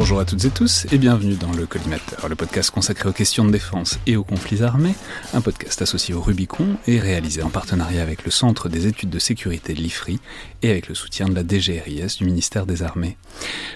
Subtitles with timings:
[0.00, 3.44] Bonjour à toutes et tous et bienvenue dans le Collimateur, le podcast consacré aux questions
[3.44, 4.94] de défense et aux conflits armés,
[5.34, 9.18] un podcast associé au Rubicon et réalisé en partenariat avec le Centre des études de
[9.18, 10.18] sécurité de l'IFRI
[10.62, 13.18] et avec le soutien de la DGRIS du ministère des Armées.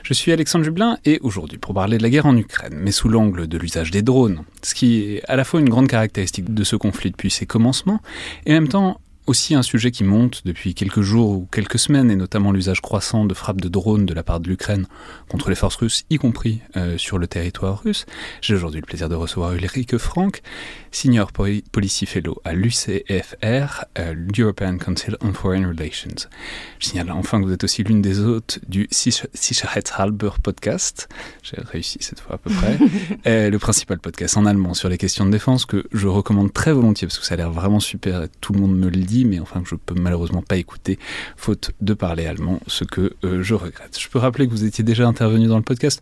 [0.03, 3.11] Je suis Alexandre Jublin et aujourd'hui pour parler de la guerre en Ukraine, mais sous
[3.11, 6.65] l'angle de l'usage des drones, ce qui est à la fois une grande caractéristique de
[6.65, 8.01] ce conflit depuis ses commencements
[8.47, 12.11] et en même temps aussi un sujet qui monte depuis quelques jours ou quelques semaines,
[12.11, 14.87] et notamment l'usage croissant de frappes de drones de la part de l'Ukraine
[15.29, 18.07] contre les forces russes, y compris euh, sur le territoire russe.
[18.41, 20.43] J'ai aujourd'hui le plaisir de recevoir Ulrike Frank,
[20.95, 26.29] senior policy fellow à l'UCFR, euh, l'European Council on Foreign Relations.
[26.79, 31.09] Je signale enfin que vous êtes aussi l'une des hôtes du Sicherheitshalber podcast.
[31.43, 32.79] J'ai réussi cette fois à peu près.
[33.27, 36.73] euh, le principal podcast en allemand sur les questions de défense que je recommande très
[36.73, 39.25] volontiers parce que ça a l'air vraiment super et tout le monde me le dit
[39.25, 41.01] mais enfin je peux malheureusement pas écouter,
[41.37, 43.99] faute de parler allemand, ce que euh, je regrette.
[43.99, 46.01] Je peux rappeler que vous étiez déjà intervenu dans le podcast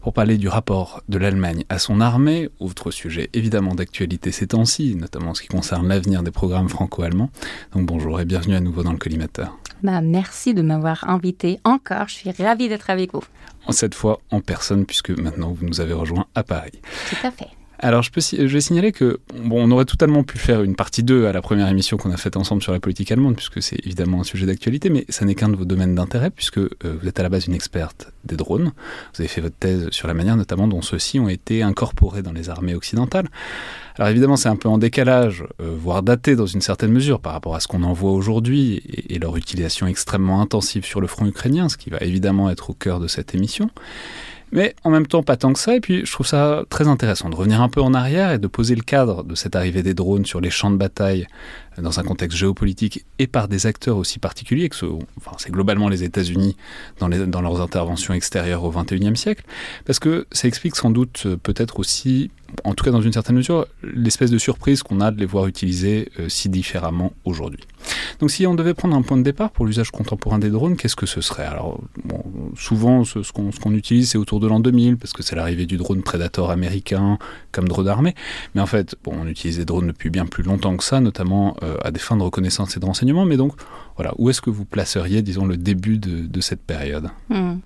[0.00, 4.94] pour parler du rapport de l'Allemagne à son armée, autre sujet évidemment d'actualité ces temps-ci,
[4.94, 7.30] notamment en ce qui concerne l'avenir des programmes franco-allemands.
[7.74, 9.58] Donc bonjour et bienvenue à nouveau dans le collimateur.
[9.82, 13.24] Bah, merci de m'avoir invité encore, je suis ravie d'être avec vous.
[13.70, 16.80] Cette fois en personne puisque maintenant vous nous avez rejoint à Paris.
[17.10, 17.57] Tout à fait.
[17.80, 21.04] Alors, je, peux, je vais signaler que bon, on aurait totalement pu faire une partie
[21.04, 23.78] 2 à la première émission qu'on a faite ensemble sur la politique allemande, puisque c'est
[23.86, 27.06] évidemment un sujet d'actualité, mais ça n'est qu'un de vos domaines d'intérêt, puisque euh, vous
[27.06, 28.72] êtes à la base une experte des drones.
[29.14, 32.32] Vous avez fait votre thèse sur la manière notamment dont ceux-ci ont été incorporés dans
[32.32, 33.28] les armées occidentales.
[33.94, 37.32] Alors évidemment, c'est un peu en décalage, euh, voire daté dans une certaine mesure par
[37.32, 41.06] rapport à ce qu'on en voit aujourd'hui et, et leur utilisation extrêmement intensive sur le
[41.06, 43.70] front ukrainien, ce qui va évidemment être au cœur de cette émission
[44.52, 45.76] mais en même temps pas tant que ça.
[45.76, 48.46] Et puis je trouve ça très intéressant de revenir un peu en arrière et de
[48.46, 51.26] poser le cadre de cette arrivée des drones sur les champs de bataille
[51.80, 54.76] dans un contexte géopolitique et par des acteurs aussi particuliers que
[55.16, 56.56] enfin, c'est globalement les États-Unis
[56.98, 59.44] dans, dans leurs interventions extérieures au XXIe siècle,
[59.84, 62.30] parce que ça explique sans doute euh, peut-être aussi,
[62.64, 65.46] en tout cas dans une certaine mesure, l'espèce de surprise qu'on a de les voir
[65.46, 67.60] utilisés euh, si différemment aujourd'hui.
[68.20, 70.96] Donc si on devait prendre un point de départ pour l'usage contemporain des drones, qu'est-ce
[70.96, 71.46] que ce serait?
[71.46, 71.80] Alors
[72.56, 76.02] souvent ce, qu'on utilise c'est autour de l'an 2000 parce que c'est l'arrivée du drone
[76.02, 77.18] Predator américain
[77.52, 78.14] comme drone armé,
[78.54, 81.76] mais en fait on utilise des drones depuis bien plus longtemps que ça, notamment euh,
[81.82, 83.24] à des fins de reconnaissance et de renseignement.
[83.24, 83.52] Mais donc,
[83.96, 87.10] voilà, où est-ce que vous placeriez, disons, le début de, cette période?
[87.28, 87.56] Hmm.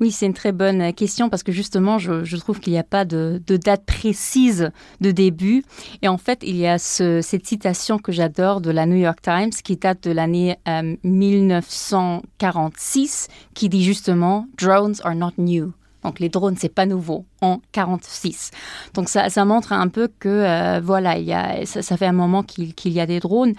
[0.00, 3.04] Oui, c'est une très bonne question parce que justement, je, trouve qu'il n'y a pas
[3.04, 4.70] de, date précise
[5.00, 5.64] de début.
[6.02, 9.50] Et en fait, il y a cette citation que j'adore de la New York Times
[9.50, 10.56] qui date de l'année
[11.02, 15.72] 1946 euh, qui dit justement Drones are not new.
[16.04, 18.50] Donc les drones, c'est pas nouveau en 46.
[18.92, 21.16] Donc ça, montre un peu que euh, voilà,
[21.64, 23.54] ça, fait un moment qu'il y a des drones.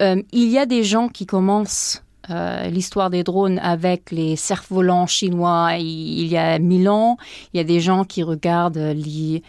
[0.00, 5.06] Euh, il y a des gens qui commencent euh, l'histoire des drones avec les cerfs-volants
[5.06, 7.16] chinois il, y a mille ans.
[7.52, 9.42] Il y a des gens qui regardent les,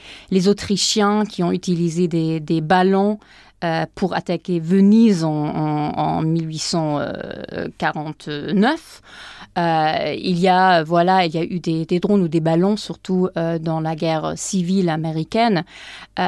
[0.47, 3.19] Autrichiens qui ont utilisé des, ballons
[3.93, 9.01] pour attaquer Venise en, en, en 1849.
[9.57, 13.27] Euh, il y a voilà, il y a eu des, drones ou des ballons surtout
[13.37, 15.63] euh, dans la guerre civile américaine.
[16.19, 16.23] Euh,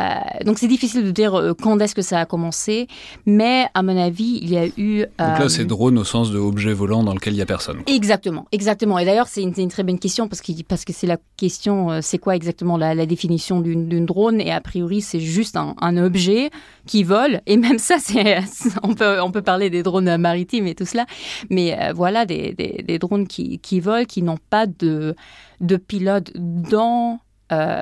[0.46, 2.88] donc c'est difficile de dire quand est-ce que ça a commencé,
[3.26, 5.06] mais à mon avis, il y a eu.
[5.20, 7.82] Donc là, c'est drone au sens de objet volant dans lequel il y a personne.
[7.88, 9.00] Exactement, exactement.
[9.00, 12.18] Et d'ailleurs, c'est une, très bonne question parce que parce que c'est la question, c'est
[12.18, 14.42] quoi exactement la, définition d'une drone?
[14.42, 16.50] Et a priori, c'est juste un, un objet
[16.86, 17.42] qui vole.
[17.46, 18.40] Et même ça, c'est
[18.84, 21.06] on peut on peut parler des drones maritimes et tout cela,
[21.50, 25.16] mais voilà des, des, des drones qui, volent, qui n'ont pas de,
[25.62, 27.20] de pilote dans,
[27.52, 27.82] euh,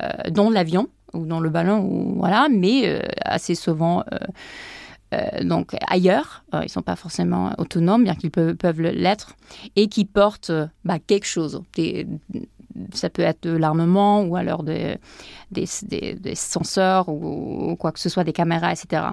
[0.52, 0.88] l'avion.
[1.14, 4.04] ou dans le ballon, ou voilà, mais assez souvent
[5.14, 9.36] euh, donc ailleurs, euh, ils ne sont pas forcément autonomes, bien qu'ils peuvent, peuvent l'être,
[9.76, 11.62] et qui portent euh, bah, quelque chose.
[12.94, 14.98] ça peut être de l'armement ou alors des,
[16.36, 19.04] senseurs ou, quoi que ce soit, des caméras, etc.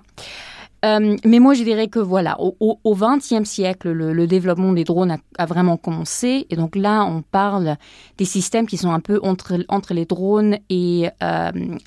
[0.82, 5.76] mais moi, je dirais que voilà, au XXe siècle, le, développement des drones a, vraiment
[5.76, 6.46] commencé.
[6.50, 7.76] Et donc là, on parle
[8.16, 11.08] des systèmes qui sont un peu entre, entre les drones et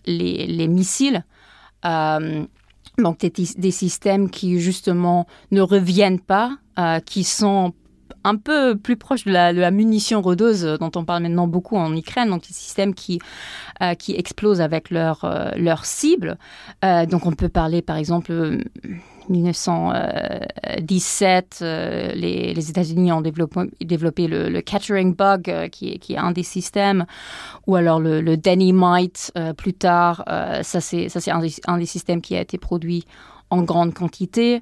[0.05, 1.23] les, les, missiles.
[2.97, 7.73] Donc des, systèmes qui justement ne reviennent pas, euh, qui sont
[8.23, 12.29] un peu plus proches de la, munition rodeuse dont on parle maintenant beaucoup en Ukraine,
[12.29, 13.19] donc des systèmes qui,
[13.81, 16.37] euh, qui explosent avec leur, euh, leur cible.
[16.83, 18.59] donc on peut parler par exemple
[19.29, 24.61] 1917, euh, les, les États-Unis ont développé, développé le, le,
[25.11, 27.05] bug, euh, qui, est, un des systèmes,
[27.67, 28.37] ou alors le, le
[29.37, 30.23] euh, plus tard.
[30.63, 33.05] ça, c'est un, un, des systèmes qui a été produit
[33.49, 34.61] en grande quantité.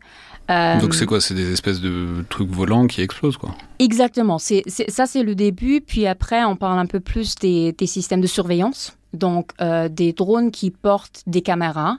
[0.50, 1.22] Donc c'est quoi?
[1.22, 4.40] C'est des espèces de trucs volants qui explosent, quoi Exactement.
[4.40, 5.82] C'est ça, c'est le début.
[5.82, 8.98] Puis après, on parle un peu plus des, des systèmes de surveillance.
[9.14, 9.52] Donc,
[9.90, 11.98] des drones qui portent des caméras.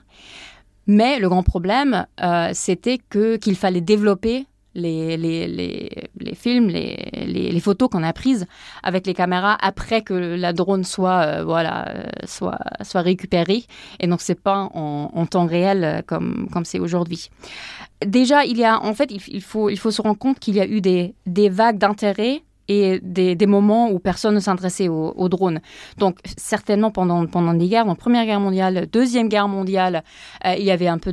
[0.87, 6.67] Mais le grand problème, euh, c'était que qu'il fallait développer les, les, les, les films,
[6.67, 8.45] les, photos qu'on a prises
[8.83, 13.65] avec les caméras après que la drone soit, euh, voilà, euh, soit, soit récupérée.
[13.99, 17.29] Et donc, c'est pas en, en, temps réel comme comme c'est aujourd'hui.
[18.05, 20.81] Déjà, il y a, en fait, il, faut, se rendre compte qu'il y a eu
[20.81, 21.13] des,
[21.49, 25.59] vagues d'intérêt et des, moments où personne ne s'intéressait aux, drones.
[25.97, 30.03] Donc certainement pendant, pendant guerres, en Première Guerre mondiale, Deuxième Guerre mondiale,
[30.45, 31.11] euh, il y avait un peu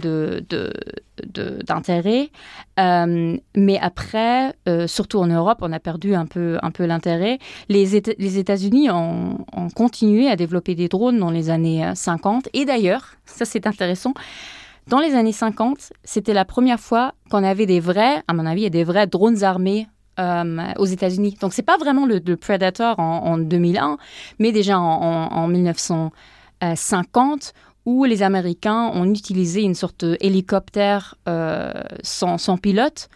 [1.67, 2.31] d'intérêt.
[2.79, 7.38] Euh, mais après, euh, surtout en Europe, on a perdu un peu, un peu l'intérêt.
[7.69, 12.49] Les, les États-Unis ont, ont, continué à développer des drones dans les années 50.
[12.55, 14.14] Et d'ailleurs, ça c'est intéressant,
[14.88, 18.70] dans les années 50, c'était la première fois qu'on avait des vrais, à mon avis,
[18.70, 19.87] des vrais drones armés
[20.19, 21.37] euh, aux États-Unis.
[21.40, 23.99] Donc, c'est pas vraiment le, Predator en, 2001,
[24.38, 27.52] mais déjà en, 1950,
[27.85, 33.08] où les Américains ont utilisé une sorte d'hélicoptère euh, sans, pilote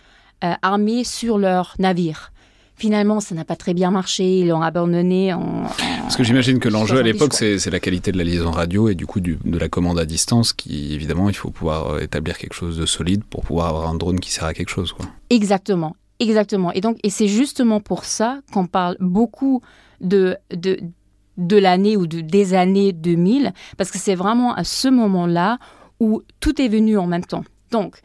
[0.44, 2.32] euh, armé sur leur navire.
[2.76, 5.32] Finalement, ça n'a pas très bien marché, ils l'ont abandonné.
[5.32, 5.64] En,
[6.02, 8.94] Parce que j'imagine que l'enjeu à l'époque, c'est la qualité de la liaison radio et
[8.94, 12.78] du coup de la commande à distance, qui évidemment, il faut pouvoir établir quelque chose
[12.78, 14.92] de solide pour pouvoir avoir un drone qui sert à quelque chose.
[14.92, 15.06] Quoi.
[15.30, 15.96] Exactement.
[16.18, 16.72] Exactement.
[16.72, 19.60] Et donc, et c'est justement pour ça qu'on parle beaucoup
[20.00, 20.78] de, de,
[21.36, 25.58] de l'année ou de, des années 2000, parce que c'est vraiment à ce moment-là
[26.00, 27.44] où tout est venu en même temps.
[27.70, 27.98] Donc,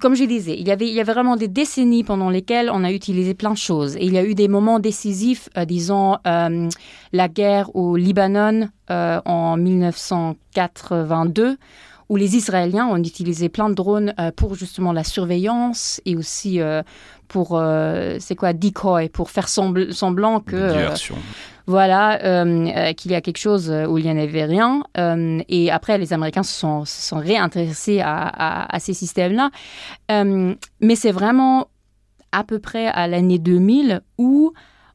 [0.00, 3.52] comme je disais, il y, avait, vraiment des décennies pendant lesquelles on a utilisé plein
[3.52, 3.96] de choses.
[3.96, 6.68] Et il y a eu des moments décisifs, euh, disons euh,
[7.12, 11.56] la guerre au Libanon euh, en 1982,
[12.10, 16.60] où les Israéliens ont utilisé plein de drones euh, pour justement la surveillance et aussi
[16.60, 16.82] euh,
[17.28, 20.88] pour, euh, c'est quoi, decoy, pour faire semblant que...
[21.66, 22.18] voilà,
[22.94, 24.82] qu'il y a quelque chose où il n'y en avait rien.
[25.48, 29.50] et après, les Américains se sont, se sont réintéressés à, à, ces systèmes-là.
[30.08, 31.68] mais c'est vraiment
[32.32, 34.52] à peu près à l'année 2000 où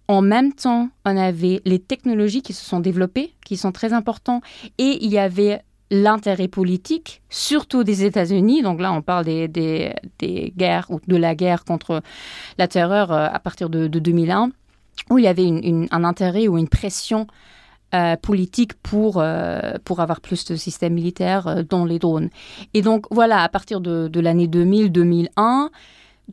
[0.07, 4.43] en même temps, on avait les technologies qui se sont développées, qui sont très importantes,
[4.77, 5.61] et il y avait
[5.91, 8.61] l'intérêt politique, surtout des États-Unis.
[8.61, 12.01] Donc là, on parle des, des, guerres ou de la guerre contre
[12.57, 14.51] la terreur euh, à partir de, 2001,
[15.09, 15.47] où il y avait
[15.91, 17.27] un intérêt ou une pression
[17.93, 22.29] euh, politique pour, euh, pour avoir plus de systèmes militaires dans les drones.
[22.73, 25.69] Et donc voilà, à partir de, de l'année 2000-2001,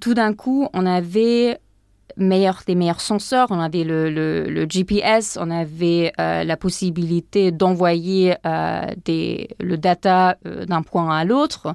[0.00, 1.58] tout d'un coup, on avait
[2.16, 8.34] meilleur, des meilleurs senseurs, on avait le, le, GPS, on avait euh, la possibilité d'envoyer
[8.46, 11.74] euh, le data euh, d'un point à l'autre.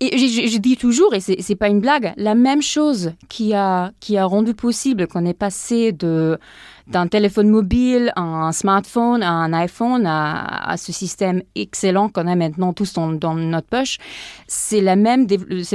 [0.00, 4.18] Et je, dis toujours, et c'est pas une blague, la même chose qui a, qui
[4.18, 6.38] a rendu possible qu'on est passé de
[6.86, 12.94] d'un téléphone mobile, un smartphone, un iPhone, à, ce système excellent qu'on a maintenant tous
[12.94, 13.98] dans, notre poche,
[14.46, 14.94] c'est le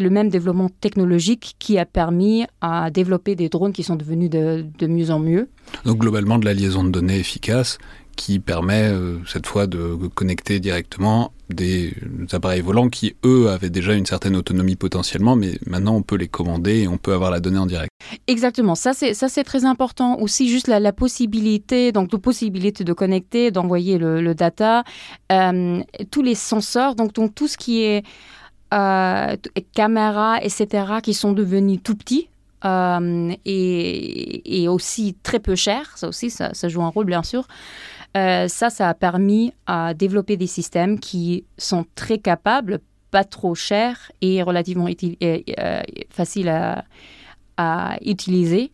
[0.10, 4.88] même développement technologique qui a permis à développer des drones qui sont devenus de, de
[4.88, 5.50] mieux en mieux.
[5.86, 7.78] Donc globalement de la liaison de données efficace
[8.16, 11.94] qui permet euh, cette fois de connecter directement des
[12.32, 16.28] appareils volants qui, eux, avaient déjà une certaine autonomie potentiellement, mais maintenant on peut les
[16.28, 17.92] commander et on peut avoir la donnée en direct.
[18.28, 23.52] Exactement, ça c'est très important aussi juste la, la, possibilité donc de possibilité de connecter,
[23.52, 24.84] d'envoyer le, data,
[25.32, 28.04] euh, tous les senseurs donc, tout ce qui est
[28.74, 29.36] euh,
[29.74, 32.30] caméras etc qui sont devenus tout petits
[32.64, 37.48] euh, et, aussi très peu chers, ça aussi ça joue un rôle bien sûr.
[38.14, 44.12] Ça, ça a permis à développer des systèmes qui sont très capables, pas trop chers
[44.22, 44.88] et relativement
[46.10, 46.86] faciles à,
[47.58, 48.72] à utiliser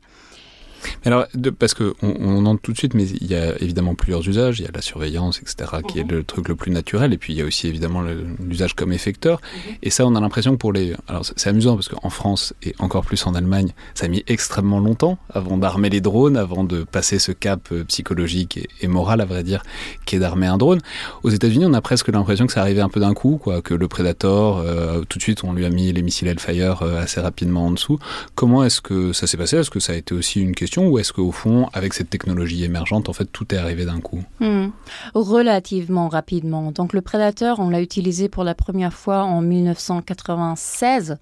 [1.06, 1.26] alors,
[1.58, 4.60] parce qu'on on entre tout de suite, mais il y a évidemment plusieurs usages.
[4.60, 6.12] Il y a la surveillance, etc., qui est mhm.
[6.12, 7.14] le truc le plus naturel.
[7.14, 8.04] Et puis, il y a aussi évidemment
[8.40, 9.42] l'usage comme effecteur.
[9.42, 9.74] Mhm.
[9.84, 10.94] Et ça, on a l'impression que pour les.
[11.08, 14.80] Alors, c'est amusant parce qu'en France et encore plus en Allemagne, ça a mis extrêmement
[14.80, 19.26] longtemps avant d'armer les drones, avant de passer ce cap euh, psychologique et, moral, à
[19.26, 19.64] vrai dire,
[20.06, 20.80] qui est d'armer un drone.
[21.24, 23.74] Aux États-Unis, on a presque l'impression que ça arrivait un peu d'un coup, quoi, que
[23.74, 27.20] le Predator, euh, tout de suite, on lui a mis les missiles Hellfire euh, assez
[27.22, 28.00] rapidement en dessous.
[28.36, 29.58] Comment est-ce que ça s'est passé?
[29.58, 32.64] Est-ce que ça a été aussi une question ou est-ce qu'au fond, avec cette technologie
[32.64, 34.24] émergente, en fait, tout est arrivé d'un coup?
[34.40, 34.68] Hmm.
[35.14, 36.72] Relativement rapidement.
[36.72, 41.18] Donc le Predator, on l'a utilisé pour la première fois en 1996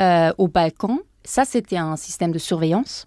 [0.00, 0.98] euh, au Balkan.
[1.24, 3.06] Ça, c'était un système de surveillance.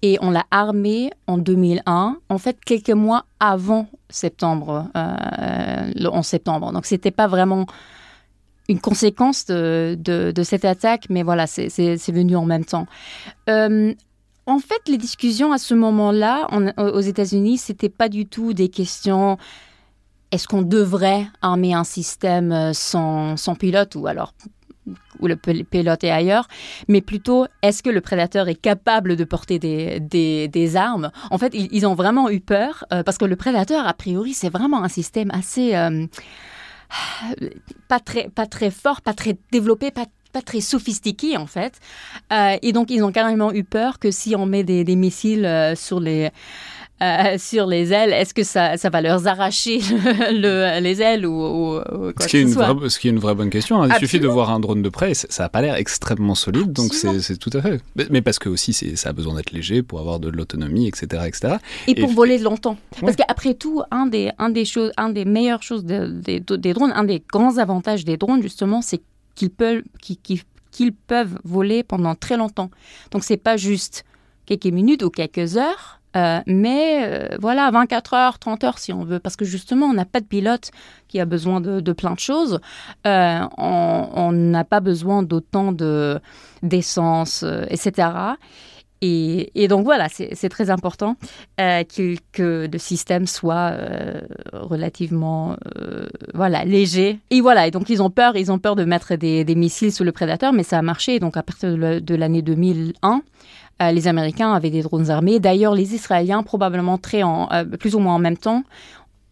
[0.00, 6.24] Et on l'a armé en 2001, en fait, quelques mois avant septembre, euh, le 11
[6.24, 6.72] septembre.
[6.72, 7.66] Donc, c'était pas vraiment
[8.68, 11.68] une conséquence de, de, cette attaque, mais voilà, c'est
[12.08, 12.86] venu en même temps.
[13.48, 13.94] Euh,
[14.48, 19.36] en fait, les discussions à ce moment-là, aux États-Unis, c'était pas du tout des questions
[20.30, 24.34] est-ce qu'on devrait armer un système euh, sans, pilote ou alors
[25.20, 26.48] où le pilote est ailleurs,
[26.86, 31.10] mais plutôt est-ce que le prédateur est capable de porter des, armes?
[31.30, 34.48] En fait, ils, ont vraiment eu peur euh, parce que le prédateur, a priori, c'est
[34.48, 35.74] vraiment un système assez...
[35.74, 36.06] Euh,
[37.88, 41.74] pas, très, pas très fort, pas très développé, pas pas très sophistiqué en fait.
[42.32, 45.74] Euh, et donc ils ont carrément eu peur que si on met des, missiles euh,
[45.74, 46.30] sur les
[47.00, 49.78] euh, sur les ailes, est-ce que ça, ça, va leur arracher
[50.32, 53.36] le, les ailes ou, quoi ce, qui est une vraie, ce qui est une vraie
[53.36, 53.80] bonne question.
[53.80, 53.88] Hein.
[53.90, 56.92] Il suffit de voir un drone de près, ça n'a pas l'air extrêmement solide, donc
[56.94, 57.80] c'est tout à fait.
[58.10, 61.56] Mais, parce que aussi, ça a besoin d'être léger pour avoir de l'autonomie, etc., etc.
[61.86, 62.76] Et, pour voler longtemps.
[63.00, 66.40] Parce qu'après tout, un des, un des choses, un des meilleures choses des
[66.74, 69.02] drones, un des grands avantages des drones, justement, c'est
[69.38, 72.70] qu'ils peuvent, voler pendant très longtemps.
[73.10, 74.04] Donc, c'est pas juste
[74.46, 79.04] quelques minutes ou quelques heures, euh, mais euh, voilà, 24 heures, 30 heures si on
[79.04, 80.70] veut, parce que justement, on n'a pas de pilote
[81.06, 82.60] qui a besoin de, plein de choses.
[83.06, 86.20] Euh, on n'a pas besoin d'autant de
[86.62, 88.08] d'essence, etc.
[89.00, 91.16] Et, donc voilà, c'est très important
[91.60, 94.20] euh, que, le système soit euh,
[94.52, 97.20] relativement euh, voilà léger.
[97.30, 100.04] Et voilà, et donc ils ont peur, ils ont peur de mettre des, missiles sous
[100.04, 101.20] le prédateur, mais ça a marché.
[101.20, 103.22] Donc à partir de l'année 2001,
[103.92, 105.38] les Américains avaient des drones armés.
[105.38, 107.22] D'ailleurs, les Israéliens, probablement très
[107.78, 108.64] plus ou moins en même temps,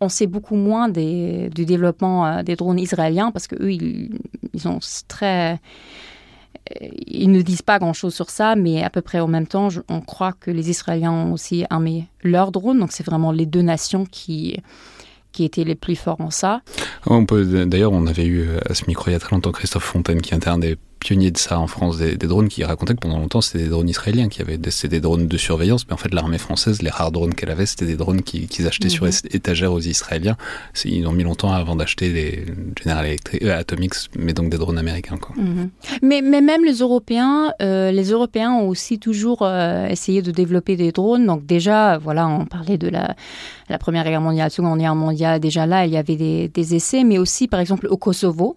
[0.00, 4.11] on sait beaucoup moins du développement des drones israéliens parce que eux, ils,
[4.56, 5.58] sont très
[7.06, 10.00] ils ne disent pas grand-chose sur ça, mais à peu près en même temps, on
[10.00, 12.78] croit que les Israéliens ont aussi armé leurs drones.
[12.78, 14.58] Donc c'est vraiment les deux nations qui,
[15.32, 16.62] qui étaient les plus forts en ça.
[17.28, 20.20] Peut, d'ailleurs, on avait eu à ce micro il y a très longtemps Christophe Fontaine
[20.20, 23.20] qui est un des pionnier de ça en France, des, drones qui racontaient que pendant
[23.20, 26.12] longtemps c'était des drones israéliens qui avaient c'était des drones de surveillance, mais en fait
[26.12, 29.12] l'armée française, les rares drones qu'elle avait, c'était des drones qu'ils achetaient sur mhm.
[29.30, 30.36] étagère aux Israéliens.
[30.84, 32.44] Ils ont mis longtemps avant d'acheter les
[32.82, 35.16] General Electric, euh, Atomics, mais donc des drones américains.
[35.16, 35.36] Quoi.
[35.36, 35.70] Mhm.
[36.02, 40.75] mais, mais, même les Européens, euh, les Européens ont aussi toujours euh, essayé de développer
[40.75, 41.25] des drones.
[41.25, 43.14] Donc déjà, voilà, on parlait de la,
[43.68, 45.38] la Première Guerre mondiale, la Seconde Guerre mondiale.
[45.38, 48.56] Déjà là, il y avait des, des essais, mais aussi par exemple au Kosovo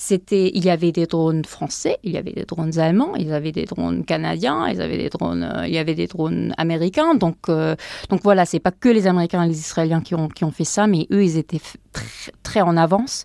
[0.00, 3.32] c'était, il y avait des drones français, il y avait des drones allemands, il y
[3.32, 6.54] avait des drones canadiens, il y avait des drones, euh, il y avait des drones
[6.56, 7.16] américains.
[7.16, 7.74] Donc, euh,
[8.08, 10.62] donc voilà, c'est pas que les Américains et les Israéliens qui ont, qui ont fait
[10.62, 11.60] ça, mais eux, ils étaient
[11.92, 13.24] très, très en avance.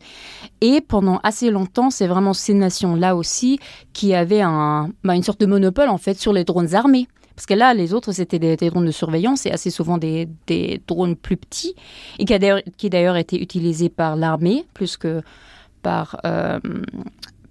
[0.61, 3.59] Et pendant assez longtemps, c'est vraiment ces nations-là aussi
[3.93, 7.07] qui avaient un, bah, une sorte de monopole en fait sur les drones armés.
[7.35, 10.81] Parce que là, les autres, c'était des, drones de surveillance et assez souvent des, des
[10.87, 11.75] drones plus petits
[12.17, 15.21] et qui, d'ailleurs été utilisés par l'armée plus que
[15.83, 16.59] par, euh,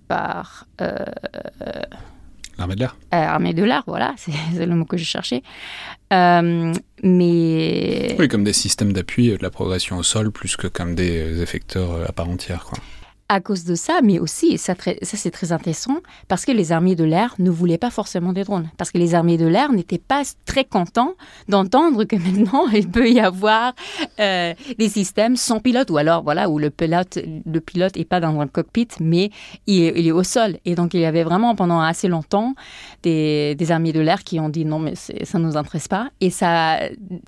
[0.09, 0.97] par euh,
[2.59, 2.97] L'armée de l'air.
[3.15, 4.15] Euh, armée de l'air, voilà,
[4.55, 5.43] c'est le mot que je cherchais.
[6.11, 6.87] mais.
[8.19, 12.09] Oui, comme des systèmes d'appui de la progression au sol, plus que comme des effecteurs
[12.09, 12.65] à part entière.
[12.65, 12.79] Quoi
[13.33, 15.99] à cause de ça, mais aussi, ça, c'est très intéressant,
[16.29, 18.71] parce que les armées de l'air ne voulaient pas forcément des drones.
[18.77, 21.15] Parce que les armées de l'air n'étaient pas très contents
[21.49, 23.73] d'entendre que maintenant, il peut y avoir
[24.21, 28.21] euh, des systèmes sans pilote, ou alors, voilà, où le pilote le pilote n'est pas
[28.21, 29.31] dans un cockpit, mais
[29.67, 30.59] il est, au sol.
[30.65, 32.55] Et donc, il y avait vraiment, pendant assez longtemps,
[33.03, 36.11] des, des armées de l'air qui ont dit non, mais ça ne nous intéresse pas.
[36.21, 36.81] Et, ça,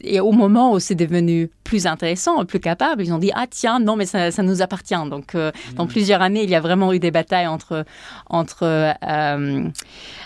[0.03, 3.81] et au moment où c'est devenu plus intéressant, plus capable, ils ont dit ah tiens,
[3.81, 4.95] non, mais ça, nous appartient.
[5.09, 7.85] Donc, euh, donc plusieurs années, il y a vraiment eu des batailles entre,
[8.29, 9.65] entre euh,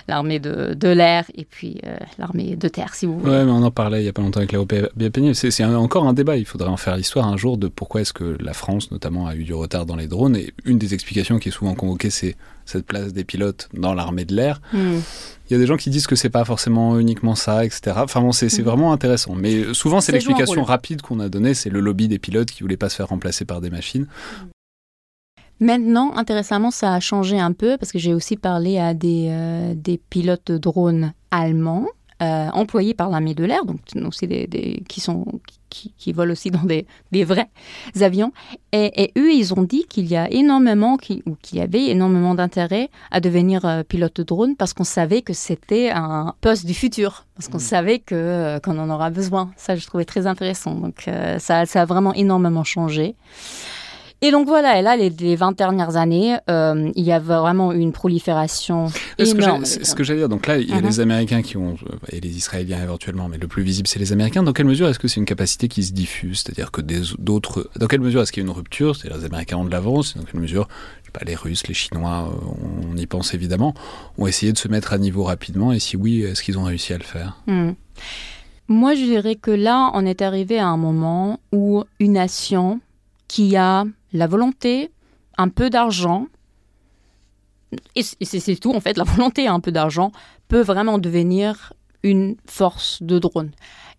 [0.08, 3.32] l'armée de, de l'air et puis euh, l'armée de terre, si vous voulez.
[3.32, 5.34] Ouais, mais on en parlait il n'y a pas longtemps avec Léo Péniel.
[5.34, 6.38] C'est encore un débat.
[6.38, 9.36] Il faudrait en faire l'histoire un jour de pourquoi est-ce que la France, notamment, a
[9.36, 10.36] eu du retard dans les drones.
[10.36, 14.24] Et une des explications qui est souvent convoquée, c'est cette place des pilotes dans l'armée
[14.24, 14.62] de l'air.
[14.72, 15.00] Hmm.
[15.48, 17.96] Il y a des gens qui disent que c'est pas forcément uniquement ça, etc.
[17.96, 18.62] Enfin bon, c'est hmm.
[18.62, 19.34] vraiment intéressant.
[19.34, 21.52] Mais souvent, c'est l'explication rapide qu'on a donnée.
[21.52, 24.06] C'est le lobby des pilotes qui voulait pas se faire remplacer par des machines.
[25.60, 29.74] Maintenant, intéressamment, ça a changé un peu parce que j'ai aussi parlé à des, euh,
[29.74, 31.86] des pilotes de drones allemands
[32.20, 33.78] euh, employés par l'armée de l'air, donc
[34.12, 35.24] c'est des, qui, sont,
[35.70, 37.48] qui, volent aussi dans des, des vrais
[38.00, 38.32] avions.
[38.72, 42.90] Et, eux, ils ont dit qu'il y a énormément, ou qu'il y avait énormément d'intérêt
[43.12, 47.24] à devenir euh, pilote de drone parce qu'on savait que c'était un poste du futur,
[47.36, 47.60] parce qu'on mmh.
[47.60, 49.52] savait que qu'on en aura besoin.
[49.56, 50.74] Ça, je trouvais très intéressant.
[50.74, 53.14] Donc ça, ça a vraiment énormément changé.
[54.20, 57.72] Et donc voilà, et là, les, les 20 dernières années, euh, il y a vraiment
[57.72, 58.86] une prolifération
[59.18, 59.64] énorme.
[59.64, 60.84] Ce que j'allais dire, donc là, il y a uh-huh.
[60.84, 64.12] les Américains qui ont, euh, et les Israéliens éventuellement, mais le plus visible, c'est les
[64.12, 64.42] Américains.
[64.42, 66.40] Dans quelle mesure est-ce que c'est une capacité qui se diffuse?
[66.40, 67.70] C'est-à-dire que d'autres.
[67.78, 68.96] Dans quelle mesure est-ce qu'il y a une rupture?
[68.96, 70.66] C'est-à-dire les Américains ont de l'avance, dans quelle mesure
[71.12, 73.74] pas, les Russes, les Chinois, euh, on y pense évidemment,
[74.16, 76.92] ont essayé de se mettre à niveau rapidement, et si oui, est-ce qu'ils ont réussi
[76.92, 77.40] à le faire?
[77.46, 77.72] Hmm.
[78.68, 82.80] Moi, je dirais que là, on est arrivé à un moment où une nation
[83.28, 84.90] qui a la volonté,
[85.36, 86.26] un peu d'argent,
[87.94, 90.10] et c'est tout en fait, la volonté un peu d'argent
[90.48, 93.50] peut vraiment devenir une force de drone.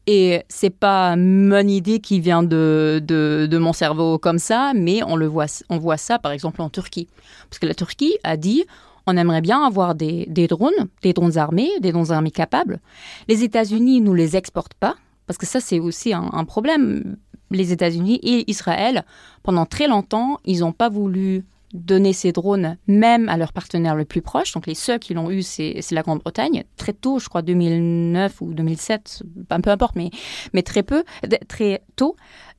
[0.07, 5.15] Et c'est pas mon idée qui vient de, de, mon cerveau comme ça, mais on
[5.15, 7.07] le voit, on voit ça par exemple en Turquie.
[7.49, 8.65] Parce que la Turquie a dit
[9.05, 12.79] on aimerait bien avoir des, des drones, des drones armés, des drones armés capables.
[13.27, 14.95] Les États-Unis ne nous les exportent pas,
[15.27, 17.17] parce que ça c'est aussi un problème
[17.51, 19.05] les États-Unis et Israël,
[19.43, 24.05] pendant très longtemps, ils n'ont pas voulu donner ces drones même à leurs partenaires le
[24.05, 24.53] plus proches.
[24.53, 26.63] Donc les seuls qui l'ont eu, c'est la Grande-Bretagne.
[26.77, 31.03] Très tôt, je crois 2009 ou 2007, peu importe, mais, très peu,
[31.47, 32.15] très tôt.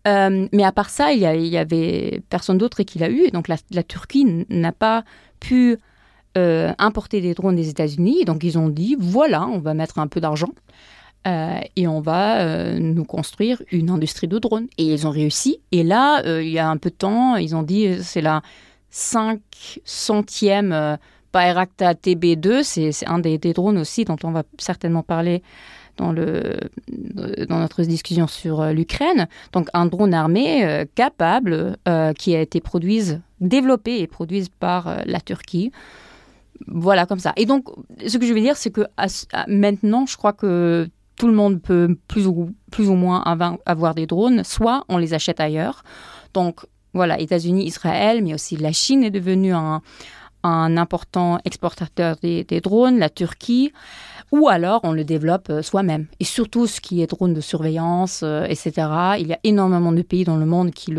[0.08, 3.30] Euh, mais à part ça, il y, avait personne d'autre qui l'a eu.
[3.30, 5.04] donc la, Turquie n'a pas
[5.40, 5.76] pu
[6.38, 8.24] euh, importer des drones des États-Unis.
[8.24, 10.50] Donc ils ont dit, voilà, on va mettre un peu d'argent.
[11.26, 14.68] Euh, et on va euh, nous construire une industrie de drones.
[14.78, 15.60] Et ils ont réussi.
[15.72, 18.42] Et là, euh, il y a un peu de temps, ils ont dit c'est la
[18.92, 20.98] 500e
[21.32, 22.62] Bayraktar TB2.
[22.62, 25.42] C'est un des, drones aussi dont on va certainement parler
[25.96, 26.56] dans, le,
[27.48, 29.28] dans notre discussion sur l'Ukraine.
[29.52, 31.76] Donc un drone armé capable
[32.18, 33.02] qui a été produit,
[33.40, 35.70] développé et produit par la Turquie
[36.66, 37.32] voilà comme ça.
[37.36, 37.68] Et donc,
[38.06, 38.82] ce que je veux dire, c'est que
[39.48, 43.20] maintenant, je crois que tout le monde peut plus ou, plus ou moins
[43.66, 45.82] avoir des drones, soit on les achète ailleurs.
[46.32, 46.60] Donc
[46.94, 49.82] voilà, États-Unis, Israël, mais aussi la Chine est devenue un,
[50.42, 53.70] important exportateur des, drones, la Turquie,
[54.32, 56.06] ou alors on le développe euh, soi-même.
[56.20, 58.72] Et surtout ce qui est drone de surveillance, euh, etc.
[59.18, 60.90] Il y a énormément de pays dans le monde qui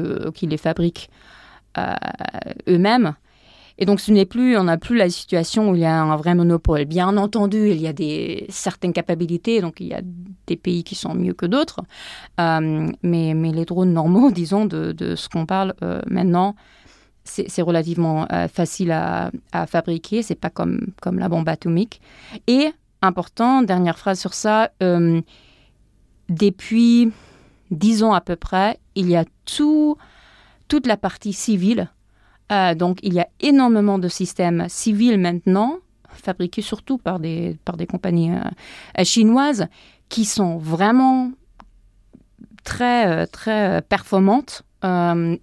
[0.45, 1.09] les fabriquent
[1.79, 1.95] euh,
[2.67, 3.15] eux-mêmes.
[3.81, 6.15] Et donc, ce n'est plus, on n'a plus la situation où il y a un
[6.15, 6.85] vrai monopole.
[6.85, 10.01] Bien entendu, il y a des certaines capacités, donc il y a
[10.45, 11.79] des pays qui sont mieux que d'autres.
[12.39, 16.55] Euh, mais, les drones normaux, disons, de, de ce qu'on parle euh, maintenant,
[17.23, 20.21] c'est relativement euh, facile à, à fabriquer.
[20.21, 22.01] C'est pas comme, comme la bombe atomique.
[22.45, 24.69] Et important, dernière phrase sur ça,
[26.29, 27.11] depuis
[27.71, 29.97] dix ans à peu près, il y a tout,
[30.67, 31.89] toute la partie civile
[32.51, 35.77] euh, donc il y a énormément de systèmes civils maintenant,
[36.09, 39.67] fabriqués surtout par des, par des compagnies euh, chinoises,
[40.09, 41.31] qui sont vraiment
[42.63, 44.63] très, euh, très performantes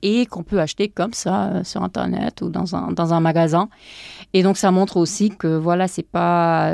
[0.02, 3.68] et qu'on peut acheter comme ça sur Internet ou dans un, dans un magasin.
[4.32, 6.72] Et donc ça montre aussi que voilà, pas,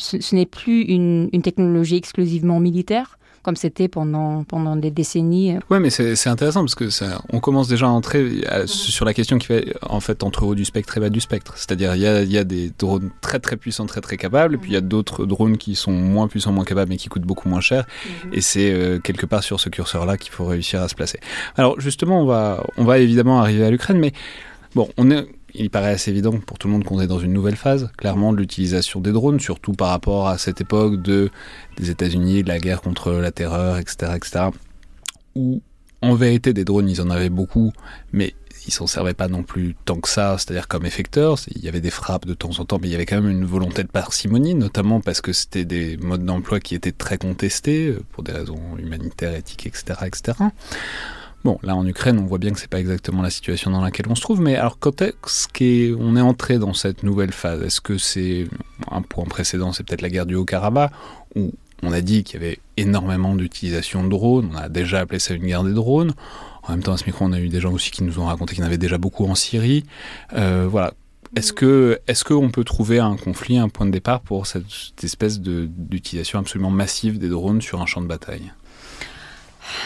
[0.00, 5.56] ce, n'est plus une, technologie exclusivement militaire comme c'était pendant, pendant des décennies.
[5.70, 9.38] Oui, mais c'est intéressant parce que ça, on commence déjà à entrer sur la question
[9.38, 11.56] qui fait en fait entre haut du spectre et bas du spectre.
[11.56, 14.58] C'est-à-dire il y a, y a, des drones très très puissants, très très capables, et
[14.58, 17.22] puis il y a d'autres drones qui sont moins puissants, moins capables, mais qui coûtent
[17.22, 17.86] beaucoup moins cher.
[18.24, 18.30] Mhm.
[18.34, 21.20] Et c'est euh, quelque part sur ce curseur-là qu'il faut réussir à se placer.
[21.56, 24.12] Alors justement, on va, on va évidemment arriver à l'Ukraine, mais
[24.74, 25.26] bon, on est
[25.58, 28.32] il paraît assez évident pour tout le monde qu'on est dans une nouvelle phase, clairement,
[28.32, 31.30] de l'utilisation des drones, surtout par rapport à cette époque de,
[31.76, 34.44] des États-Unis, de la guerre contre la terreur, etc., etc.,
[35.34, 35.60] où
[36.00, 37.72] en vérité des drones, ils en avaient beaucoup,
[38.12, 38.34] mais
[38.66, 41.38] ils s'en servaient pas non plus tant que ça, c'est-à-dire comme effecteurs.
[41.56, 43.30] Il y avait des frappes de temps en temps, mais il y avait quand même
[43.30, 47.88] une volonté de parcimonie, notamment parce que c'était des modes d'emploi qui étaient très contestés
[47.88, 50.38] euh, pour des raisons humanitaires, éthiques, etc., etc.
[51.44, 54.06] Bon, là en Ukraine, on voit bien que c'est pas exactement la situation dans laquelle
[54.08, 57.80] on se trouve, mais alors quand est-ce qu'on est entré dans cette nouvelle phase Est-ce
[57.80, 58.46] que c'est
[58.90, 60.90] un point précédent, c'est peut-être la guerre du Haut-Karabakh,
[61.36, 65.20] où on a dit qu'il y avait énormément d'utilisation de drones, on a déjà appelé
[65.20, 66.12] ça une guerre des drones.
[66.64, 68.26] En même temps, à ce micro, on a eu des gens aussi qui nous ont
[68.26, 69.84] raconté qu'il y en avait déjà beaucoup en Syrie.
[70.34, 70.92] Euh, voilà.
[71.36, 74.64] Est-ce que est-ce qu'on peut trouver un conflit, un point de départ pour cette,
[75.02, 78.52] espèce d'utilisation absolument massive des drones sur un champ de bataille?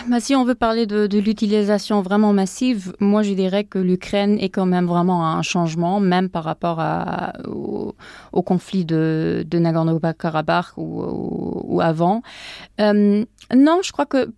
[0.09, 4.49] Bah, si on veut parler de, l'utilisation vraiment massive, moi je dirais que l'Ukraine est
[4.49, 6.83] quand même vraiment un changement, même par rapport
[7.47, 12.23] au, conflit de, de Nagorno-Karabakh ou, avant.
[12.81, 14.33] Euh, non, je crois que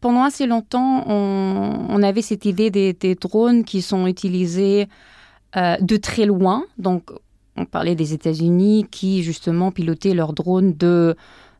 [0.00, 4.88] pendant assez longtemps, on, avait cette idée des, drones qui sont utilisés
[5.56, 6.64] euh, de très loin.
[6.78, 7.10] Donc,
[7.56, 11.16] on parlait des États-Unis qui, justement, pilotaient leurs drones de,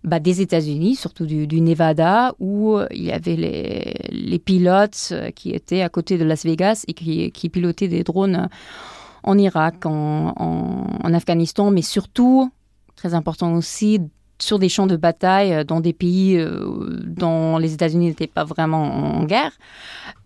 [0.09, 5.89] bah, des États-Unis, surtout du, Nevada, où il y avait les, pilotes qui étaient à
[5.89, 8.49] côté de Las Vegas et qui, pilotaient des drones
[9.23, 12.51] en Irak, en Afghanistan, mais surtout,
[12.97, 14.01] très important aussi,
[14.41, 18.45] sur des champs de bataille euh, dans des pays euh, dont les États-Unis n'étaient pas
[18.45, 19.53] vraiment en guerre.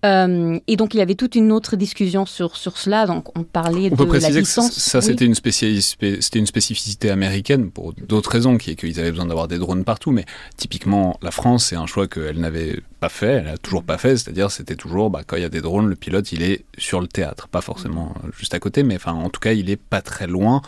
[0.04, 3.06] Euh, et donc il y avait toute une autre discussion sur, sur cela.
[3.06, 4.74] Donc on parlait on de peut la distance.
[4.74, 9.10] Que ça, c'était une, c'était une spécificité américaine pour d'autres raisons, qui est qu'ils avaient
[9.10, 10.10] besoin d'avoir des drones partout.
[10.10, 10.24] Mais
[10.56, 14.16] typiquement, la France, c'est un choix qu'elle n'avait pas fait, elle n'a toujours pas fait.
[14.16, 17.00] C'est-à-dire, c'était toujours, bah, quand il y a des drones, le pilote, il est sur
[17.00, 20.02] le théâtre, pas forcément juste à côté, mais enfin, en tout cas, il est pas
[20.02, 20.62] très loin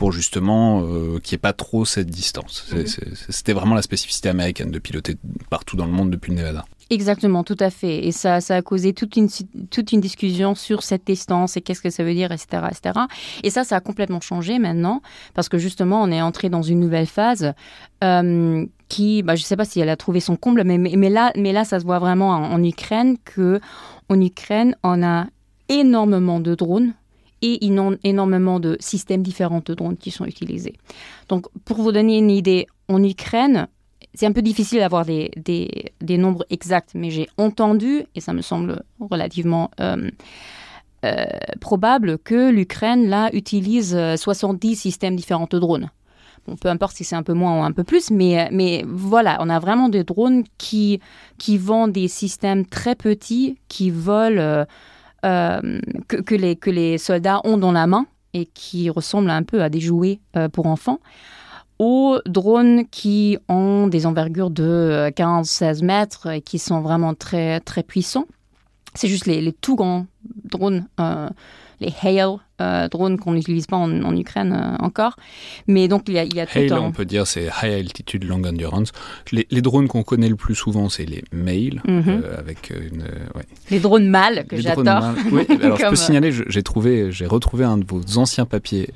[0.00, 2.64] pour justement euh, qu'il n'y ait pas trop cette distance.
[2.72, 2.86] Mhm.
[3.28, 5.16] C'était vraiment la spécificité américaine de piloter
[5.50, 6.64] partout dans le monde depuis le Nevada.
[6.88, 8.06] Exactement, tout à fait.
[8.06, 9.28] Et ça, ça a causé toute une,
[9.68, 12.98] toute une discussion sur cette distance et qu'est-ce que ça veut dire, etc., etc.
[13.42, 15.02] Et ça, ça a complètement changé maintenant
[15.34, 17.52] parce que justement, on est entré dans une nouvelle phase
[18.02, 21.10] euh, qui, bah, je ne sais pas si elle a trouvé son comble, mais, mais,
[21.10, 23.60] là, mais là, ça se voit vraiment en, en Ukraine que
[24.08, 25.26] en Ukraine, on a
[25.68, 26.94] énormément de drones
[27.42, 27.64] et
[28.04, 30.74] énormément de systèmes différents de drones qui sont utilisés.
[31.28, 33.68] Donc, pour vous donner une idée, en Ukraine,
[34.14, 38.42] c'est un peu difficile d'avoir des, des, nombres exacts, mais j'ai entendu, et ça me
[38.42, 40.10] semble relativement euh,
[41.04, 41.24] euh,
[41.60, 45.90] probable, que l'Ukraine, là, utilise 70 systèmes différents de drones.
[46.46, 49.36] Bon, peu importe si c'est un peu moins ou un peu plus, mais, mais voilà,
[49.40, 51.00] on a vraiment des drones qui,
[51.38, 54.40] qui vendent des systèmes très petits, qui volent...
[54.40, 54.64] Euh,
[55.24, 59.62] euh, que, les, que les soldats ont dans la main et qui ressemblent un peu
[59.62, 61.00] à des jouets euh, pour enfants,
[61.78, 67.82] aux drones qui ont des envergures de 15-16 mètres et qui sont vraiment très, très
[67.82, 68.26] puissants.
[68.94, 70.06] C'est juste les, les, tout grands
[70.44, 71.28] drones, euh,
[71.80, 75.16] les Hail euh, drones qu'on n'utilise pas en, Ukraine euh, encore.
[75.66, 77.72] Mais donc, il y a, il y a tout Hail, on peut dire, c'est High
[77.72, 78.92] Altitude Long Endurance.
[79.32, 82.02] Les, drones qu'on connaît le plus souvent, c'est les Mail, mhm.
[82.08, 83.04] euh, avec une...
[83.70, 85.14] Les drones mâles, que j'adore.
[85.32, 88.90] Oui, alors je peux signaler, j'ai trouvé, j'ai retrouvé un de vos anciens papiers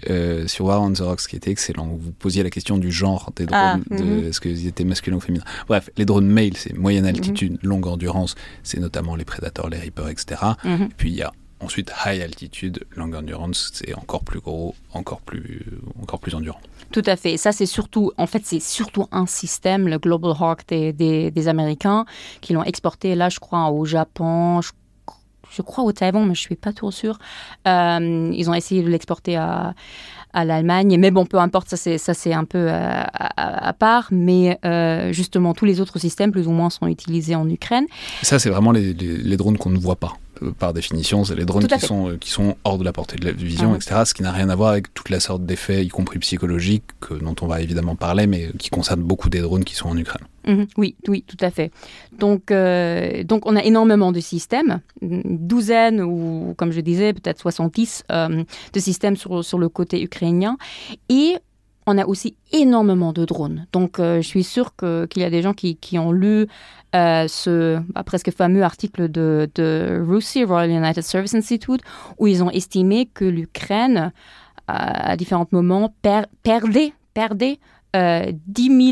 [0.47, 3.33] sur War on the Rocks qui était excellent, où vous posiez la question du genre
[3.37, 4.29] des ah, drones, de, mhm.
[4.29, 5.45] est-ce qu'ils étaient masculins ou féminins.
[5.69, 7.69] Bref, les drones Mail, c'est moyenne altitude, mhm.
[7.69, 10.43] longue endurance, c'est notamment les Predators, les Reapers, etc.
[10.67, 11.33] Et puis il y a
[11.65, 15.65] Ensuite, high altitude, long endurance, c'est encore plus gros, encore plus,
[16.03, 16.61] encore plus endurant.
[16.93, 17.39] Tout à fait.
[17.39, 22.05] Ça, c'est surtout, en fait, c'est surtout un système, le Global Hawk des, des, Américains,
[22.43, 26.55] qui l'ont exporté là, je crois, au Japon, je, crois au Taïwan, mais je suis
[26.55, 27.19] pas trop sûre.
[27.67, 29.75] Euh, ils ont essayé de l'exporter à,
[30.35, 30.99] à l'Allemagne.
[30.99, 34.09] Mais bon, peu importe, ça c'est, ça c'est un peu euh, à, part.
[34.11, 37.87] Mais euh, justement, tous les autres systèmes, plus ou moins, sont utilisés en Ukraine.
[38.23, 40.13] Ça, c'est vraiment les, les drones qu'on ne voit pas.
[40.43, 43.17] Euh, par définition, c'est les drones qui sont, euh, qui sont hors de la portée
[43.17, 44.03] de la vision, ah etc.
[44.05, 46.85] Ce qui n'a rien à voir avec toute la sorte d'effets, y compris psychologiques,
[47.21, 50.27] dont on va évidemment parler, mais qui concernent beaucoup des drones qui sont en Ukraine.
[50.47, 50.67] Mhm.
[50.77, 51.71] oui, oui, tout à fait.
[52.19, 57.41] Donc, euh, donc, on a énormément de systèmes, une douzaine ou, comme je disais, peut-être
[57.41, 60.57] 70 de systèmes sur, sur le côté ukrainien.
[61.09, 61.37] Et
[61.87, 63.67] on a aussi énormément de drones.
[63.73, 66.49] Donc, je suis sûre qu'il y a des gens qui, ont lu
[66.95, 71.81] euh, ce bah, presque fameux article de, de RUSI, Royal United Service Institute,
[72.19, 74.13] où ils ont estimé que l'Ukraine,
[74.71, 77.59] euh, à différents moments, perdait, perdait
[77.95, 78.33] 10 euh,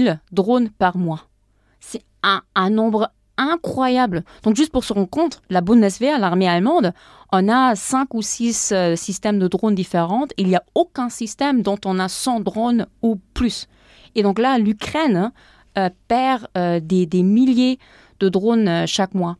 [0.04, 1.28] 000 drones par mois.
[1.78, 4.24] C'est un, un, nombre incroyable.
[4.42, 6.92] Donc juste pour se rendre compte, la Bundeswehr, l'armée allemande,
[7.32, 10.26] on a 5 ou 6 systèmes de drones différents.
[10.36, 13.68] Il n'y a aucun système dont on a 100 drones ou plus.
[14.14, 15.32] Et donc là, l'Ukraine
[15.78, 17.78] euh, perd euh, des, milliers
[18.20, 19.38] de drones euh, chaque mois.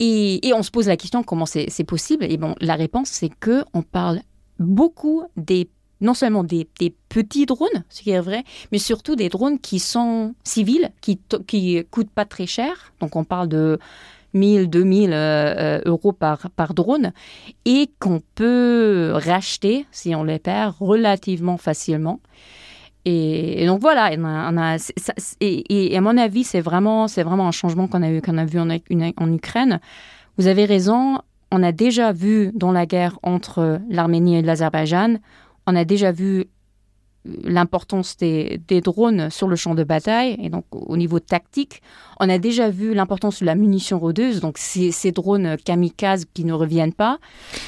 [0.00, 2.24] Et, on se pose la question comment c'est possible?
[2.24, 4.22] Et bon, la réponse, c'est que on parle
[4.58, 5.70] beaucoup des
[6.02, 6.68] non seulement des,
[7.08, 11.84] petits drones, ce qui est vrai, mais surtout des drones qui sont civils, qui qui
[11.90, 12.92] coûtent pas très cher.
[13.00, 13.78] Donc on parle de
[14.34, 15.12] 1000, 2000
[15.86, 17.12] euros par, par drone
[17.64, 22.20] et qu'on peut racheter, si on les perd, relativement facilement.
[23.04, 28.10] Et, donc voilà, et, à mon avis, c'est vraiment, c'est vraiment un changement qu'on a,
[28.10, 29.80] eu, qu'on a vu en Ukraine.
[30.38, 31.18] Vous avez raison,
[31.50, 35.16] on a déjà vu dans la guerre entre l'Arménie et l'Azerbaïdjan,
[35.66, 36.46] on a déjà vu
[37.24, 41.82] l'importance des, drones sur le champ de bataille et donc au niveau tactique.
[42.18, 46.44] On a déjà vu l'importance de la munition rôdeuse, donc ces, ces, drones kamikazes qui
[46.44, 47.18] ne reviennent pas.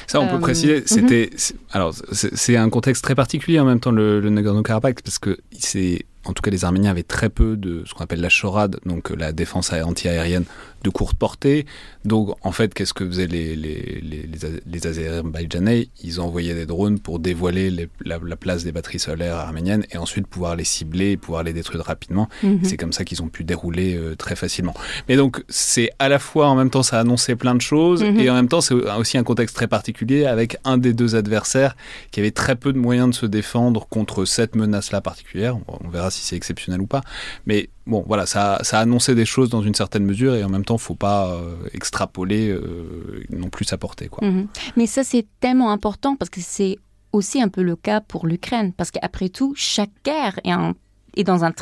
[0.07, 0.83] Ça, on peut euh, préciser, mhm.
[0.85, 1.29] c'était.
[1.71, 6.05] Alors, c'est un contexte très particulier en même temps, le, le Nagorno-Karabakh, parce que c'est
[6.25, 9.11] en tout cas les Arméniens avaient très peu de ce qu'on appelle la chorade, donc
[9.11, 10.45] la défense anti-aérienne
[10.85, 11.65] de courte portée.
[12.05, 14.29] Donc en fait, qu'est-ce que faisaient les, les, les,
[14.65, 19.97] les, Azerbaïdjanais Ils envoyaient des drones pour dévoiler la, place des batteries solaires arméniennes et
[19.97, 22.29] ensuite pouvoir les cibler et pouvoir les détruire rapidement.
[22.43, 22.59] Mhm.
[22.63, 24.73] C'est comme ça qu'ils ont pu dérouler euh, très facilement.
[25.09, 28.19] Mais donc c'est à la fois en même temps ça annonçait plein de choses mhm.
[28.19, 31.75] et en même temps c'est aussi un contexte très particulier avec un des deux adversaires
[32.11, 35.57] qui avait très peu de moyens de se défendre contre cette menace-là particulière.
[35.67, 37.01] On verra si c'est exceptionnel ou pas.
[37.47, 40.49] Mais bon, voilà, ça, ça a annoncé des choses dans une certaine mesure et en
[40.49, 44.09] même temps, faut pas euh, extrapoler euh, non plus sa portée.
[44.21, 44.47] Mhm.
[44.75, 46.77] Mais ça, c'est tellement important parce que c'est
[47.11, 48.73] aussi un peu le cas pour l'Ukraine.
[48.73, 51.53] Parce qu'après tout, chaque guerre est dans un,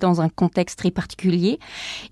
[0.00, 1.58] dans un contexte très particulier.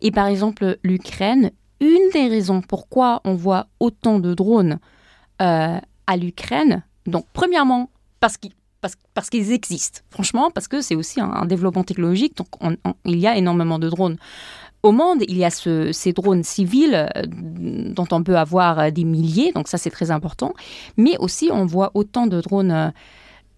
[0.01, 4.79] Et par exemple, l'Ukraine, une des raisons pourquoi on voit autant de drones
[5.43, 8.53] euh, à l'Ukraine, donc premièrement, parce qu'ils
[9.15, 12.37] parce, qu'ils existent, franchement, parce que c'est aussi un, développement technologique.
[12.37, 12.49] Donc,
[13.05, 14.17] il y a énormément de drones.
[14.83, 19.05] Au monde, il y a ces drones civils euh, dont on peut avoir euh, des
[19.05, 20.53] milliers, donc ça c'est très important.
[20.99, 22.93] Mais aussi, on voit autant de drones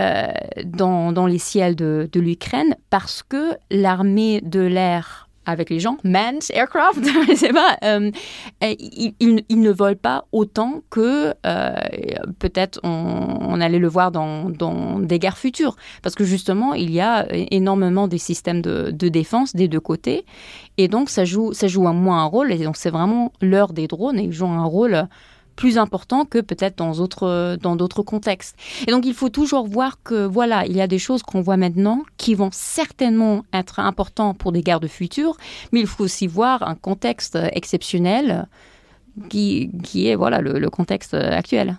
[0.02, 0.26] euh,
[0.64, 6.98] dans, les ciels de l'Ukraine parce que l'armée de l'air avec les gens, manned aircraft,
[7.28, 8.10] je sais pas, euh,
[8.60, 11.74] ils, ne volent pas autant que euh,
[12.38, 15.76] peut-être on, allait le voir dans, des guerres futures.
[16.02, 20.26] Parce que justement, il y a énormément des systèmes de, défense des deux côtés.
[20.76, 22.52] Et donc, ça joue, ça joue un moins un rôle.
[22.52, 25.08] Et donc, c'est vraiment l'heure des drones et ils jouent un rôle
[25.56, 28.56] plus important que peut-être dans d'autres dans d'autres contextes.
[28.86, 31.56] Et donc il faut toujours voir que voilà, il y a des choses qu'on voit
[31.56, 35.36] maintenant qui vont certainement être importantes pour des guerres de futur,
[35.72, 38.48] mais il faut aussi voir un contexte exceptionnel
[39.28, 41.78] qui, qui est voilà le, contexte actuel.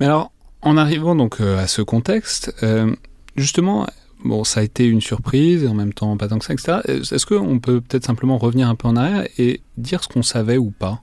[0.00, 2.94] Mais alors, en arrivant donc euh, à ce contexte, euh,
[3.36, 3.86] justement,
[4.24, 6.78] bon, ça a été une surprise et en même temps pas tant que ça, etc.
[6.86, 10.58] Est-ce qu'on peut peut-être simplement revenir un peu en arrière et dire ce qu'on savait
[10.58, 11.02] ou pas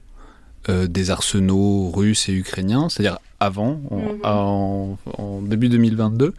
[0.69, 3.79] euh, des arsenaux russes et ukrainiens, c'est-à-dire avant,
[4.23, 5.47] en, mhm.
[5.47, 6.33] début 2022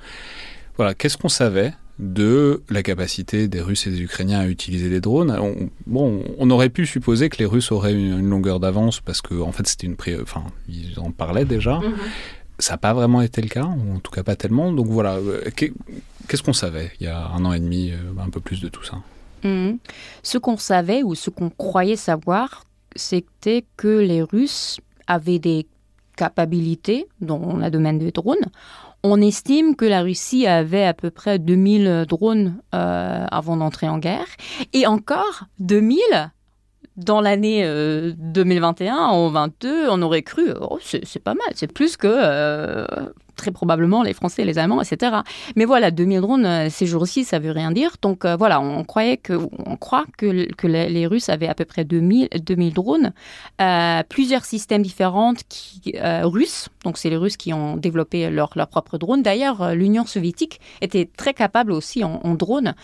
[0.76, 5.00] Voilà, qu'est-ce qu'on savait de la capacité des Russes et des Ukrainiens à utiliser les
[5.00, 5.30] drones?
[5.30, 9.48] On, bon, on aurait pu supposer que les Russes auraient une, longueur d'avance parce qu'en
[9.48, 11.78] en fait c'était une enfin ils en parlaient déjà.
[11.78, 11.94] Mhm.
[12.58, 14.72] Ça n'a pas vraiment été le cas, en tout cas pas tellement.
[14.72, 15.42] Donc voilà, euh,
[16.28, 18.68] Qu'est-ce qu'on savait il y a un an et demi, euh, un peu plus de
[18.68, 18.96] tout ça?
[19.44, 19.78] Mhm.
[20.22, 22.64] Ce qu'on savait ou ce qu'on croyait savoir,
[22.96, 25.66] c'était que les Russes avaient des
[26.16, 28.50] capacités dans le domaine des drones.
[29.02, 33.98] On estime que la Russie avait à peu près 2000 drones euh, avant d'entrer en
[33.98, 34.26] guerre.
[34.72, 36.00] Et encore, 2000
[36.96, 37.64] dans l'année
[38.16, 42.86] 2021, en 22, on aurait cru, oh, c'est pas mal, c'est plus que euh,
[43.36, 45.18] très probablement les Français, les Allemands, etc.
[45.54, 47.96] Mais voilà, 2000 drones euh, ces jours-ci, ça veut rien dire.
[48.02, 51.64] Donc euh, voilà, on croyait que, on croit que, que les Russes avaient à peu
[51.64, 53.12] près 2000, 2000 drones,
[53.60, 56.68] euh, plusieurs systèmes différents qui, russes.
[56.86, 59.22] Donc c'est les Russes qui ont développé leur, leur propre drone.
[59.22, 62.74] D'ailleurs, l'Union soviétique était très capable aussi en, en drones.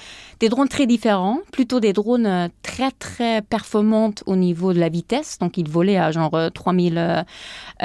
[0.41, 5.39] Des drones très différents, plutôt des drones très très performantes au niveau de la vitesse.
[5.39, 7.25] Donc ils volaient à genre 3000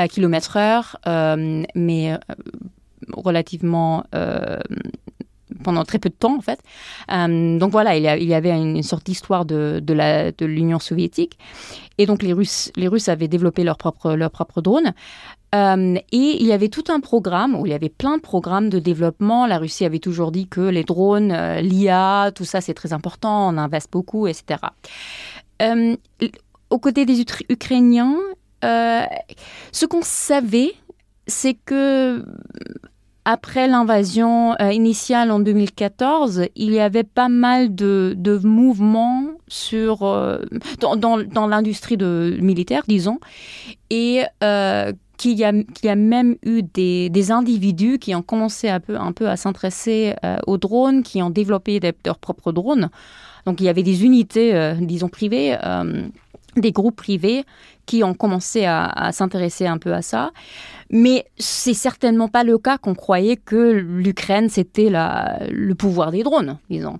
[0.09, 0.97] km heure,
[1.75, 2.17] mais
[3.11, 4.57] relativement euh,
[5.63, 6.59] pendant très peu de temps en fait.
[7.11, 11.37] Euh, donc voilà, il y, avait une, sorte d'histoire de, de l'Union soviétique.
[11.97, 14.93] Et donc les Russes, les Russes avaient développé leur propre, leur propre drone.
[15.57, 18.69] Euh, et il y avait tout un programme où il y avait plein de programmes
[18.69, 19.47] de développement.
[19.47, 23.57] La Russie avait toujours dit que les drones, l'IA, tout ça c'est très important, on
[23.57, 24.59] investe beaucoup, etc.
[26.69, 28.17] aux côtés des Ukrainiens,
[28.61, 30.73] ce qu'on savait,
[31.27, 32.23] c'est que
[33.29, 40.37] après l'invasion euh, initiale en 2014, il y avait pas mal de, mouvements sur, euh,
[40.79, 43.19] dans, l'industrie militaire, disons,
[43.89, 49.11] et euh, qu'il y, a, même eu des, individus qui ont commencé un peu, un
[49.11, 50.13] peu à s'intéresser
[50.45, 52.89] aux drones, qui ont développé leurs propres drones.
[53.45, 55.57] Donc il y avait des unités, disons, privées,
[56.55, 57.43] des groupes privés
[57.85, 60.31] qui ont commencé à, s'intéresser un peu à ça.
[60.89, 66.57] Mais c'est certainement pas le cas qu'on croyait que l'Ukraine, c'était le pouvoir des drones,
[66.69, 66.99] disons.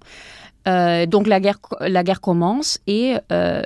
[0.68, 3.62] Euh, donc la guerre, la guerre commence et euh,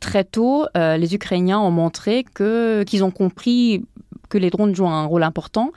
[0.00, 3.84] très tôt, euh, les Ukrainiens ont montré qu'ils ont compris
[4.28, 5.72] que les drones jouent un rôle important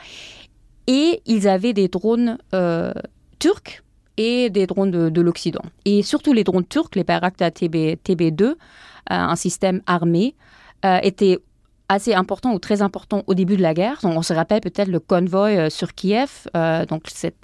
[0.87, 2.37] et ils avaient des drones
[3.37, 3.83] turcs
[4.17, 5.61] et des drones de, de l'Occident.
[5.85, 8.55] Et surtout les drones turcs, les Bayraktar TB, TB2,
[9.07, 10.35] un système armé,
[10.83, 11.39] étaient
[11.89, 13.99] assez important ou très important au début de la guerre.
[14.03, 17.35] on se rappelle peut-être le convoi euh, sur Kiev, euh, donc c'est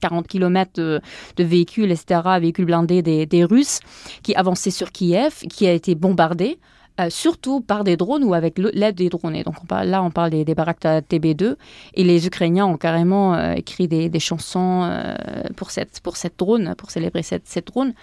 [0.00, 1.00] 40 km de,
[1.38, 3.80] véhicules, etc., véhicules blindés des, des Russes
[4.22, 6.58] qui avançaient sur Kiev, qui a été bombardé.
[6.98, 9.42] Euh, surtout par des drones ou avec l'aide des drones.
[9.42, 11.56] Donc on parle, là, on parle des, des TB2.
[11.94, 15.14] Et les Ukrainiens ont carrément euh, écrit des, chansons euh,
[15.56, 16.00] pour, cette,
[16.36, 17.94] drone, pour célébrer cette, drone.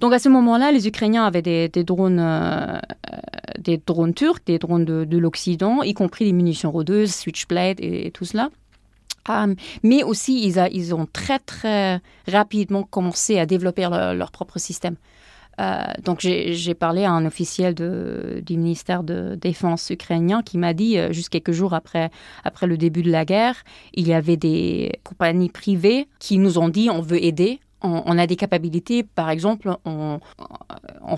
[0.00, 2.80] Donc à ce moment-là, les Ukrainiens avaient des, drones,
[3.58, 8.24] des drones turcs, des drones de, l'Occident, y compris des munitions rôdeuses, Switchblade et, tout
[8.24, 8.50] cela.
[9.82, 14.96] mais aussi, ils, ont très, très rapidement commencé à développer leur propre système.
[15.60, 20.98] Euh, donc j'ai parlé à un officiel du ministère de Défense ukrainien qui m'a dit,
[20.98, 22.10] euh, juste quelques jours après,
[22.62, 23.56] le début de la guerre,
[23.94, 28.26] il y avait des compagnies privées qui nous ont dit on veut aider, on, a
[28.26, 30.18] des capacités, par exemple, on,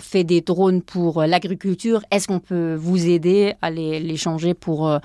[0.00, 4.88] fait des drones pour l'agriculture, est-ce qu'on peut vous aider à les, changer pour...
[4.88, 4.98] Euh,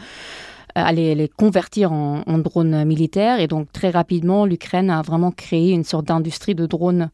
[0.76, 3.40] à les, convertir en, drones militaires?
[3.40, 7.10] Et donc, très rapidement, l'Ukraine a vraiment créé une sorte d'industrie de drones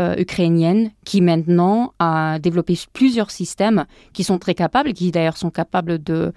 [0.00, 6.02] ukrainienne qui maintenant a développé plusieurs systèmes qui sont très capables, qui d'ailleurs sont capables
[6.02, 6.32] de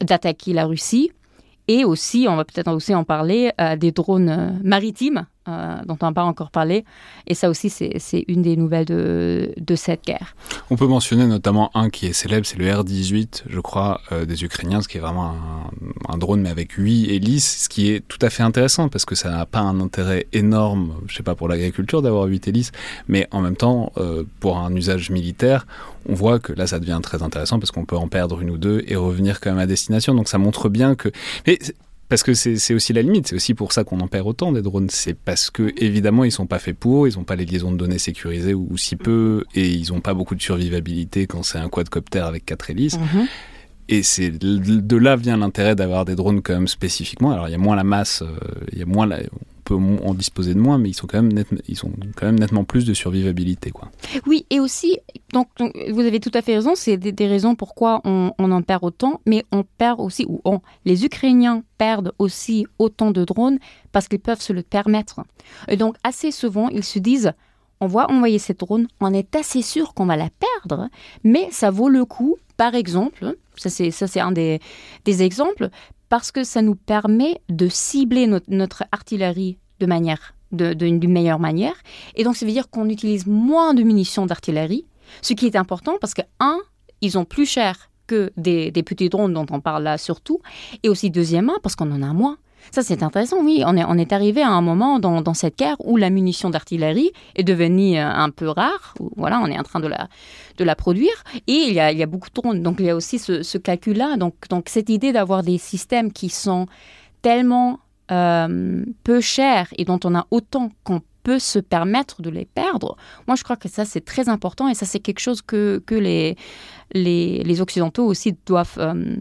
[0.00, 1.10] d'attaquer la Russie.
[1.68, 5.96] Et aussi, on va peut-être aussi en parler, euh, des drones euh, maritimes euh, dont
[6.00, 6.84] on n'a pas encore parlé.
[7.26, 10.34] Et ça aussi, c'est une des nouvelles de, cette guerre.
[10.70, 14.80] On peut mentionner notamment un qui est célèbre, c'est le R-18, je crois, des Ukrainiens,
[14.80, 15.34] ce qui est vraiment
[16.08, 19.14] un, drone, mais avec 8 hélices, ce qui est tout à fait intéressant parce que
[19.14, 22.72] ça n'a pas un intérêt énorme, je ne sais pas pour l'agriculture d'avoir 8 hélices,
[23.06, 23.92] mais en même temps,
[24.40, 25.66] pour un usage militaire,
[26.08, 28.58] on voit que là, ça devient très intéressant parce qu'on peut en perdre une ou
[28.58, 30.14] deux et revenir quand même à destination.
[30.14, 31.10] Donc ça montre bien que...
[32.08, 34.62] parce que c'est aussi la limite, c'est aussi pour ça qu'on en perd autant des
[34.62, 34.88] drones.
[34.88, 37.76] C'est parce que, évidemment, ils sont pas faits pour, ils n'ont pas les liaisons de
[37.76, 41.68] données sécurisées ou, si peu, et ils n'ont pas beaucoup de survivabilité quand c'est un
[41.68, 42.96] quadcopter avec quatre hélices.
[42.96, 43.26] Mm-hmm.
[43.88, 47.30] Et c'est de là vient l'intérêt d'avoir des drones quand même spécifiquement.
[47.30, 48.36] Alors il y a moins la masse, euh,
[48.72, 49.20] il y a moins la,
[49.74, 52.64] en disposer de moins, mais ils sont quand même, net, ils sont quand même nettement
[52.64, 53.70] plus de survivabilité.
[53.70, 53.90] Quoi.
[54.26, 54.98] Oui, et aussi,
[55.32, 59.20] donc, vous avez tout à fait raison, c'est des, raisons pourquoi on, en perd autant,
[59.26, 63.58] mais on perd aussi, ou on, les Ukrainiens perdent aussi autant de drones
[63.92, 65.20] parce qu'ils peuvent se le permettre.
[65.68, 67.32] Et donc, assez souvent, ils se disent,
[67.80, 70.88] on va envoyer cette drone, on est assez sûr qu'on va la perdre,
[71.24, 74.60] mais ça vaut le coup, par exemple, ça c'est, un des,
[75.06, 75.70] exemples,
[76.08, 81.74] parce que ça nous permet de cibler notre, artillerie de manière d'une meilleure manière.
[82.14, 84.86] Et donc, ça veut dire qu'on utilise moins de munitions d'artillerie,
[85.20, 86.58] ce qui est important parce que, un,
[87.00, 90.40] ils ont plus cher que des, des petits drones dont on parle là surtout,
[90.82, 92.38] et aussi deuxièmement parce qu'on en a moins.
[92.70, 93.62] Ça, c'est intéressant, oui.
[93.66, 97.98] On est, arrivé à un moment dans, cette guerre où la munition d'artillerie est devenue
[97.98, 98.94] euh, un peu rare.
[99.16, 101.24] voilà, on est en train de la, produire.
[101.46, 102.58] Et il y a, beaucoup de.
[102.58, 104.16] Donc, il y a aussi ce, calcul-là.
[104.16, 104.34] Donc,
[104.66, 106.66] cette idée d'avoir des systèmes qui sont
[107.22, 112.46] tellement euh, peu chers et dont on a autant qu'on peut se permettre de les
[112.46, 114.68] perdre, moi, je crois que ça, c'est très important.
[114.68, 115.82] Et ça, c'est quelque chose que,
[116.92, 118.78] les Occidentaux aussi doivent...
[118.78, 119.16] Euh,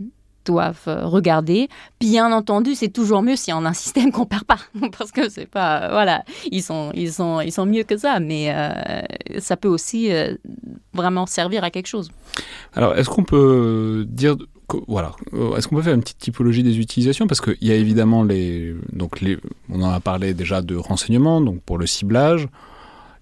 [0.48, 1.70] doivent euh, regarder.
[2.00, 4.60] Bien entendu, c'est toujours mieux si on a un système qu'on perd pas,
[4.98, 8.48] parce que c'est pas, voilà, ils sont, ils sont, ils sont mieux que ça, mais
[8.50, 9.02] euh,
[9.40, 10.36] ça peut aussi euh,
[10.94, 12.10] vraiment servir à quelque chose.
[12.74, 14.36] Alors, est-ce qu'on peut dire
[14.90, 15.14] voilà.
[15.56, 17.26] Est-ce qu'on peut faire une petite typologie des utilisations?
[17.26, 19.38] Parce qu'il y a évidemment les, donc les,
[19.70, 22.50] on en a parlé déjà de renseignement, donc pour le ciblage.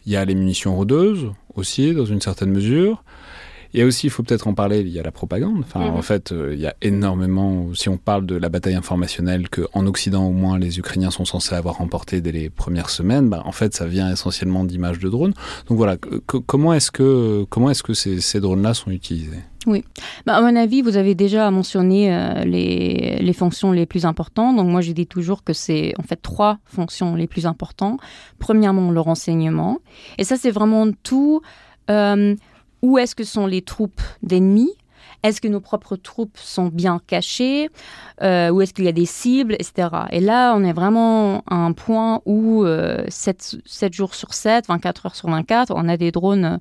[0.07, 3.03] Il y a les munitions rôdeuses aussi, dans une certaine mesure.
[3.75, 5.59] Il y a aussi, il faut peut-être en parler, il y a la propagande.
[5.59, 5.95] Enfin, mhm.
[5.97, 9.85] en fait, euh, il y a énormément, si on parle de la bataille informationnelle, qu'en
[9.85, 13.51] Occident, au moins, les Ukrainiens sont censés avoir remporté dès les premières semaines, bah, en
[13.51, 15.33] fait, ça vient essentiellement d'images de drones.
[15.67, 15.97] Donc voilà,
[16.45, 19.43] comment est-ce que, comment est-ce que ces, ces drones-là sont utilisés?
[19.67, 19.83] Oui.
[20.25, 24.55] Bah, à mon avis, vous avez déjà mentionné euh, les, les, fonctions les plus importantes.
[24.55, 27.99] Donc moi, je dis toujours que c'est en fait trois fonctions les plus importantes.
[28.39, 29.79] Premièrement, le renseignement.
[30.17, 31.41] Et ça, c'est vraiment tout.
[31.89, 32.35] Euh,
[32.85, 34.71] où est-ce que sont les troupes d'ennemis?
[35.23, 37.69] Est-ce que nos propres troupes sont bien cachées?
[38.21, 39.89] Euh, Ou est-ce qu'il y a des cibles, etc.
[40.11, 42.63] Et là, on est vraiment à un point où
[43.07, 46.59] 7, 7, jours sur 7, 24 heures sur 24, on a des drones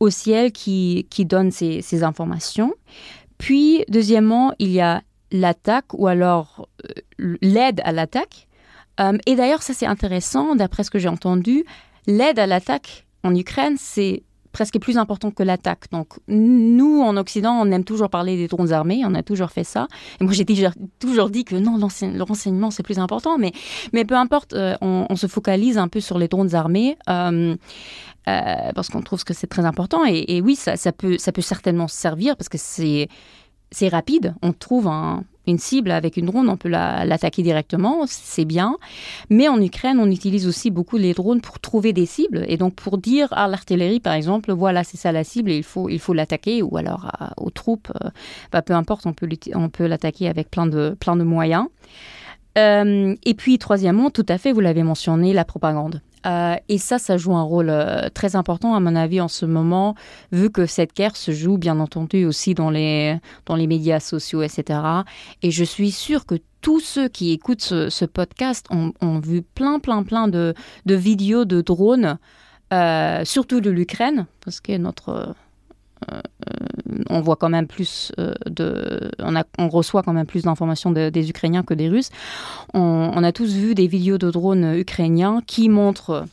[0.00, 2.72] au ciel qui, qui donnent ces, ces informations.
[3.36, 6.66] Puis, deuxièmement, il y a l'attaque ou alors
[7.18, 8.48] l'aide à l'attaque.
[9.26, 11.64] et d'ailleurs, ça c'est intéressant, d'après ce que j'ai entendu,
[12.06, 14.22] l'aide à l'attaque en Ukraine, c'est
[14.52, 15.90] presque plus important que l'attaque.
[15.90, 19.64] Donc, nous, en Occident, on aime toujours parler des drones armés, on a toujours fait
[19.64, 19.88] ça.
[20.20, 20.44] Et moi, j'ai
[20.98, 23.38] toujours dit que non, le renseignement, c'est plus important.
[23.38, 23.52] Mais,
[23.92, 26.96] mais peu importe, euh, on, se focalise un peu sur les drones armés.
[27.08, 27.56] Euh,
[28.28, 30.04] euh, parce qu'on trouve que c'est très important.
[30.06, 33.08] Et, et oui, ça, ça, peut, ça peut certainement servir parce que c'est
[33.88, 34.34] rapide.
[34.42, 38.76] On trouve un, une cible avec une drone, on peut l'attaquer directement, c'est bien.
[39.30, 42.74] Mais en Ukraine, on utilise aussi beaucoup les drones pour trouver des cibles et donc
[42.74, 46.14] pour dire à l'artillerie, par exemple, voilà, c'est ça la cible il faut il faut
[46.14, 48.10] l'attaquer ou alors aux troupes, euh,
[48.52, 51.66] bah, peu importe, on peut on peut l'attaquer avec plein de plein de moyens.
[52.58, 56.00] Euh, et puis, troisièmement, tout à fait, vous l'avez mentionné, la propagande.
[56.26, 59.46] Euh, et ça, ça joue un rôle euh, très important, à mon avis, en ce
[59.46, 59.94] moment,
[60.32, 64.42] vu que cette guerre se joue, bien entendu, aussi dans les, dans les médias sociaux,
[64.42, 64.80] etc.
[65.42, 70.02] Et je suis sûre que tous ceux qui écoutent ce, podcast ont, vu plein, plein,
[70.02, 70.54] plein de,
[70.86, 72.18] vidéos de drones,
[72.72, 75.34] euh, surtout de l'Ukraine, parce que notre
[77.10, 79.10] on voit quand même plus euh, de,
[79.58, 82.10] on, reçoit quand même plus d'informations des Ukrainiens que des Russes.
[82.74, 86.24] On, a tous vu des vidéos de drones ukrainiens qui montrent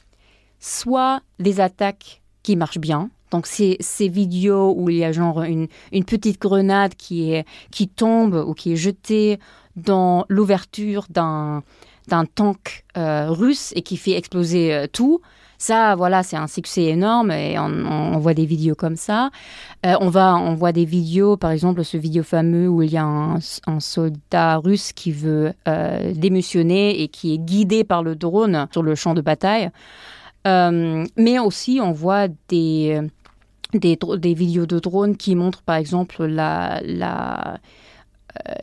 [0.60, 5.44] soit des attaques qui marchent bien, donc ces, ces vidéos où il y a genre
[5.44, 5.68] une,
[6.06, 9.40] petite grenade qui, est, qui tombe ou qui est jetée
[9.76, 11.64] dans l'ouverture d'un
[12.36, 15.22] tank euh, russe et qui fait exploser tout.
[15.58, 19.30] Ça, voilà, c'est un succès énorme et on, voit des vidéos comme ça.
[19.86, 22.98] Euh, on, va, on voit des vidéos, par exemple, ce vidéo fameux où il y
[22.98, 23.40] a un,
[23.80, 28.96] soldat russe qui veut euh, démissionner et qui est guidé par le drone sur le
[28.96, 29.70] champ de bataille.
[30.48, 33.02] Euh, mais aussi, on voit des,
[33.74, 37.60] des, des, vidéos de drones qui montrent, par exemple, la, la,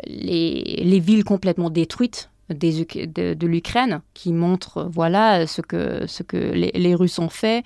[0.07, 7.19] les villes complètement détruites de, l'Ukraine qui montre voilà ce que, ce que les, Russes
[7.19, 7.65] ont fait,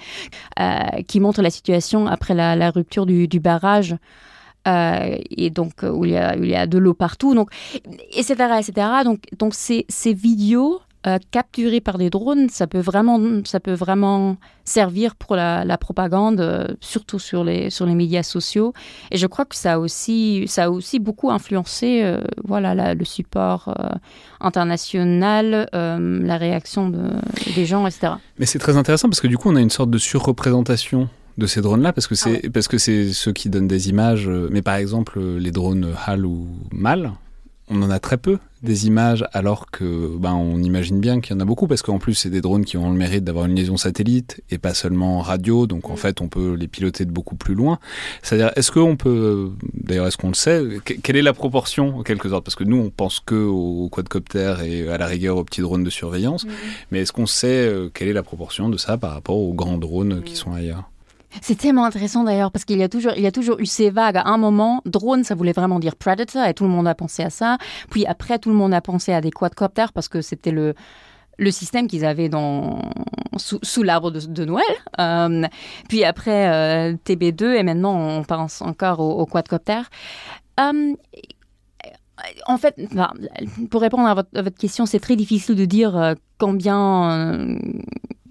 [0.61, 3.97] euh, qui montre la situation après la, rupture du, barrage.
[4.69, 7.51] Euh, et donc où il y a, il y a de l'eau partout, donc
[8.13, 8.89] etc etc.
[9.05, 13.75] Donc donc ces, ces vidéos euh, capturés par des drones, ça peut vraiment, ça peut
[13.75, 18.73] vraiment servir pour la, propagande, euh, surtout sur les, sur les médias sociaux.
[19.13, 23.05] Et je crois que ça a aussi, ça a aussi beaucoup influencé euh, voilà, le
[23.05, 23.73] support
[24.41, 27.11] international, la réaction de,
[27.55, 28.15] des gens, etc.
[28.39, 31.47] Mais c'est très intéressant parce que du coup, on a une sorte de surreprésentation de
[31.47, 34.29] ces drones-là parce que ah c'est parce que c'est ceux qui donnent des images.
[34.29, 37.13] Mais par exemple, les drones HAL ou MAL,
[37.69, 41.39] on en a très peu des images, alors que ben, on imagine bien qu'il y
[41.39, 43.55] en a beaucoup, parce qu'en plus, c'est des drones qui ont le mérite d'avoir une
[43.55, 45.99] liaison satellite et pas seulement radio, donc en mm.
[45.99, 47.79] fait, on peut les piloter de beaucoup plus loin.
[48.23, 52.29] C'est-à-dire, est-ce qu'on peut, d'ailleurs, est-ce qu'on le sait, quelle est la proportion, en quelque
[52.29, 52.45] sorte?
[52.45, 55.85] Parce que nous, on pense que aux quadcoptères et à la rigueur aux petits drones
[55.85, 56.51] de surveillance, mm.
[56.91, 59.79] mais est-ce qu'on sait euh, quelle est la proportion de ça par rapport aux grands
[59.79, 60.37] drones qui mm.
[60.37, 60.91] sont ailleurs?
[61.41, 63.91] C'est tellement intéressant d'ailleurs parce qu'il y a toujours, il y a toujours eu ces
[63.91, 64.17] vagues.
[64.17, 67.23] À un moment, drone, ça voulait vraiment dire predator et tout le monde a pensé
[67.23, 67.59] à ça.
[67.91, 70.75] Puis après, tout le monde a pensé à des quadcopters parce que c'était le
[71.39, 72.81] le système qu'ils avaient dans,
[73.37, 74.65] sous, l'arbre de, Noël.
[75.01, 75.47] Euh,
[75.89, 79.29] puis après, euh, TB2 et maintenant on pense encore au, au.
[80.59, 80.95] Euh,
[82.47, 82.81] en fait,
[83.71, 87.59] pour répondre à votre question, c'est très difficile de dire combien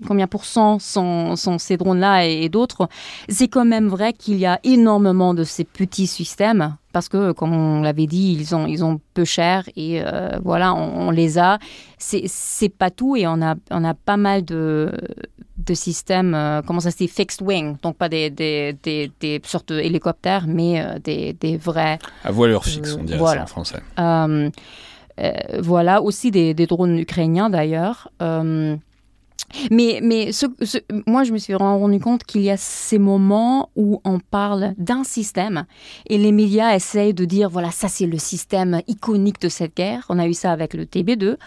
[0.07, 2.87] combien pour cent sont, ces drones-là et, d'autres,
[3.29, 7.53] c'est quand même vrai qu'il y a énormément de ces petits systèmes parce que, comme
[7.53, 11.59] on l'avait dit, ils ont, ils ont peu cher et euh, voilà, on, les a.
[11.97, 14.93] C'est pas tout et on a, on a pas mal de,
[15.57, 20.45] de systèmes, euh, comment ça dit, fixed wing, donc pas des, des, des, sortes d'hélicoptères,
[20.47, 21.99] mais euh, des, des vrais.
[22.23, 23.81] À voilure fixe, on dirait ça en français.
[25.59, 28.09] voilà, aussi des, drones ukrainiens d'ailleurs.
[29.71, 30.01] Mais,
[31.07, 35.03] moi, je me suis rendu compte qu'il y a ces moments où on parle d'un
[35.03, 35.65] système
[36.07, 40.05] et les médias essayent de dire voilà, ça c'est le système iconique de cette guerre.
[40.09, 41.37] On a eu ça avec le TB2.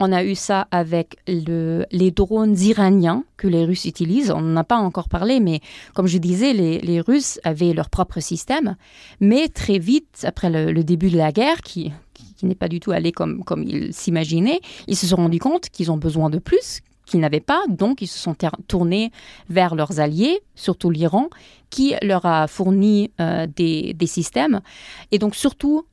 [0.00, 4.32] On a eu ça avec le, les drones iraniens que les Russes utilisent.
[4.32, 5.60] On n'en a pas encore parlé, mais
[5.94, 8.76] comme je disais, les, Russes avaient leur propre système.
[9.20, 12.90] Mais très vite, après le, début de la guerre, qui, qui, n'est pas du tout
[12.90, 16.80] allé comme, comme ils s'imaginaient, ils se sont rendus compte qu'ils ont besoin de plus,
[17.20, 18.36] n'avaient pas, donc ils se sont
[18.68, 19.10] tournés
[19.48, 21.28] vers leurs alliés, surtout l'Iran,
[21.70, 24.60] qui leur a fourni euh, des, systèmes.
[25.10, 25.86] Et donc surtout,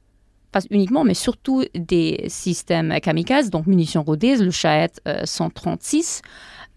[0.52, 4.92] pas uniquement, mais surtout des systèmes kamikazes, donc munitions rodées, le Shahed
[5.24, 6.22] 136,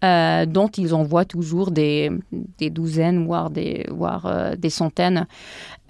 [0.03, 2.11] euh, dont ils envoient toujours des,
[2.59, 5.25] douzaines, voire des, voire, euh, des centaines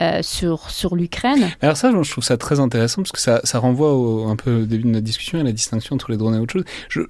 [0.01, 1.49] euh, sur, sur l'Ukraine.
[1.59, 4.65] Alors ça, je trouve ça très intéressant parce que ça, ça renvoie un peu au
[4.65, 6.65] début de notre discussion à la distinction entre les drones et autre chose.
[6.87, 7.01] Je,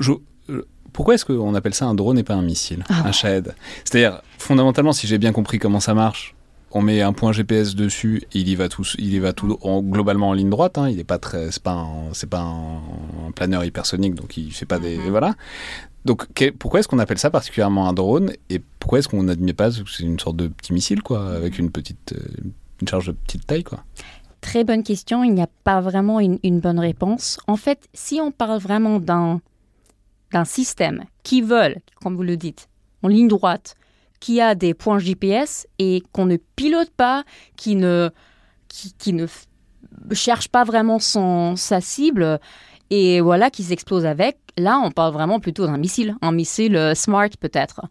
[0.95, 3.53] pourquoi est-ce qu'on appelle ça un drone et pas un missile, ah un Shahed?
[3.83, 6.35] C'est-à-dire, fondamentalement, si j'ai bien compris comment ça marche,
[6.71, 10.29] on met un point GPS dessus, il y va tout, il y va tout globalement
[10.29, 10.77] en ligne droite.
[10.77, 14.65] Hein, il n'est pas très, c'est pas, c'est pas un, planeur hypersonique, donc il fait
[14.65, 15.09] pas des, mhm.
[15.09, 15.35] voilà.
[16.05, 16.27] Donc
[16.59, 19.91] pourquoi est-ce qu'on appelle ça particulièrement un drone et pourquoi est-ce qu'on n'admet pas que
[19.91, 23.45] c'est une sorte de petit missile quoi, avec une petite, euh, une charge de petite
[23.45, 23.83] taille quoi?
[24.39, 25.25] Très bonne question.
[25.25, 27.37] Il n'y a pas vraiment une, une, bonne réponse.
[27.47, 29.41] En fait, si on parle vraiment d'un
[30.35, 32.67] d'un système qui vole, comme vous le dites,
[33.03, 33.75] en ligne droite,
[34.19, 37.23] qui a des points GPS et qu'on ne pilote pas,
[37.55, 38.09] qui ne,
[38.67, 39.27] qui, ne
[40.11, 42.41] cherche pas vraiment son, sa cible
[42.89, 44.37] et voilà, qui s'explose avec.
[44.57, 47.81] Là, on parle vraiment plutôt d'un missile, un missile euh, smart peut-être.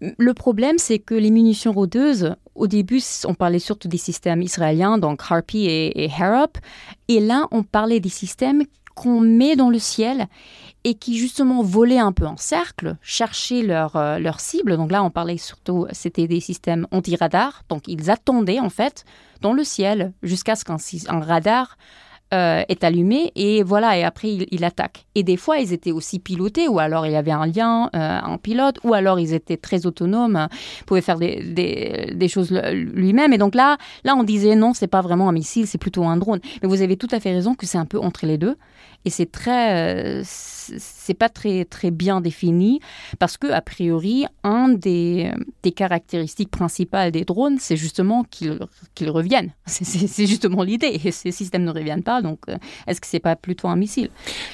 [0.00, 4.96] Le problème, c'est que les munitions rôdeuses, au début, on parlait surtout des systèmes israéliens,
[4.96, 6.10] donc Harpy et, et
[7.08, 8.62] et là, on parlait des systèmes
[8.94, 10.28] qu'on met dans le ciel
[10.84, 14.76] et qui justement volaient un peu en cercle, cherchaient leur, euh, leur cible.
[14.76, 17.62] Donc là, on parlait surtout, c'était des systèmes anti-radar.
[17.68, 19.04] Donc ils attendaient en fait
[19.40, 21.76] dans le ciel jusqu'à ce qu'un radar
[22.32, 25.06] euh, est allumé et voilà, et après il, attaque.
[25.14, 28.18] Et des fois, ils étaient aussi pilotés, ou alors il y avait un lien, euh,
[28.22, 30.48] un pilote, ou alors ils étaient très autonomes,
[30.86, 33.32] pouvaient faire des, des, des choses lui-même.
[33.32, 36.16] Et donc là, là, on disait non, c'est pas vraiment un missile, c'est plutôt un
[36.16, 36.40] drone.
[36.60, 38.56] Mais vous avez tout à fait raison que c'est un peu entre les deux
[39.04, 42.80] et c'est très, euh, c'est pas très très bien défini
[43.18, 45.30] parce que a priori, un des,
[45.62, 48.58] des caractéristiques principales des drones, c'est justement qu'ils
[48.94, 49.52] qu'ils reviennent.
[49.66, 51.00] C'est justement l'idée.
[51.04, 54.10] Et ces systèmes ne reviennent pas, donc euh, est-ce que c'est pas plutôt un missile?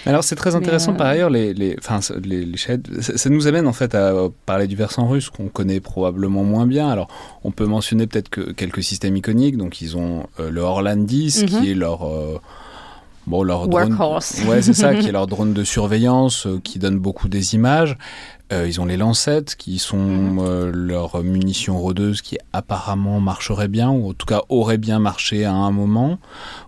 [0.06, 3.46] Alors c'est très intéressant par euh, ailleurs les les, enfin, les, les ça, ça, nous
[3.46, 6.88] amène en fait à parler du versant russe qu'on connaît probablement moins bien.
[6.88, 7.08] Alors
[7.44, 9.56] on peut mentionner peut-être que quelques systèmes iconiques.
[9.56, 11.64] Donc ils ont le Orlan 10 qui mhm.
[11.64, 12.08] est leur
[13.26, 13.96] Bon, leur drone,
[14.46, 17.96] ouais, c'est ça, qui est leur drone de surveillance, euh, qui donne beaucoup des images.
[18.52, 20.38] Euh, ils ont les lancettes qui sont mhm.
[20.40, 25.44] euh, leurs munitions rôdeuses qui apparemment marcheraient bien ou en tout cas auraient bien marché
[25.44, 26.18] à un moment.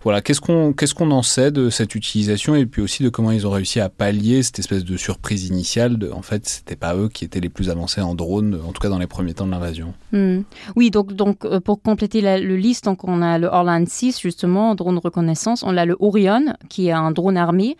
[0.04, 3.32] Voilà, qu'est-ce qu'on qu'est-ce qu'on en sait de cette utilisation et puis aussi de comment
[3.32, 6.94] ils ont réussi à pallier cette espèce de surprise initiale de en fait c'était pas
[6.94, 9.46] eux qui étaient les plus avancés en drone en tout cas dans les premiers temps
[9.46, 9.92] de l'invasion.
[10.12, 10.42] Hmm.
[10.76, 14.20] Oui, donc donc euh, pour compléter la, le liste donc on a le Orlan 6
[14.20, 17.76] justement drone reconnaissance, on a le Orion qui est un drone armé.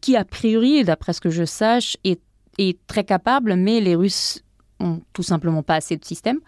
[0.00, 2.20] qui a priori, d'après ce que je sache, est
[2.58, 4.42] est très capable, mais les Russes
[4.80, 6.38] ont tout simplement pas assez de système.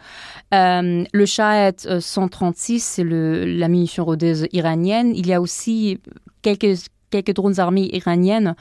[0.54, 5.12] Euh, le Shahed 136, c'est la munition rôdeuse iranienne.
[5.14, 5.98] Il y a aussi
[6.42, 6.78] quelques,
[7.10, 8.54] quelques drones armées iraniennes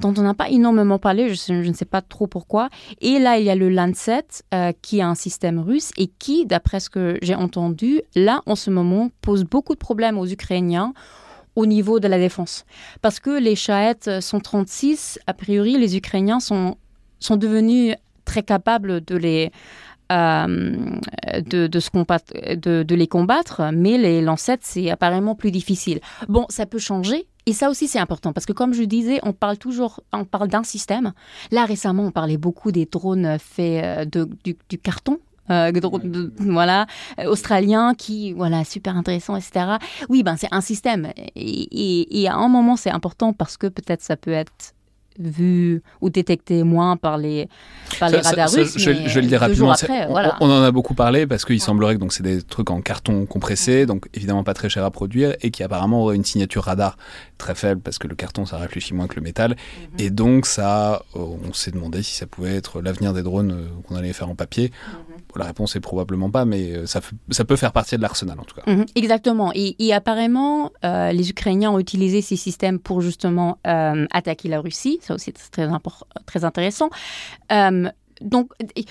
[0.00, 2.68] dont on n'a pas énormément parlé, je, ne sais pas trop pourquoi.
[3.00, 6.46] Et là, il y a le Lancet, euh, qui est un système russe et qui,
[6.46, 10.92] d'après ce que j'ai entendu, là, en ce moment, pose beaucoup de problèmes aux Ukrainiens
[11.56, 12.66] au niveau de la défense.
[13.00, 16.76] Parce que les Shahed 136, a priori, les Ukrainiens sont
[17.18, 17.94] sont devenus
[18.24, 19.50] très capables de les,
[20.12, 20.76] euh,
[21.40, 26.00] de, de, se combattre, de, de, les combattre, mais les lancettes, c'est apparemment plus difficile.
[26.28, 27.26] Bon, ça peut changer.
[27.46, 30.48] Et ça aussi, c'est important parce que, comme je disais, on parle toujours, on parle
[30.48, 31.12] d'un système.
[31.50, 35.18] Là, récemment, on parlait beaucoup des drones faits euh, de, du, du carton,
[35.50, 35.72] euh,
[36.38, 36.86] voilà,
[37.24, 39.76] australien qui, voilà, super intéressant, etc.
[40.08, 41.12] Oui, ben c'est un système.
[41.16, 44.74] Et, et, et, à un moment, c'est important parce que peut-être ça peut être
[45.18, 47.48] vu ou détecté moins par les,
[47.98, 48.78] par les radars russes.
[48.78, 49.74] je, je, le dis rapidement.
[50.40, 53.86] on, en a beaucoup parlé parce qu'il semblerait que c'est des trucs en carton compressé,
[53.86, 56.96] donc évidemment pas très cher à produire et qui apparemment auraient une signature radar
[57.38, 59.50] très faible parce que le carton ça réfléchit moins que le métal.
[59.50, 59.56] Mhm.
[59.98, 63.68] Et donc ça, euh, on s'est demandé si ça pouvait être l'avenir des drones euh,
[63.86, 64.70] qu'on allait faire en papier.
[64.70, 65.16] Mhm.
[65.36, 67.00] La réponse est probablement pas, mais euh, ça,
[67.30, 68.70] ça peut faire partie de l'arsenal en tout cas.
[68.70, 68.86] Mhm.
[68.94, 69.52] exactement.
[69.54, 74.98] Et, apparemment, les Ukrainiens ont utilisé ces systèmes pour justement attaquer la Russie.
[75.06, 75.68] Ça aussi, c'est très,
[76.26, 76.90] très intéressant.
[77.50, 78.50] donc,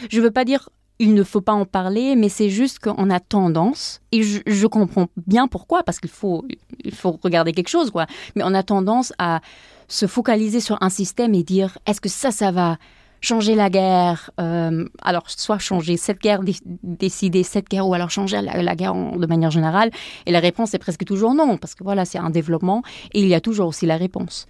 [0.09, 3.09] je ne veux pas dire il ne faut pas en parler, mais c'est juste qu'on
[3.09, 6.45] a tendance, et je, comprends bien pourquoi, parce qu'il faut,
[6.83, 8.05] il faut regarder quelque chose, quoi,
[8.35, 9.41] mais on a tendance à
[9.87, 12.77] se focaliser sur un système et dire est-ce que ça, ça va
[13.21, 16.41] changer la guerre, euh, alors soit changer cette guerre,
[16.83, 19.91] décider cette guerre, ou alors changer la, guerre de manière générale
[20.25, 23.27] Et la réponse est presque toujours non, parce que voilà, c'est un développement et il
[23.27, 24.47] y a toujours aussi la réponse.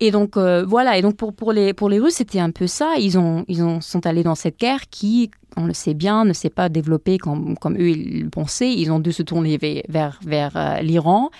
[0.00, 2.66] Et donc euh, voilà, et donc pour, pour, les, pour les Russes, c'était un peu
[2.66, 2.94] ça.
[2.98, 6.32] Ils, ont, ils ont, sont allés dans cette guerre qui, on le sait bien, ne
[6.32, 8.72] s'est pas développée comme, comme eux ils le pensaient.
[8.72, 11.30] Ils ont dû se tourner vers, vers, euh, l'Iran.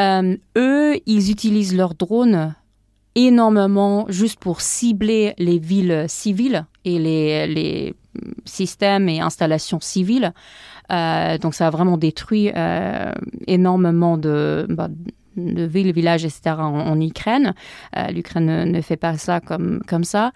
[0.00, 2.54] eux, ils utilisent leurs drones
[3.26, 7.94] énormément juste pour cibler les villes civiles et les,
[8.44, 10.32] systèmes et installations civiles.
[10.90, 13.12] Euh, donc ça a vraiment détruit euh,
[13.46, 14.88] énormément de, bah,
[15.36, 16.56] de villes, villages, etc.
[16.58, 17.54] en, Ukraine.
[17.96, 20.32] Euh, L'Ukraine ne, fait pas ça comme, comme ça.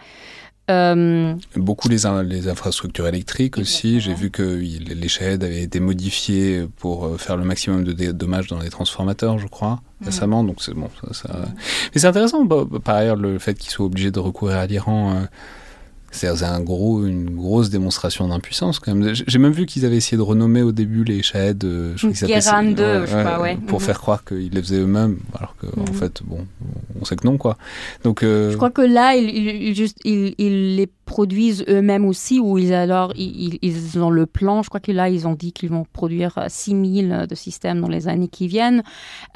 [0.69, 4.01] Beaucoup les, les, infrastructures électriques aussi.
[4.01, 8.61] J'ai vu que les sheds avaient été modifiés pour faire le maximum de dommages dans
[8.61, 9.83] les transformateurs, je crois.
[10.03, 10.05] Mm.
[10.07, 10.45] récemment.
[10.45, 10.91] Donc c'est bon.
[11.13, 11.29] Ça,
[11.95, 15.15] Mais c'est intéressant, bah, par ailleurs, le fait qu'ils soient obligés de recourir à l'Iran.
[15.15, 15.27] Euh,
[16.13, 19.15] c'est un gros, une grosse démonstration d'impuissance quand même.
[19.15, 22.63] J'ai même vu qu'ils avaient essayé de renommer au début les Shahed, euh, je crois
[22.63, 23.57] 2, je crois, ouais.
[23.67, 23.83] Pour mm-hmm.
[23.83, 25.95] faire croire qu'ils les faisaient eux-mêmes, alors qu'en en mm-hmm.
[25.95, 26.47] fait, bon,
[27.01, 27.57] on sait que non, quoi.
[28.05, 32.73] Donc, euh, Je crois que là, ils, juste, ils, les produisent eux-mêmes aussi, ou ils,
[32.73, 34.63] alors, ils, ils, ont le plan.
[34.63, 37.89] Je crois que là, ils ont dit qu'ils vont produire 6000 euh, de systèmes dans
[37.89, 38.83] les années qui viennent.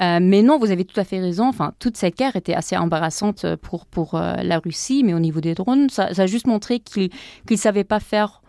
[0.01, 1.47] Euh, mais non, vous avez tout à fait raison.
[1.47, 5.53] Enfin, toute cette guerre était assez embarrassante pour, pour la Russie, mais au niveau des
[5.53, 7.09] drones, ça, ça a juste montré qu'ils
[7.49, 8.41] ne savaient pas faire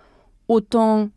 [0.49, 1.11] autant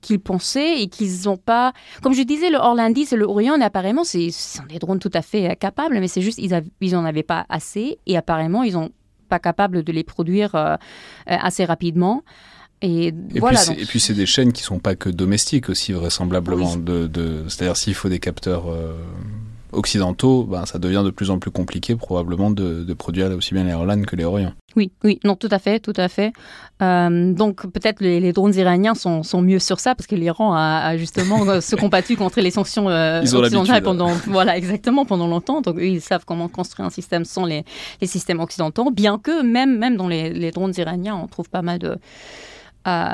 [0.00, 1.72] qu'ils pensaient et qu'ils n'ont pas...
[2.02, 5.22] Comme je disais, le Orlandis et le Orion, apparemment, ce sont des drones tout à
[5.22, 8.90] fait euh, capables, mais c'est juste qu'ils n'en avaient pas assez et apparemment, ils n'ont
[9.28, 10.76] pas capables de les produire euh, euh,
[11.26, 12.22] assez rapidement.
[12.80, 16.76] Et, voilà, puis et, puis c'est des chaînes qui sont pas que domestiques aussi vraisemblablement.
[16.76, 18.66] De, C'est-à-dire s'il faut des capteurs
[19.72, 23.72] occidentaux, ben, ça devient de plus en plus compliqué probablement de, produire aussi bien les
[23.72, 24.52] Orlan que les Orion.
[24.76, 26.32] Oui, oui, non, tout à fait, tout à fait.
[26.82, 30.54] Euh, donc peut-être les, les, drones iraniens sont, sont, mieux sur ça parce que l'Iran
[30.54, 35.60] a, justement euh, se combattu contre les sanctions euh, occidentales pendant, voilà, exactement pendant longtemps.
[35.60, 37.64] Donc eux, ils savent comment construire un système sans les,
[38.00, 41.62] les systèmes occidentaux, bien que même, même dans les, les drones iraniens, on trouve pas
[41.62, 41.96] mal de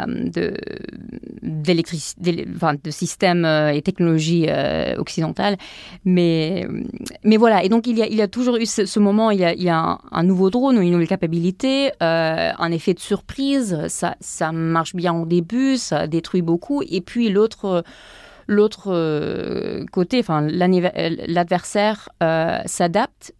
[0.06, 0.54] de,
[2.56, 5.56] enfin, de systèmes euh, et technologies euh, occidentales.
[6.04, 6.66] Mais,
[7.24, 9.40] mais voilà, et donc il y a, il y a toujours eu ce, moment, il
[9.40, 13.86] y a, il y a un, nouveau drone une nouvelle capacité, un effet de surprise,
[13.88, 17.82] ça, ça marche bien au début, ça détruit beaucoup, et puis l'autre
[18.46, 22.10] l'autre côté, enfin, l'adversaire
[22.66, 23.34] s'adapte,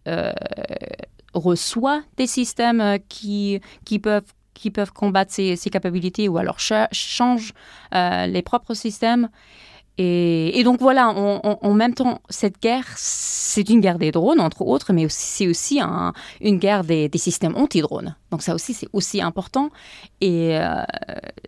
[1.33, 7.53] reçoit des systèmes qui, qui peuvent qui peuvent combattre ces, capacités ou alors changent
[7.93, 9.29] euh, les propres systèmes
[9.97, 14.91] et, donc voilà, en même temps, cette guerre, c'est une guerre des drones, entre autres,
[14.91, 15.79] mais c'est aussi
[16.41, 18.15] une guerre des, systèmes anti-drones.
[18.35, 19.69] Donc ça aussi, c'est aussi important.
[20.19, 20.83] Et euh,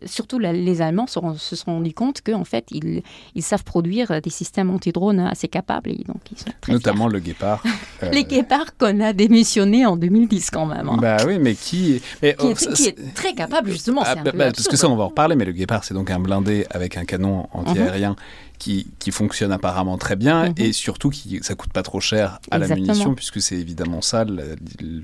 [0.06, 3.04] surtout, les Allemands se, se, sont rendus compte qu'en fait, ils,
[3.36, 5.90] ils, savent produire des systèmes anti-drones assez capables.
[5.90, 7.62] Et donc, ils sont très Notamment le Guépard.
[8.04, 10.88] Euh, les Guépards qu'on a démissionné en 2010 quand même.
[10.88, 11.00] Hein.
[11.02, 12.00] Bah oui, mais qui...
[12.22, 14.04] Mais, qui, est, qui, est, très capable, justement.
[14.06, 16.12] Ah, bah, bah, parce que ça, on va en reparler, mais le Guépard, c'est donc
[16.12, 18.12] un blindé avec un canon anti-aérien.
[18.12, 20.56] Mhm qui, qui fonctionne apparemment très bien mhm.
[20.58, 24.26] et surtout qui ça coûte pas trop cher à la munition puisque c'est évidemment ça
[24.26, 24.56] le,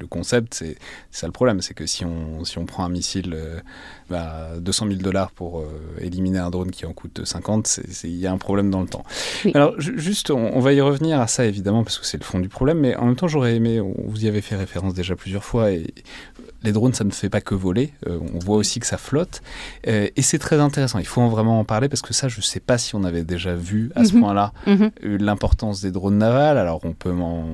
[0.09, 0.77] concept c'est
[1.11, 3.59] ça le problème c'est que si on si on prend un missile euh,
[4.09, 5.65] bah, 200 000 dollars pour euh,
[5.99, 9.03] éliminer un drone qui en coûte 50 il y a un problème dans le temps.
[9.53, 12.49] Alors juste on, va y revenir à ça évidemment parce que c'est le fond du
[12.49, 15.71] problème mais en même temps j'aurais aimé vous y avez fait référence déjà plusieurs fois
[15.71, 15.93] et
[16.63, 17.93] les drones, ça ne fait pas que voler.
[18.07, 19.41] Euh, on voit aussi que ça flotte.
[19.87, 20.99] Euh, et c'est très intéressant.
[20.99, 23.23] Il faut vraiment en parler parce que ça, je ne sais pas si on avait
[23.23, 24.21] déjà vu à ce mhm.
[24.21, 24.91] point-là mhm.
[25.03, 26.57] euh, l'importance des drones navals.
[26.57, 27.45] Alors, on peut m'en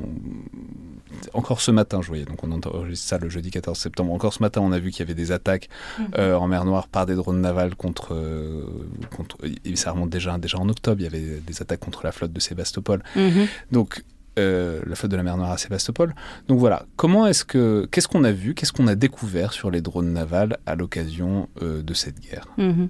[1.34, 4.14] encore ce matin, je voyais, donc on enregistre ça le jeudi 14 septembre.
[4.14, 6.36] Encore ce matin, on a vu qu'il y avait des attaques mhm.
[6.36, 8.16] en mer Noire par des drones navals contre,
[9.16, 9.38] contre.
[9.76, 11.02] Ça remonte déjà, déjà en octobre.
[11.02, 13.04] Il y avait des attaques contre la flotte de Sébastopol.
[13.72, 14.04] Donc
[14.38, 16.14] euh, la flotte de la mer Noire à Sébastopol.
[16.48, 19.82] Donc voilà, comment est-ce que qu'est-ce qu'on a vu, qu'est-ce qu'on a découvert sur les
[19.82, 22.48] drones navals à l'occasion euh, de cette guerre?
[22.58, 22.90] Mhm.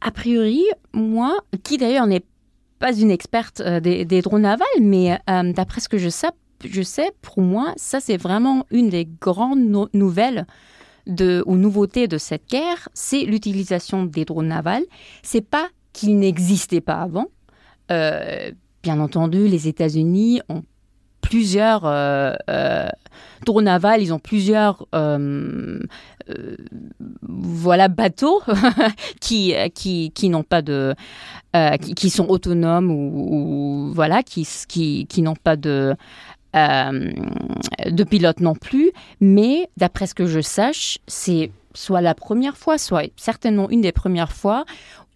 [0.00, 2.24] A priori, moi, qui d'ailleurs n'est
[2.78, 7.72] pas une experte euh, des, drones navals, mais d'après ce que je sais, pour moi,
[7.76, 10.46] ça c'est vraiment une des grandes nouvelles
[11.06, 14.84] ou nouveautés de cette guerre, c'est l'utilisation des drones navals.
[15.22, 17.26] C'est pas qu'ils n'existaient pas avant.
[18.84, 20.62] Bien entendu, les États-Unis ont
[21.22, 22.86] plusieurs euh, euh,
[23.46, 25.80] drones navals, ils ont plusieurs euh,
[27.22, 28.42] voilà bateaux
[29.22, 30.94] qui qui, qui n'ont pas de
[31.96, 35.96] qui, sont autonomes ou, voilà qui qui, qui n'ont pas de
[36.52, 38.92] de pilote non plus.
[39.18, 43.92] Mais d'après ce que je sache, c'est soit la première fois, soit certainement une des
[43.92, 44.66] premières fois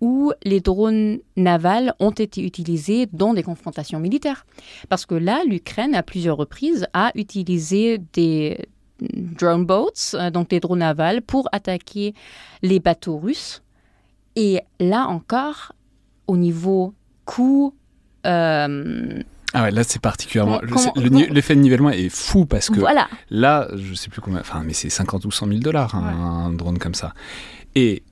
[0.00, 4.46] où les drones navals ont été utilisés dans des confrontations militaires.
[4.88, 8.68] Parce que là, l'Ukraine, à plusieurs reprises, a utilisé des
[9.00, 12.14] drone boats, euh, donc des drones navals, pour attaquer
[12.62, 13.62] les bateaux russes.
[14.36, 15.72] Et là encore,
[16.26, 16.94] au niveau
[17.24, 17.74] coût...
[18.26, 19.22] Euh,
[19.54, 20.60] ah ouais, là c'est particulièrement.
[20.96, 23.08] L'effet de nivellement est fou parce que voilà.
[23.30, 24.40] là, je sais plus combien.
[24.40, 27.14] Enfin, mais c'est 50 ou 100 000 dollars un drone comme ça.
[27.74, 28.02] Et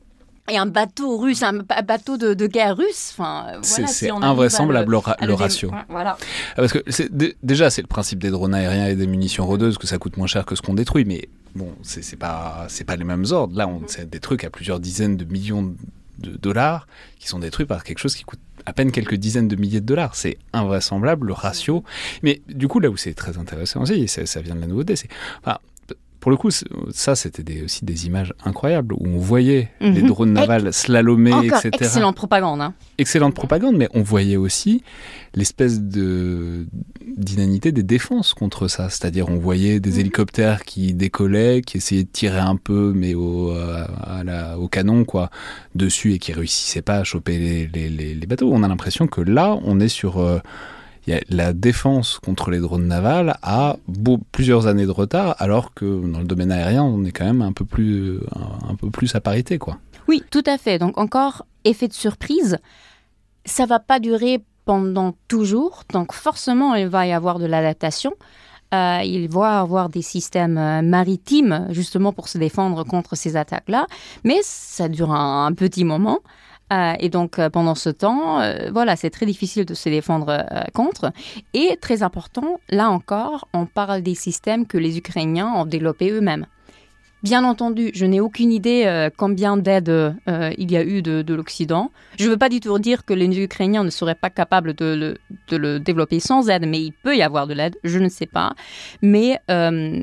[0.49, 3.13] et un bateau russe, un bateau de, guerre russe.
[3.13, 5.71] Enfin, voilà, c'est invraisemblable le, ratio.
[5.89, 6.17] Voilà.
[6.53, 6.83] Ah, parce que
[7.43, 10.27] déjà, c'est le principe des drones aériens et des munitions rôdeuses que ça coûte moins
[10.27, 11.05] cher que ce qu'on détruit.
[11.05, 13.57] Mais bon, c'est pas, pas les mêmes ordres.
[13.57, 15.75] Là, c'est des trucs à plusieurs dizaines de millions
[16.19, 16.87] de dollars
[17.19, 19.87] qui sont détruits par quelque chose qui coûte à peine quelques dizaines de milliers de
[19.87, 20.15] dollars.
[20.15, 21.85] C'est invraisemblable le ratio.
[22.23, 24.97] Mais du coup, là où c'est très intéressant aussi, ça, ça vient de la nouveauté,
[24.97, 25.09] c'est.
[25.41, 25.59] Enfin,
[26.27, 26.51] pour le coup,
[26.91, 30.09] ça, c'était aussi des images incroyables où on voyait les mhm.
[30.09, 31.71] drones navals slalomer, etc.
[31.73, 32.61] Excellente propagande.
[32.61, 32.75] Hein.
[32.99, 34.83] Excellente propagande, mais on voyait aussi
[35.37, 36.67] l'espèce de
[37.17, 38.91] d'inanité des défenses contre ça.
[38.91, 40.01] C'est-à-dire, on voyait des mhm.
[40.01, 43.55] hélicoptères qui décollaient, qui essayaient de tirer un peu, mais au,
[44.59, 45.31] au canon, quoi,
[45.77, 48.51] dessus et qui réussissaient pas à choper les, bateaux.
[48.53, 50.19] On a l'impression que là, on est sur.
[50.19, 50.41] Euh,
[51.29, 53.77] la défense contre les drones navals a
[54.33, 57.53] plusieurs années de retard, alors que dans le domaine aérien, on est quand même un
[57.53, 58.21] peu plus,
[59.15, 59.59] à parité.
[59.59, 59.79] Quoi.
[60.09, 60.79] Oui, tout à fait.
[60.79, 62.59] Donc encore, effet de surprise,
[63.45, 68.13] ça va pas durer pendant toujours, donc forcément, il va y avoir de l'adaptation.
[68.75, 73.87] Euh, il va avoir des systèmes euh, maritimes justement pour se défendre contre ces attaques-là,
[74.25, 76.19] mais ça dure un petit moment.
[76.73, 80.45] Euh, et donc, euh, pendant ce temps, euh, voilà, c'est très difficile de se défendre
[80.75, 81.13] contre.
[81.55, 86.47] Et très important, là encore, on parle des systèmes que les Ukrainiens ont développés eux-mêmes.
[87.27, 90.13] Bien entendu, je n'ai aucune idée euh, combien d'aide euh,
[90.59, 91.91] il y a eu de, l'Occident.
[92.21, 95.19] Je ne veux pas du tout dire que les Ukrainiens ne seraient pas capables de
[95.51, 98.53] le, développer sans aide, mais il peut y avoir de l'aide, je ne sais pas.
[99.03, 100.03] Mais euh,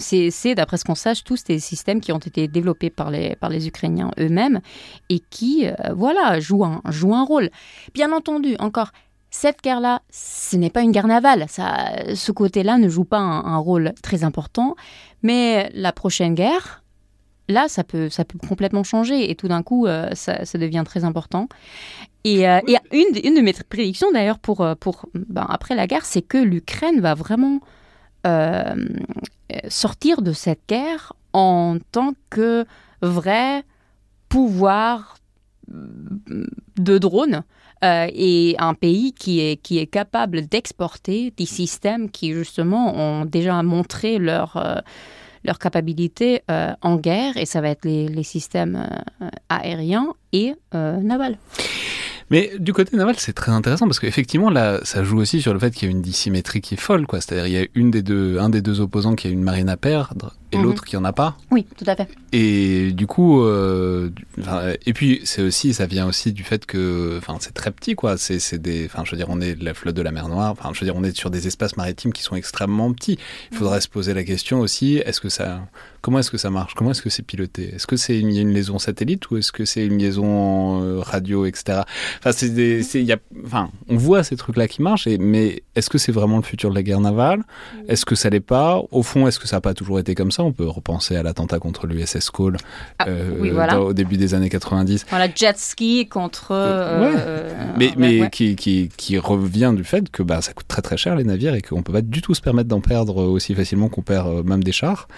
[0.00, 4.10] c'est, d'après ce qu'on sache, tous des systèmes qui ont été développés par les, Ukrainiens
[4.18, 4.58] eux-mêmes
[5.08, 7.50] et qui, voilà, jouent un, jouent un rôle.
[7.94, 8.90] Bien entendu, encore,
[9.30, 11.44] cette guerre-là, ce n'est pas une guerre navale.
[11.48, 14.76] Ça, ce côté-là ne joue pas un, rôle très important.
[15.26, 16.84] Mais la prochaine guerre,
[17.48, 19.28] là, ça peut, ça peut complètement changer.
[19.28, 21.48] Et tout d'un coup, euh, ça, devient très important.
[22.22, 22.60] Et, euh,
[22.92, 26.38] une, une, de mes prédictions, d'ailleurs, pour, euh, pour, ben, après la guerre, c'est que
[26.38, 27.60] l'Ukraine va vraiment
[29.68, 32.66] sortir de cette guerre en tant que
[33.00, 33.62] vrai
[34.28, 35.18] pouvoir
[35.68, 37.44] de drone
[37.84, 43.24] euh, et un pays qui est, qui est capable d'exporter des systèmes qui justement ont
[43.24, 44.76] déjà montré leur, euh,
[45.44, 48.88] leur capacité euh, en guerre, et ça va être les, les systèmes
[49.48, 51.38] aériens et navals.
[52.30, 55.60] Mais du côté naval, c'est très intéressant parce qu'effectivement, là, ça joue aussi sur le
[55.60, 57.20] fait qu'il y a une dissymétrie qui est folle, quoi.
[57.20, 59.68] C'est-à-dire, il y a une des deux, un des deux opposants qui a une marine
[59.68, 60.64] à perdre et mhm.
[60.64, 61.36] l'autre qui en a pas.
[61.50, 62.08] Oui, tout à fait.
[62.32, 64.10] Et du coup, euh,
[64.84, 68.16] et puis c'est aussi, ça vient aussi du fait que, enfin, c'est très petit, quoi.
[68.16, 70.52] C'est des, enfin, je veux dire, on est de la flotte de la mer Noire.
[70.52, 73.18] Enfin, je veux dire, on est sur des espaces maritimes qui sont extrêmement petits.
[73.50, 75.66] Il faudrait se poser la question aussi, est-ce que ça,
[76.00, 76.74] comment est-ce que ça marche?
[76.74, 77.74] Comment est-ce que c'est piloté?
[77.74, 81.46] Est-ce que c'est une, une, liaison satellite ou est-ce que c'est une liaison euh, radio,
[81.46, 81.82] etc.
[82.18, 85.90] Enfin, c'est des, y a, enfin, on voit ces trucs-là qui marchent, et, mais est-ce
[85.90, 87.42] que c'est vraiment le futur de la guerre navale?
[87.88, 88.80] Est-ce que ça l'est pas?
[88.90, 91.22] Au fond, est-ce que ça n'a pas toujours été comme ça On peut repenser à
[91.22, 92.56] l'attentat contre l'USS Cole
[92.98, 95.06] ah, euh, au début des années 90.
[95.08, 96.48] Voilà, jet ski contre.
[96.50, 100.96] Euh, mais mais qui, qui, qui, revient du fait que bah, ça coûte très très
[100.96, 103.88] cher les navires et qu'on peut pas du tout se permettre d'en perdre aussi facilement
[103.88, 105.08] qu'on perd même des chars.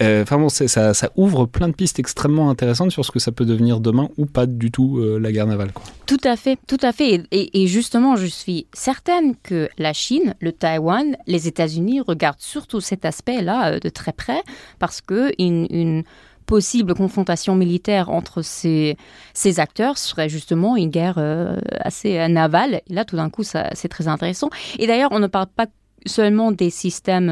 [0.00, 3.44] Enfin bon, ça, ça ouvre plein de pistes extrêmement intéressantes sur ce que ça peut
[3.44, 5.72] devenir demain ou pas du tout la guerre navale.
[5.72, 5.84] Quoi.
[6.06, 7.24] Tout à fait, tout à fait.
[7.32, 13.04] Et, justement, je suis certaine que la Chine, le Taïwan, les États-Unis regardent surtout cet
[13.04, 14.42] aspect-là euh, de très près
[14.78, 16.04] parce que une,
[16.46, 18.96] possible confrontation militaire entre ces,
[19.34, 22.82] ces, acteurs serait justement une guerre euh, assez euh, navale.
[22.88, 24.48] Et là, tout d'un coup, c'est très intéressant.
[24.78, 25.66] Et d'ailleurs, on ne parle pas
[26.06, 27.26] seulement des systèmes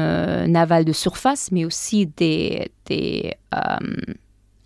[0.47, 3.35] navals de surface, mais aussi des, des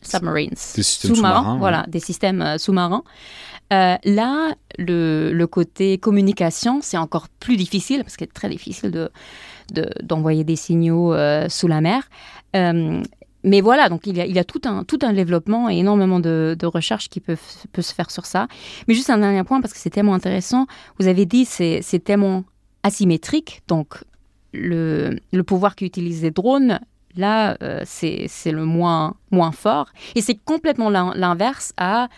[0.01, 3.03] submarines, sous-marins, voilà, des systèmes sous-marins.
[3.71, 9.11] Euh, là, le, côté communication, c'est encore plus difficile parce que c'est très difficile de,
[10.03, 12.03] d'envoyer des signaux euh, sous la mer.
[12.55, 13.01] Euh,
[13.43, 17.07] mais voilà, donc il y a, tout, un, tout un développement et énormément de, recherches
[17.07, 17.39] qui peuvent
[17.71, 18.47] peut se faire sur ça.
[18.87, 20.67] Mais juste un dernier point, parce que c'est tellement intéressant.
[20.99, 22.43] Vous avez dit c'est, c'est tellement
[22.83, 24.03] asymétrique, donc
[24.51, 26.79] le, le pouvoir qu'utilisent les drones,
[27.15, 29.89] là, euh, c'est le moins, moins fort.
[30.15, 32.09] Et c'est complètement l'inverse à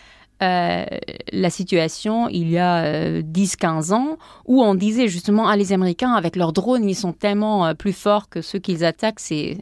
[0.42, 0.86] euh,
[1.32, 6.36] la situation il y a 10-15 ans où on disait justement, ah, les Américains, avec
[6.36, 9.58] leurs drones, ils sont tellement plus forts que ceux qu'ils attaquent, c'est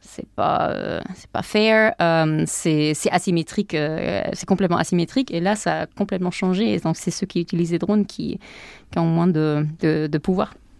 [0.00, 1.94] c'est pas c'est pas fair
[2.46, 3.76] c'est asymétrique
[4.32, 7.80] c'est complètement asymétrique et là ça a complètement changé donc c'est ceux qui utilisent les
[7.80, 8.38] drones qui,
[8.92, 10.54] qui ont moins de, de pouvoir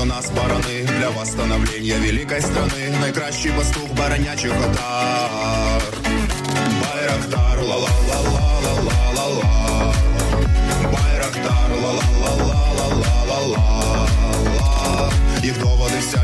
[0.00, 0.88] до нас барани.
[0.98, 2.98] Для восстановлення великої страни.
[3.00, 5.82] Найкращий пастух баранячих отар.
[6.80, 8.09] Байрактар, ла-ла-ла-ла-ла-ла-ла-ла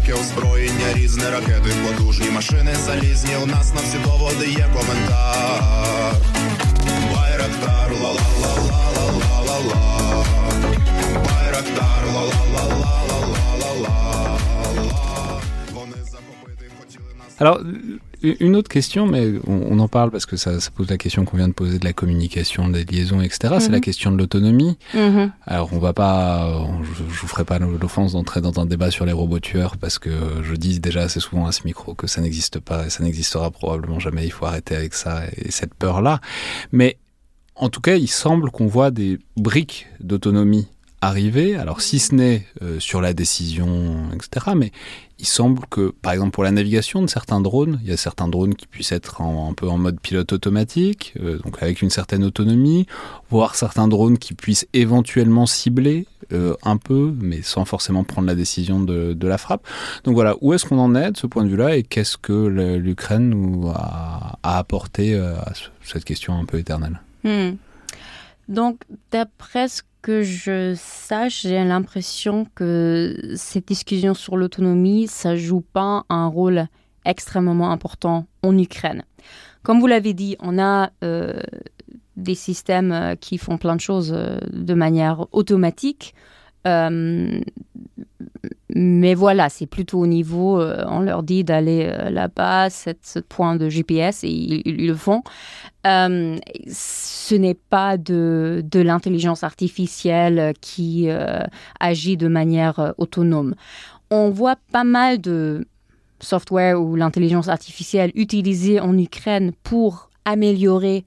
[0.06, 3.36] всяке озброєння, різне ракети, потужні машини залізні.
[3.42, 6.14] У нас на всі доводи є коментар.
[7.14, 10.24] Байрактар, ла ла ла ла ла ла ла ла
[11.24, 14.30] Байрактар, ла ла ла ла ла ла ла ла
[15.74, 17.34] Вони захопити хотіли нас.
[18.22, 21.48] Une autre question, mais on, en parle parce que ça, pose la question qu'on vient
[21.48, 23.56] de poser de la communication, des liaisons, etc.
[23.60, 23.80] C'est la mhm.
[23.80, 24.78] question de l'autonomie.
[24.94, 25.32] Mhm.
[25.46, 29.06] Alors on va pas, je, je vous ferai pas l'offense d'entrer dans un débat sur
[29.06, 30.10] les robots tueurs parce que
[30.42, 33.50] je dis déjà assez souvent à ce micro que ça n'existe pas et ça n'existera
[33.50, 34.24] probablement jamais.
[34.24, 36.20] Il faut arrêter avec ça et cette peur-là.
[36.72, 36.98] Mais
[37.54, 40.68] en tout cas, il semble qu'on voit des briques d'autonomie
[41.06, 44.72] arriver, alors si ce n'est euh, sur la décision, etc., mais
[45.18, 48.28] il semble que, par exemple, pour la navigation de certains drones, il y a certains
[48.28, 52.22] drones qui puissent être un peu en mode pilote automatique, euh, donc avec une certaine
[52.22, 52.86] autonomie,
[53.30, 58.34] voire certains drones qui puissent éventuellement cibler euh, un peu, mais sans forcément prendre la
[58.34, 59.66] décision de, la frappe.
[60.04, 62.76] Donc voilà, où est-ce qu'on en est de ce point de vue-là et qu'est-ce que
[62.76, 65.52] l'Ukraine nous a, apporté à
[65.82, 67.00] cette question un peu éternelle?
[67.24, 67.56] Hmm.
[68.48, 75.62] Donc, d'après ce que je sache, j'ai l'impression que cette discussion sur l'autonomie, ça joue
[75.62, 76.68] pas un rôle
[77.04, 79.02] extrêmement important en Ukraine.
[79.64, 81.40] Comme vous l'avez dit, on a euh,
[82.16, 86.14] des systèmes euh, qui font plein de choses euh, de manière automatique.
[88.74, 93.56] Mais voilà, c'est plutôt au niveau, euh, on leur dit d'aller euh, là-bas, ce point
[93.56, 95.22] de GPS, et ils, le font.
[95.86, 96.36] Euh,
[96.70, 101.08] ce n'est pas de, de l'intelligence artificielle qui
[101.80, 103.54] agit de manière autonome.
[104.10, 105.66] On voit pas mal de
[106.20, 111.04] software ou l'intelligence artificielle utilisée en Ukraine pour améliorer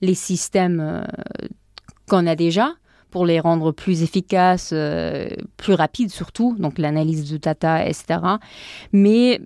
[0.00, 1.06] les systèmes
[2.08, 2.72] qu'on a déjà
[3.14, 8.18] pour les rendre plus efficaces, euh, plus rapides surtout, donc l'analyse de data, etc.
[8.92, 9.40] Mais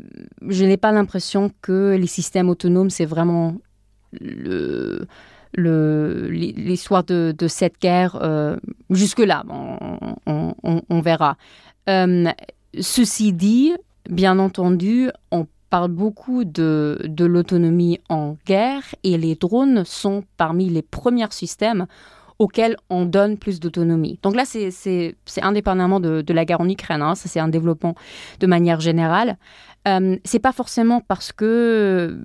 [0.48, 3.56] je n'ai pas l'impression que les systèmes autonomes, c'est vraiment
[5.54, 8.56] l'histoire de, cette guerre euh,
[8.88, 9.44] jusque-là.
[10.24, 11.36] on, verra.
[11.90, 12.24] Euh,
[12.80, 13.74] ceci dit,
[14.08, 20.80] bien entendu, on parle beaucoup de l'autonomie en guerre et les drones sont parmi les
[20.80, 21.86] premiers systèmes
[22.38, 24.18] auquel on donne plus d'autonomie.
[24.22, 27.14] Donc là, c'est indépendamment de, la guerre en Ukraine, hein.
[27.14, 27.94] ça c'est un développement
[28.40, 29.36] de manière générale.
[29.86, 32.18] Euh, c'est pas forcément parce que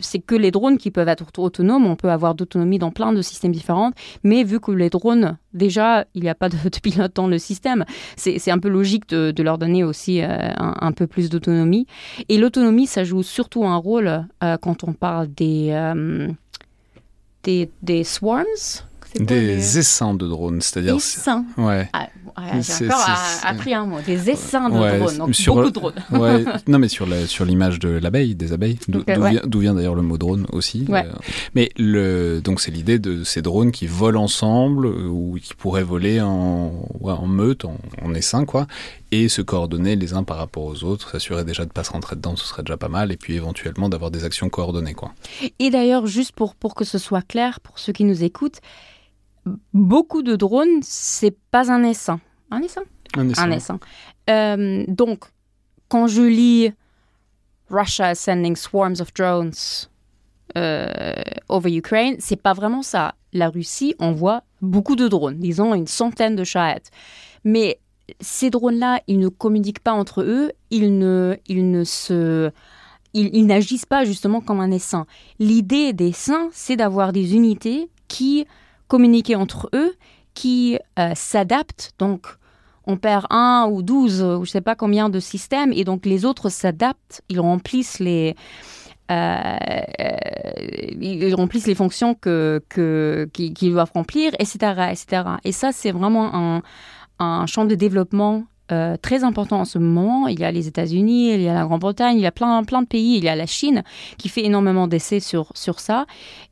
[0.00, 3.22] c'est que les drones qui peuvent être autonomes, on peut avoir d'autonomie dans plein de
[3.22, 3.92] systèmes différents,
[4.22, 7.84] mais vu que les drones, déjà, il n'y a pas de, pilote dans le système,
[8.16, 11.86] c'est un peu logique de, leur donner aussi euh, un, peu plus d'autonomie.
[12.28, 16.28] Et l'autonomie, ça joue surtout un rôle euh, quand on parle des, euh,
[17.42, 18.44] des swarms,
[19.14, 20.96] des essaims de drones, c'est-à-dire.
[20.96, 21.88] Essaims Ouais.
[21.92, 23.06] Ah, j'ai encore
[23.44, 23.98] appris un mot.
[24.04, 25.94] Des essaims de drones, donc sur beaucoup de drones.
[26.12, 26.44] ouais.
[26.66, 27.06] Non, mais sur
[27.44, 30.86] l'image de l'abeille, des abeilles, d'où vient, d'ailleurs le mot drone aussi.
[30.90, 31.02] Euh.
[31.54, 35.84] mais le, donc c'est l'idée de ces drones qui volent ensemble euh, ou qui pourraient
[35.84, 38.66] voler en, en meute, en, en essaim, quoi,
[39.12, 41.92] et se coordonner les uns par rapport aux autres, s'assurer déjà de ne pas se
[41.92, 44.94] rentrer dedans, ce serait déjà pas mal, et puis éventuellement d'avoir des actions coordonnées.
[44.94, 45.12] Quoi.
[45.58, 48.60] Et d'ailleurs, juste pour, pour que ce soit clair pour ceux qui nous écoutent,
[49.72, 52.20] beaucoup de drones, c'est pas un essaim.
[52.50, 52.84] Un essaim?
[53.16, 53.42] Un essaim.
[53.42, 53.80] Un essaim.
[54.30, 55.24] Euh, donc,
[55.88, 56.72] quand je lis
[57.70, 59.88] Russia sending swarms of drones
[61.48, 63.14] over Ukraine, c'est pas vraiment ça.
[63.32, 66.82] La Russie envoie beaucoup de drones, disons une centaine de Shahed.
[67.44, 67.80] Mais
[68.20, 72.50] ces drones-là, ils ne communiquent pas entre eux, ils ne, ils ne se...
[73.16, 75.06] Ils, n'agissent pas justement comme un essaim.
[75.38, 78.44] L'idée des saints, c'est d'avoir des unités qui
[78.88, 79.94] communiquent entre eux,
[80.34, 81.92] qui euh, s'adaptent.
[81.98, 82.26] Donc,
[82.86, 86.04] on perd un ou douze, ou je ne sais pas combien de systèmes, et donc
[86.04, 88.36] les autres s'adaptent, ils remplissent les,
[89.10, 89.56] euh,
[91.00, 95.22] ils remplissent les fonctions que, que, qu'ils doivent remplir, etc., etc.
[95.44, 96.62] Et ça, c'est vraiment un,
[97.18, 100.26] un champ de développement euh, très important en ce moment.
[100.26, 102.80] Il y a les États-Unis, il y a la Grande-Bretagne, il y a plein, plein
[102.80, 103.82] de pays, il y a la Chine
[104.16, 106.06] qui fait énormément d'essais sur, sur ça.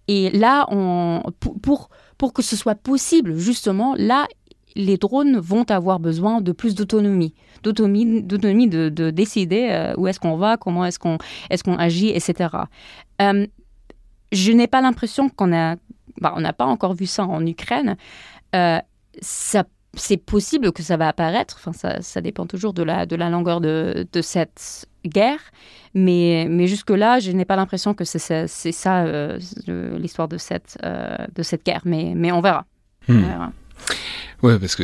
[0.08, 1.22] Et là, on,
[1.62, 1.88] pour
[2.30, 4.26] que ce soit possible, justement, là,
[4.74, 10.36] les drones vont avoir besoin de plus d'autonomie, d'autonomie, de, décider euh, où est-ce qu'on
[10.36, 11.18] va, comment est-ce qu'on
[11.50, 12.50] est qu'on agit, etc.
[13.20, 13.46] Euh,
[14.32, 15.76] je n'ai pas l'impression qu'on a,
[16.20, 17.96] bah, on n'a pas encore vu ça en Ukraine.
[18.54, 18.78] Euh,
[19.20, 19.64] ça
[19.94, 21.56] c'est possible que ça va apparaître.
[21.58, 25.40] Enfin, ça, ça, dépend toujours de la, de la longueur de, de cette guerre.
[25.94, 30.78] Mais, mais jusque-là, je n'ai pas l'impression que c'est ça, ça euh, l'histoire de cette,
[30.84, 31.82] euh, de cette guerre.
[31.84, 32.64] Mais, mais on verra.
[33.08, 33.18] Hmm.
[33.18, 33.52] On verra.
[34.42, 34.82] Ouais, parce que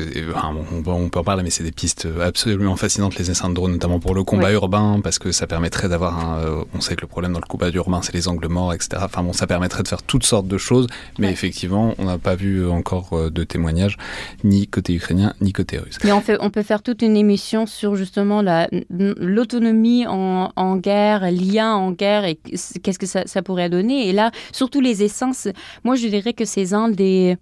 [0.88, 3.98] on, peut en parler, mais c'est des pistes absolument fascinantes les essais de drones, notamment
[3.98, 6.38] pour le combat urbain, parce que ça permettrait d'avoir un.
[6.38, 9.02] Euh, on sait que le problème dans le combat urbain, c'est les angles morts, etc.
[9.02, 10.86] Enfin bon, ça permettrait de faire toutes sortes de choses,
[11.18, 13.96] mais effectivement, on n'a pas vu encore euh, de témoignages,
[14.44, 15.98] ni côté ukrainien, ni côté russe.
[16.04, 18.44] Mais on, fait, on peut faire toute une émission sur justement
[18.90, 24.08] l'autonomie en, en, guerre, lien en guerre, et qu'est-ce que ça, ça pourrait donner.
[24.08, 25.48] Et là, surtout les essences,
[25.82, 27.36] moi je dirais que c'est un des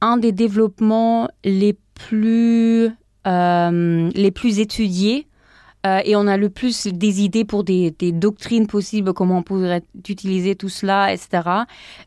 [0.00, 2.90] un des développements les plus,
[3.26, 5.26] euh, les plus étudiés
[5.86, 9.82] euh, et on a le plus des idées pour des, doctrines possibles, comment on pourrait
[10.08, 11.40] utiliser tout cela, etc.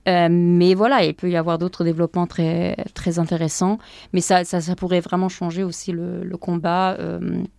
[0.07, 3.79] Euh, mais voilà, il peut y avoir d'autres développements très, très intéressants.
[4.13, 6.97] Mais ça, ça, pourrait vraiment changer aussi le, combat,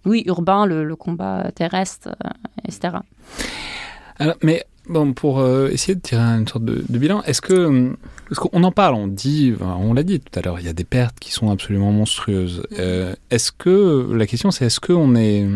[0.05, 2.14] oui, urbain, le, combat terrestre,
[2.64, 2.99] etc.
[4.43, 7.97] Mais Bon, pour essayer de tirer une sorte de, bilan, est-ce que,
[8.35, 10.72] parce qu'on en parle, on dit, on l'a dit tout à l'heure, il y a
[10.72, 12.66] des pertes qui sont absolument monstrueuses.
[12.80, 15.47] Euh, est-ce que la question, c'est est-ce qu'on est,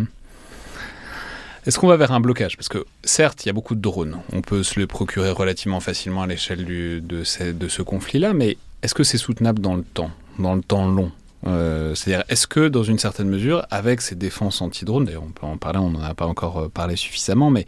[1.67, 2.57] est-ce qu'on va vers un blocage?
[2.57, 5.81] Parce que certes, il y a beaucoup de drones, on peut se les procurer relativement
[5.81, 9.83] facilement à l'échelle de, ce, de ce conflit-là, mais est-ce que c'est soutenable dans le
[9.83, 11.11] temps, dans le temps long?
[11.49, 15.47] Euh, c'est-à-dire, est-ce que dans une certaine mesure, avec ces défenses anti-drones, d'ailleurs on peut
[15.47, 17.67] en parler, on n'en a pas encore parlé suffisamment, mais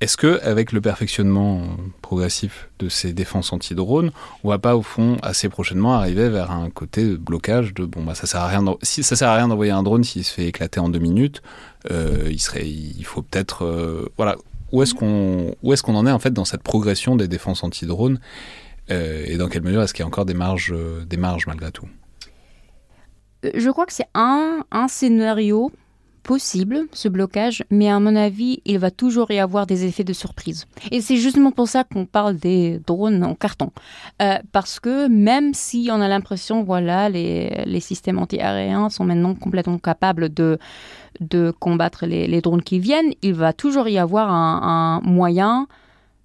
[0.00, 1.62] est-ce que, avec le perfectionnement
[2.02, 4.10] progressif de ces défenses anti-drones,
[4.42, 8.02] on va pas au fond assez prochainement arriver vers un côté de blocage de bon
[8.02, 10.34] bah ça sert à rien si ça sert à rien d'envoyer un drone s'il se
[10.34, 11.42] fait éclater en deux minutes,
[11.90, 14.36] euh, il faut peut-être euh, voilà
[14.72, 17.62] où est-ce qu'on où est-ce qu'on en est en fait dans cette progression des défenses
[17.62, 18.18] anti-drones
[18.90, 20.74] euh, et dans quelle mesure est-ce qu'il y a encore des marges
[21.06, 21.88] des marges malgré tout?
[23.54, 25.70] Je crois que c'est un un scénario
[26.24, 30.12] possible, ce blocage, mais à mon avis, il va toujours y avoir des effets de
[30.12, 30.66] surprise.
[30.90, 33.70] Et c'est justement pour ça qu'on parle des drones en carton.
[34.22, 39.34] Euh, parce que même si on a l'impression, voilà, les, les systèmes antiaériens sont maintenant
[39.34, 40.58] complètement capables de,
[41.20, 45.68] de combattre les, les drones qui viennent, il va toujours y avoir un, moyen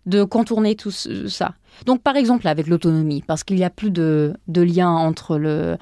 [0.05, 1.53] de contourner tout ça.
[1.85, 5.77] Donc, par exemple, avec l'autonomie, parce qu'il n'y a plus de, de lien entre le,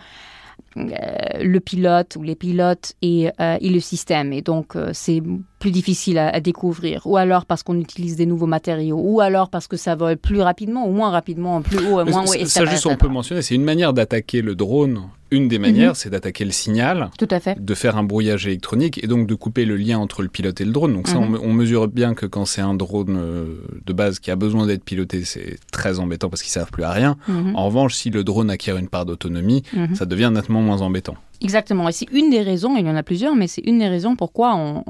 [0.85, 4.33] le pilote ou les pilotes et, euh, le système.
[4.33, 5.21] Et donc, euh, c'est
[5.59, 7.01] plus difficile à, découvrir.
[7.05, 8.99] Ou alors parce qu'on utilise des nouveaux matériaux.
[9.01, 12.45] Ou alors parce que ça vole plus rapidement ou moins rapidement, plus haut, moins haut.
[12.45, 15.01] ça, juste, on peut mentionner, c'est une manière d'attaquer le drone
[15.31, 15.95] une des manières, mhm.
[15.95, 17.63] c'est d'attaquer le signal, Tout à fait.
[17.63, 20.65] de faire un brouillage électronique et donc de couper le lien entre le pilote et
[20.65, 20.93] le drone.
[20.93, 21.53] Donc ça, on, mhm.
[21.53, 23.55] mesure bien que quand c'est un drone euh,
[23.85, 26.83] de base qui a besoin d'être piloté, c'est très embêtant parce qu'ils ne servent plus
[26.83, 27.17] à rien.
[27.27, 27.55] Mhm.
[27.55, 31.15] En revanche, si le drone acquiert une part d'autonomie, ça devient nettement moins embêtant.
[31.41, 31.87] Exactement.
[31.89, 34.15] Et c'est une des raisons, il y en a plusieurs, mais c'est une des raisons
[34.15, 34.83] pourquoi on,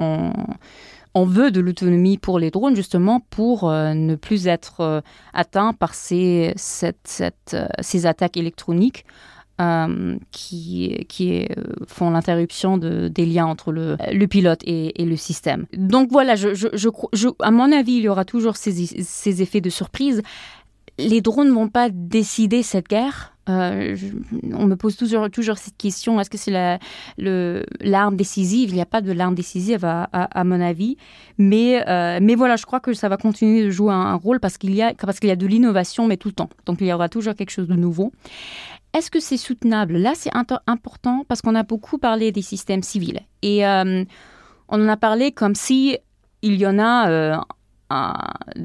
[1.14, 5.02] on, veut de l'autonomie pour les drones, justement pour euh, ne plus être euh,
[5.34, 9.06] atteint par ces, cette, ces attaques électroniques.
[9.60, 11.48] Euh, qui, qui
[11.88, 15.66] font l'interruption de, des liens entre le, le pilote et, le système.
[15.74, 16.36] Donc voilà,
[17.40, 20.22] à mon avis, il y aura toujours ces, ces effets de surprise.
[21.00, 23.36] Les drones ne vont pas décider cette guerre.
[23.50, 23.96] Euh,
[24.54, 25.28] on me pose toujours,
[25.58, 26.80] cette question est-ce que c'est
[27.18, 28.70] l'arme décisive?
[28.70, 30.98] Il n'y a pas de l'arme décisive, à, mon avis.
[31.38, 34.58] Mais, euh, mais voilà, je crois que ça va continuer de jouer un, rôle parce
[34.58, 36.50] qu'il y, a, de l'innovation, mais tout le temps.
[36.66, 38.12] Donc il y aura toujours quelque chose de nouveau.
[38.94, 39.98] Est-ce que c'est soutenable?
[39.98, 40.32] Là, c'est
[40.66, 43.20] important parce qu'on a beaucoup parlé des systèmes civils.
[43.42, 44.04] Et euh,
[44.70, 45.98] on en a parlé comme si
[46.42, 47.44] il y en a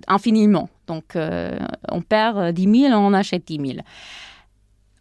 [0.08, 0.68] infiniment.
[0.86, 3.78] Donc, on perd 10 000, on achète 10 000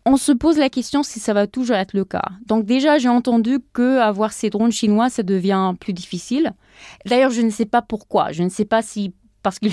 [0.06, 2.26] on se pose la question si ça va toujours être le cas.
[2.47, 6.54] Donc déjà, j'ai entendu que avoir ces drones chinois, ça devient plus difficile.
[7.06, 8.32] D'ailleurs, je ne sais pas pourquoi.
[8.32, 9.72] Je ne sais pas si parce qu'il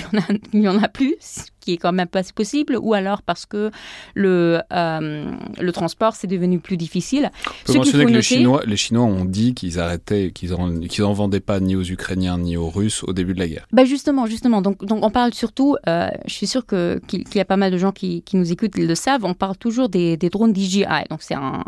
[0.53, 3.71] y, en a, plus, qui est quand même pas possible, ou alors parce que
[4.13, 7.31] le, euh, le transport c'est devenu plus difficile.
[7.47, 11.39] On peut mentionner que les, Chinois, les Chinois ont dit qu'ils arrêtaient, qu'ils n'en vendaient
[11.39, 13.67] pas ni aux Ukrainiens ni aux Russes au début de la guerre.
[13.71, 14.61] Bah justement, justement.
[14.61, 16.99] Donc, donc on parle surtout, euh, je suis sûr qu'il
[17.35, 19.57] y a pas mal de gens qui, qui, nous écoutent, ils le savent, on parle
[19.57, 20.85] toujours des, des drones DJI.
[21.09, 21.63] Donc c'est un,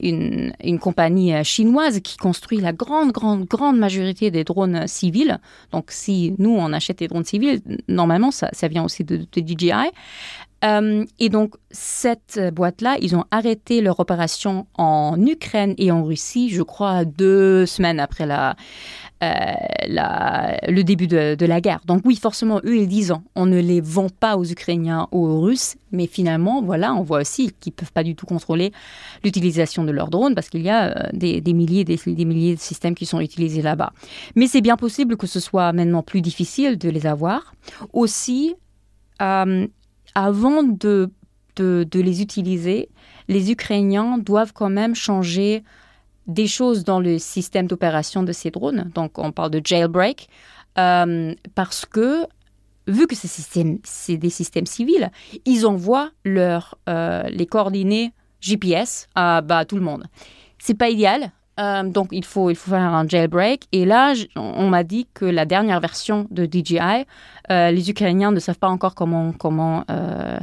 [0.00, 5.38] une, une, compagnie euh, chinoise qui construit la grande, grande, grande majorité des drones civils.
[5.72, 9.72] Donc si nous, on achète des drones civils, normalement, ça, ça vient aussi de, DJI.
[10.64, 16.48] Euh, et donc, cette boîte-là, ils ont arrêté leur opération en Ukraine et en Russie,
[16.48, 18.56] je crois, deux semaines après la,
[19.24, 19.54] euh,
[20.68, 21.80] le début de, la guerre.
[21.86, 25.40] Donc oui, forcément, eux, ils disent on ne les vend pas aux Ukrainiens ou aux
[25.40, 28.72] Russes, mais finalement, voilà, on voit aussi qu'ils ne peuvent pas du tout contrôler
[29.24, 32.60] l'utilisation de leurs drones parce qu'il y a euh, des, milliers des, des, milliers de
[32.60, 33.92] systèmes qui sont utilisés là-bas.
[34.34, 37.54] Mais c'est bien possible que ce soit maintenant plus difficile de les avoir.
[37.94, 38.54] Aussi,
[39.22, 39.66] euh,
[40.14, 41.10] avant de,
[41.58, 42.88] les utiliser,
[43.28, 45.62] les Ukrainiens doivent quand même changer
[46.26, 48.90] des choses dans le système d'opération de ces drones.
[48.94, 50.28] Donc, on parle de jailbreak,
[50.78, 52.26] euh, parce que
[52.88, 55.10] vu que c'est des systèmes civils,
[55.44, 60.04] ils envoient leur, euh, les coordonnées GPS à bah, tout le monde.
[60.58, 63.66] C'est pas idéal, euh, donc, il faut, il faut faire un jailbreak.
[63.72, 67.06] Et là, on m'a dit que la dernière version de DJI,
[67.50, 70.38] euh, les Ukrainiens ne savent pas encore comment, comment euh,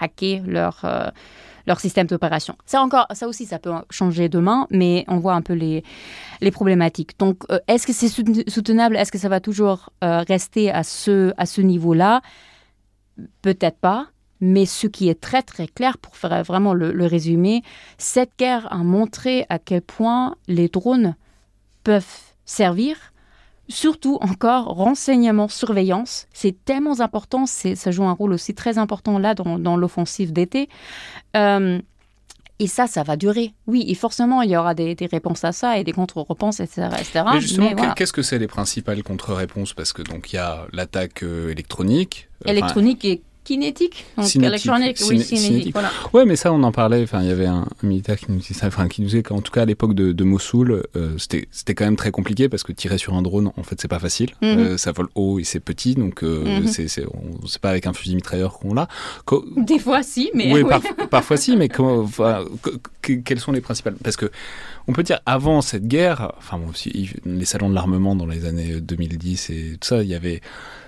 [0.00, 0.84] hacker leur,
[1.66, 2.56] leur système d'opération.
[2.66, 5.84] Ça, ça aussi, ça peut changer demain, mais on voit un peu les,
[6.40, 7.18] les problématiques.
[7.18, 8.96] Donc, est-ce que c'est soutenable?
[8.96, 12.22] Est-ce que ça va toujours rester à ce, à ce niveau-là?
[13.40, 14.08] Peut-être pas.
[14.40, 17.62] Mais ce qui est très très clair, pour faire vraiment le, résumé,
[17.98, 21.14] cette guerre a montré à quel point les drones
[21.84, 22.04] peuvent
[22.44, 22.96] servir
[23.68, 26.28] surtout encore renseignement, surveillance.
[26.32, 30.68] C'est tellement important, ça joue un rôle aussi très important là dans, l'offensive d'été.
[31.36, 31.80] Euh,
[32.58, 33.52] et ça, ça va durer.
[33.66, 36.88] Oui, et forcément, il y aura des, réponses à ça et des contre-réponses, etc.,
[37.34, 39.74] Mais justement, qu'est-ce que c'est les principales contre-réponses?
[39.74, 42.28] Parce que donc il y a l'attaque euh, électronique.
[42.46, 45.72] Électronique et kinétique, donc électronique, oui, cinétique.
[45.72, 45.90] Voilà.
[46.12, 47.02] Ouais, mais ça, on en parlait.
[47.04, 49.52] Enfin, il y avait un, militaire qui nous disait enfin, qui nous disait qu'en tout
[49.52, 52.98] cas à l'époque de, Mossoul, euh, c'était c'était quand même très compliqué parce que tirer
[52.98, 54.30] sur un drone, en fait, c'est pas facile.
[54.42, 54.48] Mhm.
[54.58, 56.66] euh, ça vole haut et c'est petit, donc euh, mhm.
[56.66, 57.06] c'est c'est
[57.60, 58.88] pas avec un fusil mitrailleur qu'on l'a.
[59.56, 60.64] Des fois, si, mais oui,
[61.10, 62.08] parfois si, mais comment,
[63.00, 63.94] quelles sont les principales?
[64.02, 64.30] Parce que
[64.88, 66.72] on peut dire avant cette guerre, enfin, bon,
[67.24, 70.40] les salons de l'armement dans les années 2010 et tout ça, il y avait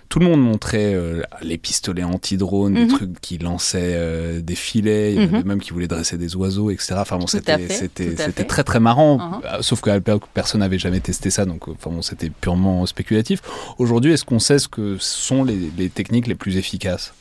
[0.08, 2.88] tout le monde montrait euh, les pistolets anti-drones, des mhm.
[2.88, 5.46] trucs qui lançaient euh, des filets, il y en avait mhm.
[5.46, 6.94] même qui voulaient dresser des oiseaux, etc.
[6.98, 9.18] Enfin bon, c'était très très marrant.
[9.18, 9.58] Uh-huh.
[9.58, 9.90] Euh, sauf que
[10.32, 13.42] personne n'avait jamais testé ça, donc enfin bon, c'était purement spéculatif.
[13.78, 17.12] Aujourd'hui, est-ce qu'on sait ce que sont les techniques les plus efficaces?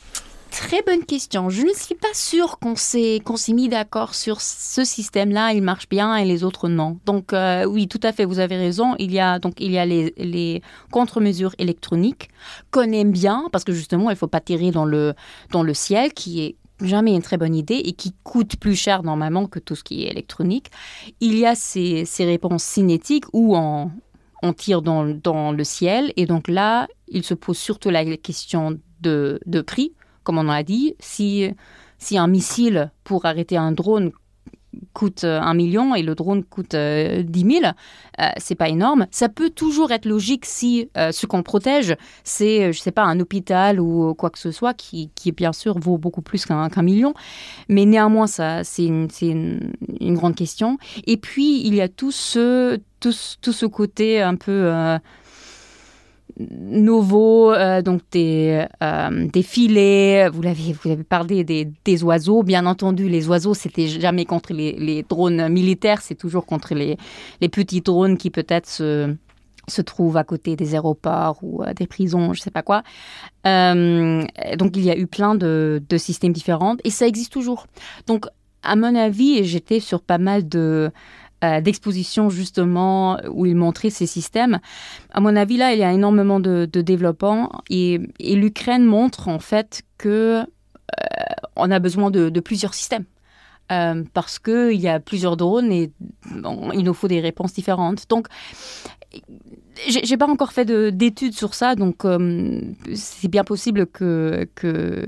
[0.50, 1.50] Très bonne question.
[1.50, 5.88] Je ne suis pas sûre qu'on s'est qu'on mis d'accord sur ce système-là, il marche
[5.88, 6.98] bien et les autres non.
[7.06, 8.94] Donc euh, oui, tout à fait, vous avez raison.
[8.98, 12.28] Il y a donc il y a les, les contre-mesures électroniques
[12.70, 15.14] qu'on aime bien parce que justement il faut pas tirer dans le
[15.52, 19.02] dans le ciel, qui est jamais une très bonne idée et qui coûte plus cher
[19.02, 20.70] normalement que tout ce qui est électronique.
[21.20, 23.90] Il y a ces, ces réponses cinétiques où on,
[24.42, 28.78] on tire dans, dans, le ciel et donc là, il se pose surtout la question
[29.00, 29.92] de, de prix
[30.28, 31.50] comme on a dit, si,
[31.96, 34.12] si un missile pour arrêter un drone
[34.92, 39.06] coûte euh, un million et le drone coûte 10 euh, 000, euh, c'est pas énorme.
[39.10, 43.80] Ça peut toujours être logique si ce qu'on protège, c'est, je sais pas, un hôpital
[43.80, 47.14] ou quoi que ce soit qui, qui bien sûr vaut beaucoup plus qu'un million.
[47.70, 50.76] Mais néanmoins, ça, c'est une, une, une, grande question.
[51.06, 54.70] Et puis, il y a tout ce, tout, tout ce côté un peu
[56.38, 60.28] nouveaux, euh, donc des, euh, des filets.
[60.28, 62.42] Vous l'avez, vous avez parlé des, des, oiseaux.
[62.42, 66.96] Bien entendu, les oiseaux, c'était jamais contre les, les drones militaires, c'est toujours contre les,
[67.40, 69.14] les petits drones qui peut-être se,
[69.66, 72.82] se trouvent à côté des aéroports ou euh, des prisons, je sais pas quoi.
[73.44, 77.66] donc il y a eu plein de, de systèmes différents et ça existe toujours.
[78.06, 78.26] Donc
[78.62, 80.90] à mon avis, j'étais sur pas mal de
[81.44, 84.58] euh, d'exposition justement où il montrait ces systèmes.
[85.12, 89.82] À mon avis, là, il y a énormément de, développement et, l'Ukraine montre en fait
[89.98, 90.44] que euh,
[91.54, 93.04] on a besoin de, plusieurs systèmes.
[93.70, 95.92] Euh, parce qu'il y a plusieurs drones et
[96.74, 98.06] il nous faut des réponses différentes.
[98.08, 98.26] Donc,
[99.86, 102.04] j'ai pas encore fait d'études sur ça, donc
[102.94, 105.04] c'est bien possible que, que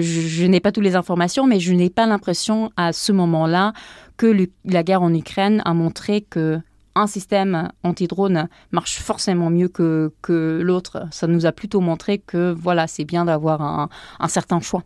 [0.00, 3.72] je, n'ai pas toutes les informations, mais je n'ai pas l'impression à ce moment-là
[4.16, 6.60] que la guerre en Ukraine a montré que
[6.96, 11.08] un système anti-drone marche forcément mieux que, que l'autre.
[11.10, 13.88] Ça nous a plutôt montré que voilà, c'est bien d'avoir un,
[14.20, 14.84] un certain choix.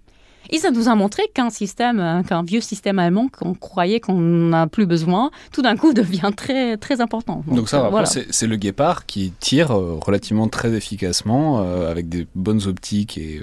[0.51, 4.19] Et ça nous a montré qu'un système, euh, qu'un vieux système allemand qu'on croyait qu'on
[4.19, 7.43] n'a plus besoin, tout d'un coup devient très, très important.
[7.47, 12.67] Donc, ça, euh, c'est le guépard qui tire euh, relativement très efficacement avec des bonnes
[12.67, 13.43] optiques et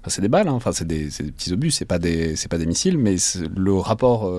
[0.00, 0.52] enfin, c'est des balles, hein.
[0.52, 3.16] enfin c'est des, des, petits obus, c'est pas des c'est pas des missiles, mais
[3.56, 4.30] le rapport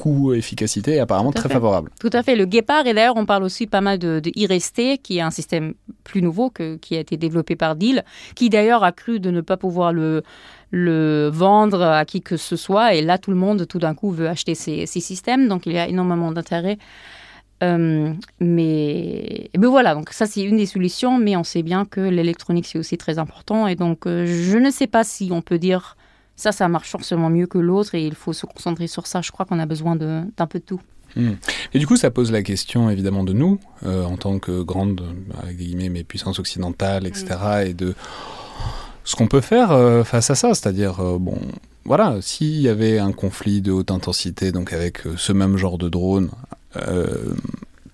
[0.00, 1.90] coût-efficacité est apparemment très favorable.
[2.00, 2.34] Tout à fait.
[2.34, 5.74] Le Guépard, et d'ailleurs, on parle aussi pas mal de, de qui est un système
[6.04, 8.04] plus nouveau que, qui a été développé par Deal,
[8.34, 10.22] qui d'ailleurs a cru de ne pas pouvoir le,
[10.70, 12.94] le vendre à qui que ce soit.
[12.94, 15.48] Et là, tout le monde, tout d'un coup, veut acheter ces, systèmes.
[15.48, 16.78] Donc, il y a énormément d'intérêt.
[17.62, 22.00] Euh, mais, mais, voilà, donc ça c'est une des solutions, mais on sait bien que
[22.00, 25.58] l'électronique c'est aussi très important et donc euh, je ne sais pas si on peut
[25.58, 25.98] dire
[26.40, 29.20] ça, ça marche forcément mieux que l'autre et il faut se concentrer sur ça.
[29.20, 30.80] Je crois qu'on a besoin d'un peu de tout.
[31.14, 31.32] Hmm.
[31.74, 35.02] Et du coup, ça pose la question évidemment de nous, euh, en tant que grande,
[35.42, 37.66] avec des guillemets, mais puissance occidentale, etc., hmm.
[37.66, 37.94] et de
[39.04, 41.38] ce qu'on peut faire euh, face à ça, c'est-à-dire, euh, bon,
[41.84, 45.90] voilà, s'il y avait un conflit de haute intensité, donc avec ce même genre de
[45.90, 46.30] drone,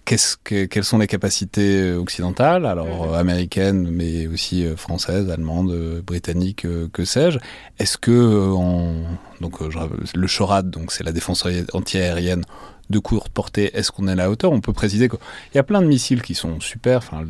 [0.06, 3.14] que, quelles sont les capacités occidentales, alors mhm.
[3.14, 7.38] américaines, mais aussi françaises, allemandes, britanniques, que sais-je
[7.78, 8.52] Est-ce que
[9.40, 12.44] donc le SHORAD, donc c'est la défense antiaérienne,
[12.90, 14.52] de courte portée, est-ce qu'on est à la hauteur?
[14.52, 15.18] On peut préciser qu'il
[15.54, 16.98] y a plein de missiles qui sont super.
[16.98, 17.24] Enfin,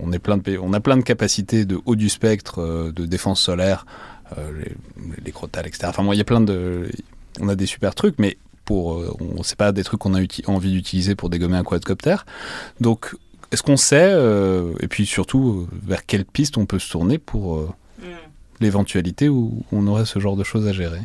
[0.00, 3.06] on, est plein de, on a plein de capacités de haut du spectre, euh, de
[3.06, 3.86] défense solaire,
[4.36, 4.74] euh, les,
[5.24, 5.86] les, crotales, etc.
[5.88, 6.88] Enfin, moi, il y a plein de.
[7.40, 8.36] On a des super trucs, mais
[8.68, 12.16] pour, euh, on sait pas des trucs qu'on a envie d'utiliser pour dégommer un quadcopter.
[12.80, 13.16] Donc,
[13.50, 14.12] est-ce qu'on sait,
[14.80, 18.04] et puis surtout, vers quelle piste on peut se tourner pour mm.
[18.60, 21.00] l'éventualité où on aurait ce genre de choses à gérer?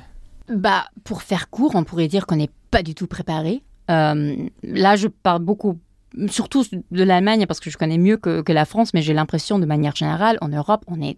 [0.49, 3.64] Bah, Pour faire court, on pourrait dire qu'on n'est pas du tout préparé.
[3.90, 5.80] Euh, là, je parle beaucoup,
[6.27, 9.65] surtout de l'Allemagne, parce que je connais mieux que, la France, mais j'ai l'impression, de
[9.65, 11.18] manière générale, en Europe, on est,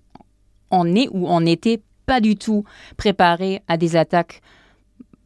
[0.71, 2.65] on est ou on n'était pas du tout
[2.97, 4.41] préparé à des attaques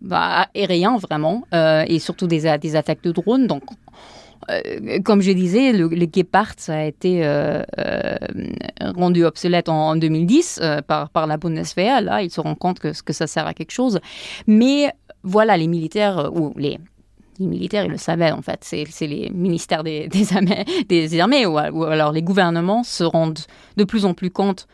[0.01, 3.47] bah, aériennes, vraiment, euh, et surtout des, attaques de drones.
[3.47, 3.63] Donc,
[4.49, 7.61] euh, comme je disais, le, le Gepard a été euh,
[8.81, 12.01] rendu obsolète en, 2010 par, par la Bundeswehr.
[12.01, 13.99] Là, ils se rendent compte que, que ça sert à quelque chose.
[14.47, 14.91] Mais
[15.23, 16.79] voilà, les militaires, ou les,
[17.39, 18.59] militaires, ils le savaient en fait.
[18.63, 20.09] C'est les ministères des
[21.19, 23.39] armées ou, alors les gouvernements se rendent
[23.77, 24.67] de plus en plus compte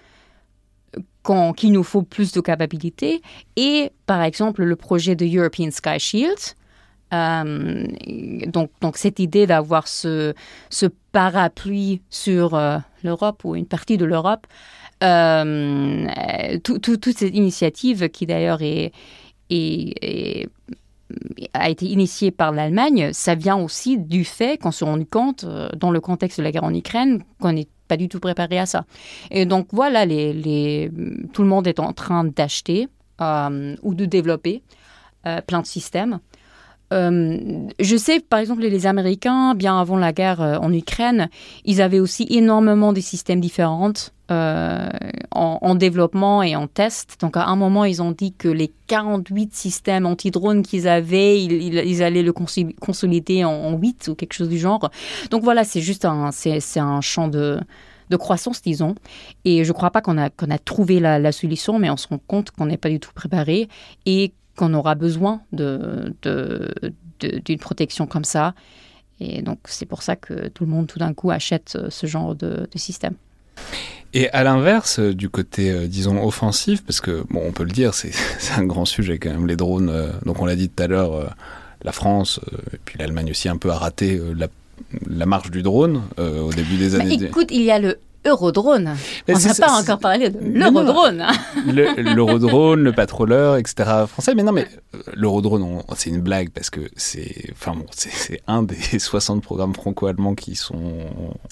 [1.56, 3.22] qu'il nous faut plus de capacités.
[3.56, 6.38] Et par exemple, le projet de European Sky Shield,
[7.14, 7.86] euh,
[8.48, 10.34] donc, donc, cette idée d'avoir ce,
[10.70, 14.48] ce, parapluie sur euh, l'Europe ou une partie de l'Europe,
[15.04, 16.08] euh,
[16.64, 18.92] toute cette initiative qui d'ailleurs est,
[19.50, 20.50] est,
[21.54, 25.46] a été initiée par l'Allemagne, ça vient aussi du fait qu'on se rend compte,
[25.78, 28.66] dans le contexte de la guerre en Ukraine, qu'on n'est pas du tout préparé à
[28.66, 28.86] ça.
[29.32, 32.88] Et donc voilà, tout le monde est en train d'acheter
[33.20, 34.62] ou de développer
[35.48, 36.20] plein de systèmes.
[36.94, 41.30] Euh, je sais, par exemple, les Américains, bien avant la guerre euh, en Ukraine,
[41.64, 43.94] ils avaient aussi énormément de systèmes différents
[44.32, 44.90] euh,
[45.32, 47.18] en, développement et en test.
[47.22, 52.04] Donc, à un moment, ils ont dit que les 48 systèmes anti-drones qu'ils avaient, ils,
[52.04, 54.90] allaient le consolider en, 8 ou quelque chose du genre.
[55.32, 57.60] Donc, voilà, c'est juste un, c'est, un champ de,
[58.10, 58.96] de croissance, disons.
[59.44, 60.30] Et je ne crois pas qu'on a,
[60.60, 63.68] trouvé la, solution, mais on se rend compte qu'on n'est pas du tout préparé
[64.56, 66.72] qu'on aura besoin d'une de,
[67.20, 68.54] de, protection comme ça.
[69.20, 72.36] Et donc, c'est pour ça que tout le monde, tout d'un coup, achète ce genre
[72.36, 73.16] de, système.
[74.14, 77.72] Et à l'inverse, euh, du côté, euh, disons, offensif, parce que, bon, on peut le
[77.72, 78.12] dire, c'est
[78.58, 79.90] un grand sujet quand même, les drones.
[79.90, 81.36] Euh, donc, on l'a dit tout à l'heure,
[81.84, 82.40] la France,
[82.74, 84.48] et puis l'Allemagne aussi, un peu a raté la,
[85.08, 87.14] la marche du drone au début des années.
[87.14, 88.96] écoute, il y a le Eurodrone.
[89.28, 91.26] On n'a pas encore parlé de l'Eurodrone.
[91.66, 94.06] L'Eurodrone, le, patroleur, etc.
[94.08, 94.34] français.
[94.36, 98.64] Mais non, mais euh, l'Eurodrone, c'est une blague parce que c'est enfin bon, c'est un
[98.64, 100.94] des 60 programmes franco-allemands qui sont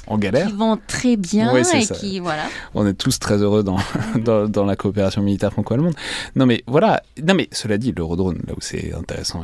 [0.07, 0.47] en galère.
[0.47, 2.43] Qui vont très bien et qui, voilà.
[2.73, 3.63] On est tous très heureux
[4.17, 5.95] dans, dans, la coopération militaire franco-allemande.
[6.35, 7.03] Non, mais voilà.
[7.21, 9.41] Non, mais cela dit, l'Eurodrone, là où c'est intéressant,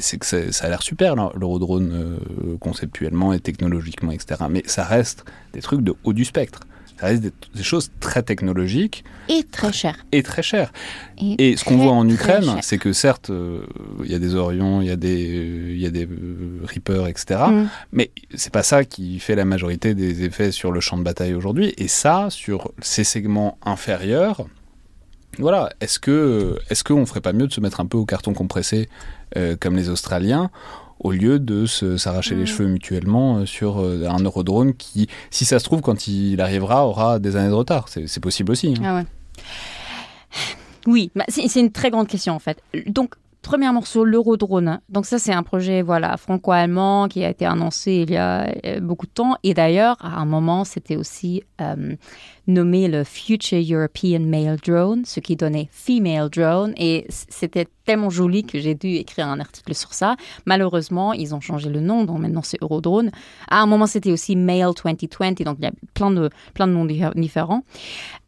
[0.00, 4.44] c'est que ça, a l'air super, l'Eurodrone, euh, conceptuellement et technologiquement, etc.
[4.50, 6.60] Mais ça reste des trucs de haut du spectre.
[7.00, 9.04] ça reste des, choses très technologiques.
[9.28, 10.04] Et très chères.
[10.12, 10.70] Et très chères.
[11.18, 13.66] Et, ce qu'on voit en Ukraine, c'est que certes, euh,
[14.04, 17.06] il y a des Orions, il y a des, il y a des euh, Reapers,
[17.06, 17.40] etc.
[17.50, 17.68] Mm.
[17.92, 21.34] Mais c'est pas ça qui fait la majorité des effets sur le champ de bataille
[21.34, 21.72] aujourd'hui.
[21.78, 24.46] Et ça, sur ces segments inférieurs,
[25.38, 28.32] voilà, est-ce que est-ce qu'on ferait pas mieux de se mettre un peu au carton
[28.32, 28.88] compressé
[29.36, 30.50] euh, comme les Australiens
[31.00, 32.46] au lieu de s'arracher les mm.
[32.46, 36.86] cheveux mutuellement euh, sur euh, un eurodrone qui, si ça se trouve, quand il arrivera,
[36.86, 37.88] aura des années de retard.
[37.88, 38.74] C'est possible aussi.
[38.78, 38.82] Hein.
[38.84, 39.06] Ah ouais.
[40.86, 42.62] Oui, bah, c'est une très grande question en fait.
[42.86, 44.80] Donc, premièrement sur l'Eurodrone.
[44.88, 49.06] Donc ça, c'est un projet voilà franco-allemand qui a été annoncé il y a beaucoup
[49.06, 49.36] de temps.
[49.42, 51.42] Et d'ailleurs, à un moment, c'était aussi
[52.46, 56.74] nommé le Future European Male Drone, ce qui donnait Female Drone.
[56.76, 60.16] Et c'était tellement joli que j'ai dû écrire un article sur ça.
[60.44, 63.10] Malheureusement, ils ont changé le nom, donc maintenant c'est Eurodrone.
[63.48, 66.72] À un moment, c'était aussi Male 2020, donc il y a plein de, plein de
[66.72, 67.62] noms différents.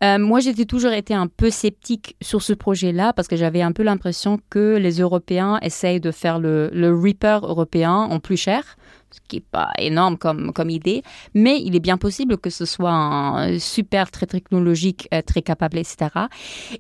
[0.02, 3.72] Euh, moi, j'étais toujours été un peu sceptique sur ce projet-là parce que j'avais un
[3.72, 8.76] peu l'impression que les Européens essayent de faire le, le Reaper européen en plus cher
[9.10, 11.02] ce qui n'est pas énorme comme, idée,
[11.34, 15.78] mais il est bien possible que ce soit un super, très technologique, euh, très capable,
[15.78, 16.08] etc.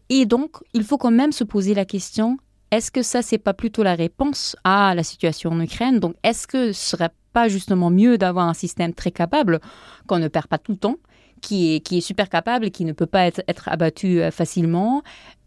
[0.08, 2.38] Et donc, il faut quand même se poser la question,
[2.70, 6.00] est-ce que ça, c'est pas plutôt la réponse à la situation en Ukraine?
[6.00, 9.60] Donc, est-ce que ce serait pas justement mieux d'avoir un système très capable
[10.06, 10.96] qu'on ne perd pas tout le temps,
[11.40, 15.02] qui est, super capable qui ne peut pas être, abattu euh, facilement,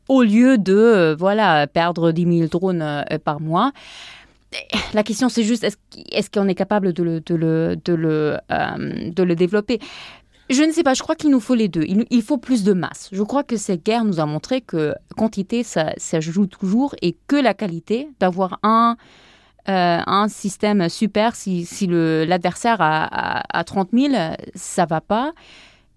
[0.09, 3.71] au lieu de euh, voilà perdre 10 000 drones par mois?
[4.93, 9.79] La question, c'est juste, est-ce qu'on est, capable de le, euh, développer?
[10.49, 11.85] Je ne sais pas, je crois qu'il nous faut les deux.
[11.87, 13.07] Il, faut plus de masse.
[13.13, 17.15] Je crois que cette guerre nous a montré que quantité, ça, ça joue toujours et
[17.27, 18.97] que la qualité d'avoir un,
[19.69, 24.13] euh, système super, si, l'adversaire a, a, a, 30 000,
[24.55, 25.31] ça va pas.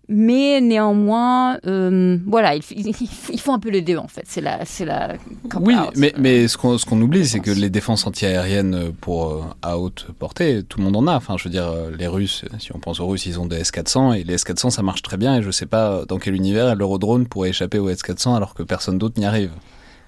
[0.09, 2.63] Mais néanmoins, euh, voilà, il,
[3.33, 4.25] il, faut un peu les deux en fait.
[4.27, 5.15] C'est la, c'est la.
[5.61, 9.43] Oui, mais, mais ce qu'on, ce qu'on oublie, c'est que les défenses antiaériennes pour euh,
[9.63, 11.17] à haute portée, tout le monde en a.
[11.17, 13.57] Enfin, je veux dire, euh, les Russes, si on pense aux Russes, ils ont des
[13.57, 15.37] S-400 et les S-400 ça marche très bien.
[15.37, 18.99] Et je sais pas dans quel univers l'Eurodrone pourrait échapper aux S-400 alors que personne
[18.99, 19.53] d'autre n'y arrive.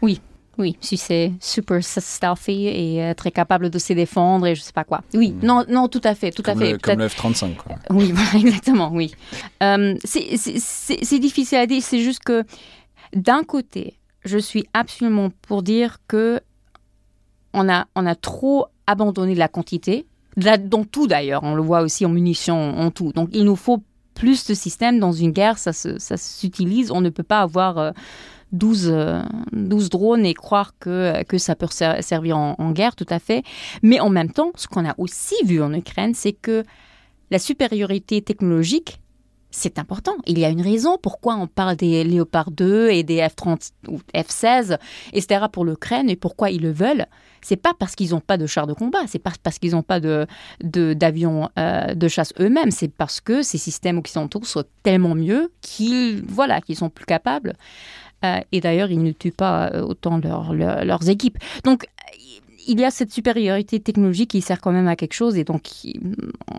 [0.02, 0.20] Oui,
[0.58, 4.72] oui, si c'est super stealthy et euh, très capable de se défendre et je sais
[4.72, 5.02] pas quoi.
[5.14, 5.46] Oui, mm.
[5.46, 6.80] non, non, tout à fait, tout comme à fait.
[6.80, 7.54] comme le F-35.
[7.90, 9.12] Oui, exactement, oui.
[9.62, 12.44] Euh, c'est difficile à dire, c'est juste que
[13.14, 16.40] d'un côté, je suis absolument pour dire que
[17.52, 20.06] on a, on a trop abandonné la quantité,
[20.36, 23.12] dans tout d'ailleurs, on le voit aussi en munitions, en tout.
[23.12, 23.82] Donc il nous faut
[24.14, 27.78] plus de systèmes dans une guerre, ça s'utilise, on ne peut pas avoir...
[27.78, 27.90] Euh,
[28.52, 28.92] 12,
[29.52, 33.42] 12 euh, drones et croire que, ça peut servir en, guerre, tout à fait.
[33.82, 36.64] Mais en même temps, ce qu'on a aussi vu en Ukraine, c'est que
[37.30, 39.00] la supériorité technologique,
[39.50, 40.16] c'est important.
[40.26, 44.00] Il y a une raison pourquoi on parle des Léopard 2 et des F-30 ou
[44.14, 44.78] F-16,
[45.12, 45.46] etc.
[45.50, 47.06] pour l'Ukraine et pourquoi ils le veulent.
[47.40, 49.82] C'est pas parce qu'ils n'ont pas de chars de combat, c'est pas parce qu'ils n'ont
[49.82, 50.26] pas de,
[50.60, 56.22] d'avions euh, de, chasse eux-mêmes, c'est parce que ces systèmes occidentaux sont tellement mieux qu'ils
[56.26, 57.54] voilà, qu'ils sont plus capables.
[58.24, 61.38] Euh, et d'ailleurs, ils ne tuent pas euh, autant leurs équipes.
[61.64, 61.86] Donc,
[62.66, 65.68] il y a cette supériorité technologique qui sert quand même à quelque chose et donc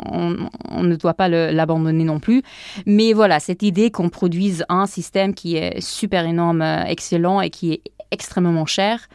[0.06, 2.44] on, ne doit pas l'abandonner non plus.
[2.86, 7.50] Mais voilà, cette idée qu'on produise un système qui est super énorme, euh, excellent et
[7.50, 7.82] qui est
[8.12, 9.10] extrêmement cher,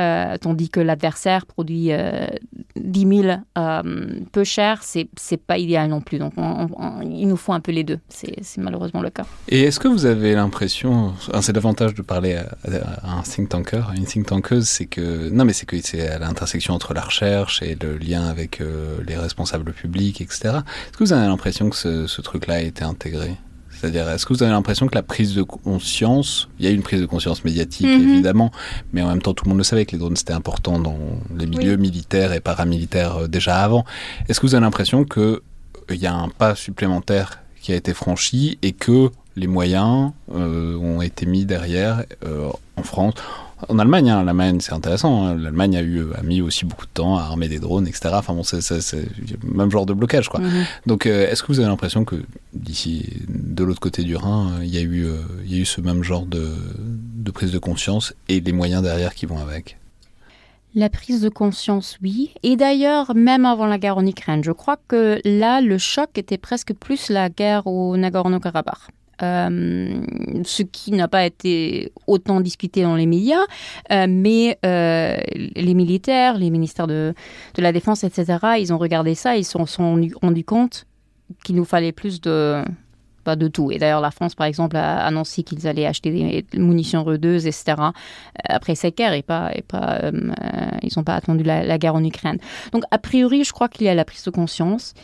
[0.00, 3.28] euh, tandis que l'adversaire produit 10 euh, 000
[3.58, 6.18] euh, peu cher, c'est c'est pas idéal non plus.
[6.18, 6.32] Donc
[7.02, 7.98] il nous faut un peu les deux.
[8.08, 9.26] C'est malheureusement le cas.
[9.48, 13.94] Et est-ce que vous avez l'impression, c'est l'avantage de parler à, un think tanker, à
[13.94, 17.62] une think tankeuse, c'est que non mais c'est que c'est à l'intersection entre la recherche
[17.62, 18.62] et le lien avec
[19.06, 20.40] les responsables publics, etc.
[20.88, 23.36] Est-ce que vous avez l'impression que ce, ce truc-là a été intégré?
[23.82, 26.84] C'est-à-dire, est-ce que vous avez l'impression que la prise de conscience, il y a une
[26.84, 28.10] prise de conscience médiatique mhm.
[28.10, 28.52] évidemment,
[28.92, 30.96] mais en même temps tout le monde le savait que les drones c'était important dans
[31.36, 33.84] les milieux militaires et paramilitaires euh, déjà avant.
[34.28, 35.40] Est-ce que vous avez l'impression qu'il euh,
[35.96, 41.02] y a un pas supplémentaire qui a été franchi et que les moyens euh, ont
[41.02, 42.04] été mis derrière
[42.76, 43.14] en France
[43.68, 45.26] en Allemagne, hein, l'Allemagne c'est intéressant.
[45.26, 45.34] Hein.
[45.36, 48.10] L'Allemagne a eu a mis aussi beaucoup de temps à armer des drones, etc.
[48.12, 48.60] Enfin bon, c'est
[48.92, 50.40] le même genre de blocage, quoi.
[50.40, 50.64] Mhm.
[50.86, 52.16] Donc, euh, est-ce que vous avez l'impression que
[52.52, 55.16] d'ici, de l'autre côté du Rhin, il y a eu, euh,
[55.46, 59.14] y a eu ce même genre de, de prise de conscience et les moyens derrière
[59.14, 59.78] qui vont avec?
[60.74, 62.32] La prise de conscience, oui.
[62.42, 66.38] Et d'ailleurs, même avant la guerre en Ukraine, je crois que là, le choc était
[66.38, 68.88] presque plus la guerre au Nagorno-Karabakh.
[69.22, 70.02] Euh,
[70.44, 73.44] ce qui n'a pas été autant discuté dans les médias,
[73.92, 77.14] euh, mais euh, les militaires, les ministères de,
[77.56, 80.86] la Défense, etc., ils ont regardé ça, ils se sont, sont rendus compte
[81.44, 82.64] qu'il nous fallait plus de
[83.24, 83.70] pas de tout.
[83.70, 87.74] Et d'ailleurs, la France, par exemple, a annoncé qu'ils allaient acheter des munitions redeuses, etc.
[88.48, 90.00] Après cette guerre, et pas, et pas,
[90.82, 92.38] ils n'ont pas attendu la, guerre en Ukraine.
[92.72, 94.94] Donc, a priori, je crois qu'il y a la prise de conscience.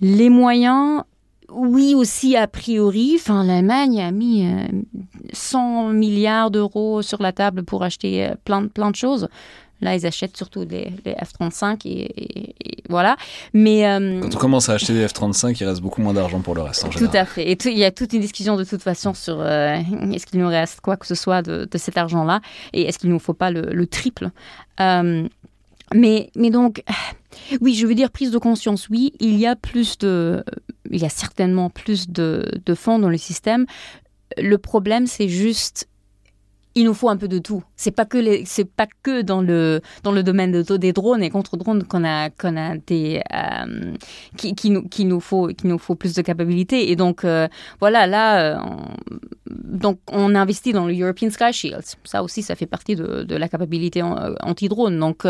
[0.00, 1.04] Les moyens,
[1.52, 3.16] oui aussi a priori.
[3.16, 4.46] Enfin, l'Allemagne a mis
[5.32, 9.28] 100 milliards d'euros sur la table pour acheter plein, plein de choses.
[9.80, 12.54] Là, ils achètent surtout les, F-35 et,
[12.88, 13.16] voilà.
[13.54, 16.54] Mais euh, quand on commence à acheter des F-35, il reste beaucoup moins d'argent pour
[16.54, 16.84] le reste.
[16.84, 17.50] En tout à fait.
[17.50, 19.78] Et il y a toute une discussion de toute façon sur euh,
[20.12, 22.40] est-ce qu'il nous reste quoi que ce soit de, cet argent-là
[22.72, 24.30] et est-ce qu'il ne nous faut pas le, triple.
[24.80, 25.26] Euh,
[25.94, 26.84] mais, mais donc,
[27.60, 28.88] oui, je veux dire prise de conscience.
[28.88, 30.44] Oui, il y a plus de,
[30.90, 32.44] il y a certainement plus de,
[32.74, 33.66] fonds dans le système.
[34.38, 35.88] Le problème, c'est juste
[36.76, 37.64] il nous faut un peu de tout.
[37.74, 41.28] C'est pas que c'est pas que dans le dans le domaine de, des drones et
[41.28, 43.96] contre drones qu'on a qu'on a des euh,
[44.36, 47.48] qui, qui, nous qui nous faut qui nous faut plus de capacités et donc euh,
[47.80, 48.78] voilà là euh, on,
[49.50, 51.82] donc on investit dans le European Sky Shield.
[52.04, 54.96] Ça aussi ça fait partie de, la capacité anti drone.
[54.96, 55.26] Donc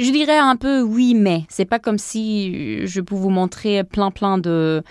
[0.00, 4.10] je dirais un peu oui mais c'est pas comme si je peux vous montrer plein
[4.10, 4.82] plein de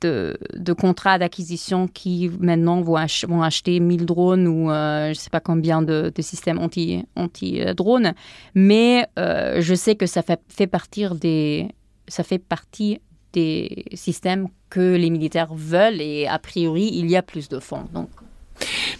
[0.00, 2.96] de, contrats d'acquisition qui maintenant vont,
[3.28, 8.06] vont, acheter 1000 drones ou euh, je ne sais pas combien de, systèmes anti-drones.
[8.06, 8.18] Anti
[8.54, 11.68] Mais euh, je sais que ça fait, fait, partir des,
[12.06, 13.00] ça fait partie
[13.32, 17.84] des systèmes que les militaires veulent et a priori, il y a plus de fonds.
[17.92, 18.10] Donc,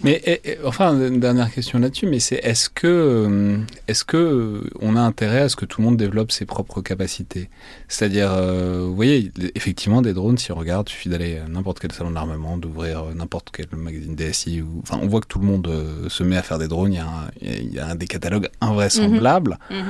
[0.02, 3.58] mais eh, eh, enfin, une dernière question là-dessus, mais c'est est-ce que euh,
[3.88, 6.80] est-ce que euh, on a intérêt à ce que tout le monde développe ses propres
[6.80, 7.50] capacités?
[7.88, 11.80] C'est-à-dire, euh, vous voyez, effectivement, des drones, si on regarde, il suffit d'aller à n'importe
[11.80, 15.46] quel salon d'armement, d'ouvrir n'importe quel magazine DSI, ou, enfin, on voit que tout le
[15.46, 15.68] monde
[16.08, 16.92] se met à faire des drones.
[16.92, 19.58] Il y a, il y a des catalogues invraisemblables.
[19.70, 19.78] Mhm.
[19.78, 19.84] Mhm.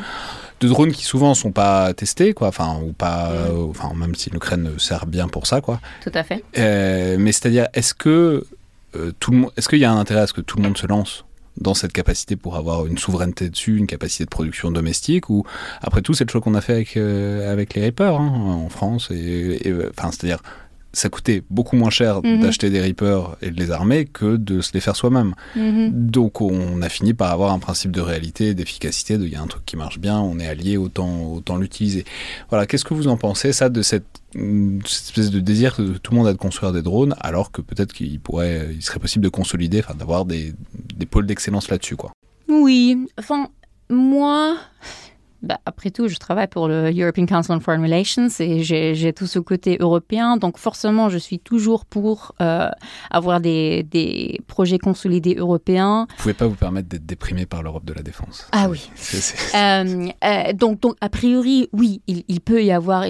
[0.61, 3.71] de drones qui souvent sont pas testés, quoi, enfin, ou pas, mhm.
[3.71, 5.81] enfin, même si l'Ukraine sert bien pour ça, quoi.
[6.03, 6.43] Tout à fait.
[6.57, 8.45] mais c'est-à-dire, est-ce que
[8.99, 11.25] euh, est-ce qu'il y a un intérêt à ce que tout le monde se lance
[11.61, 15.45] dans cette capacité pour avoir une souveraineté dessus, une capacité de production domestique ou
[15.81, 18.31] après tout c'est le choix qu'on a fait avec euh, avec les Reapers hein,
[18.65, 19.61] en France et,
[19.91, 20.41] enfin c'est-à-dire
[20.99, 22.41] ça coûtait beaucoup moins cher mhm.
[22.41, 25.35] d'acheter des Reapers et de les armer que de se les faire soi-même.
[25.57, 25.91] Mhm.
[25.93, 29.43] Donc on a fini par avoir un principe de réalité, d'efficacité, de il y a
[29.43, 32.05] un truc qui marche bien, on est allié, autant, autant l'utiliser.
[32.49, 36.19] Voilà, qu'est-ce que vous en pensez, ça, de cette, espèce de désir que tout le
[36.19, 39.31] monde a de construire des drones, alors que peut-être qu'il pourrait, il serait possible de
[39.31, 40.55] consolider, enfin d'avoir des,
[40.97, 42.13] des pôles d'excellence là-dessus, quoi?
[42.49, 43.49] Oui, enfin,
[43.91, 44.57] moi,
[45.43, 49.29] bah, après tout, je travaille pour le European Council on Foreign Relations et j'ai tout
[49.29, 50.37] ce côté européen.
[50.37, 52.69] Donc forcément, je suis toujours pour euh,
[53.11, 56.07] avoir des, des, projets consolidés européens.
[56.09, 58.49] Vous ne pouvez pas vous permettre d'être déprimé par l'Europe de la défense.
[58.51, 58.91] Ah oui.
[59.55, 63.05] Euh, euh, donc, donc, a priori, oui, il, il, peut y avoir,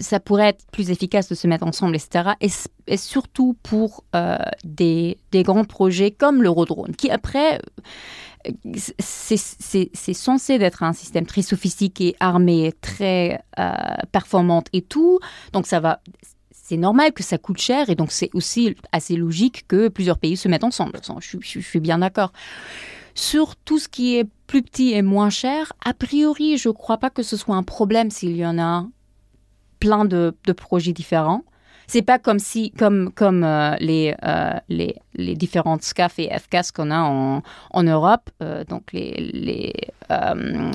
[0.00, 2.30] ça pourrait être plus efficace de se mettre ensemble, etc.
[2.40, 2.48] Et,
[2.86, 4.04] et surtout pour
[4.64, 7.60] des, des grands projets comme l'Eurodrone, qui après
[8.98, 13.72] c'est censé être un système très sophistiqué, armé, très euh,
[14.12, 15.18] performante et tout.
[15.52, 16.00] Donc ça va.
[16.50, 20.36] C'est normal que ça coûte cher et donc c'est aussi assez logique que plusieurs pays
[20.36, 20.98] se mettent ensemble.
[21.20, 22.32] Je, suis bien d'accord.
[23.14, 26.96] Sur tout ce qui est plus petit et moins cher, a priori, je ne crois
[26.96, 28.86] pas que ce soit un problème s'il y en a
[29.78, 31.44] plein de projets différents.
[31.86, 36.70] C'est pas comme si, comme, comme euh, les, euh, les, les, différentes SCAF et FCAS
[36.74, 39.72] qu'on a en, en Europe, euh, donc les, les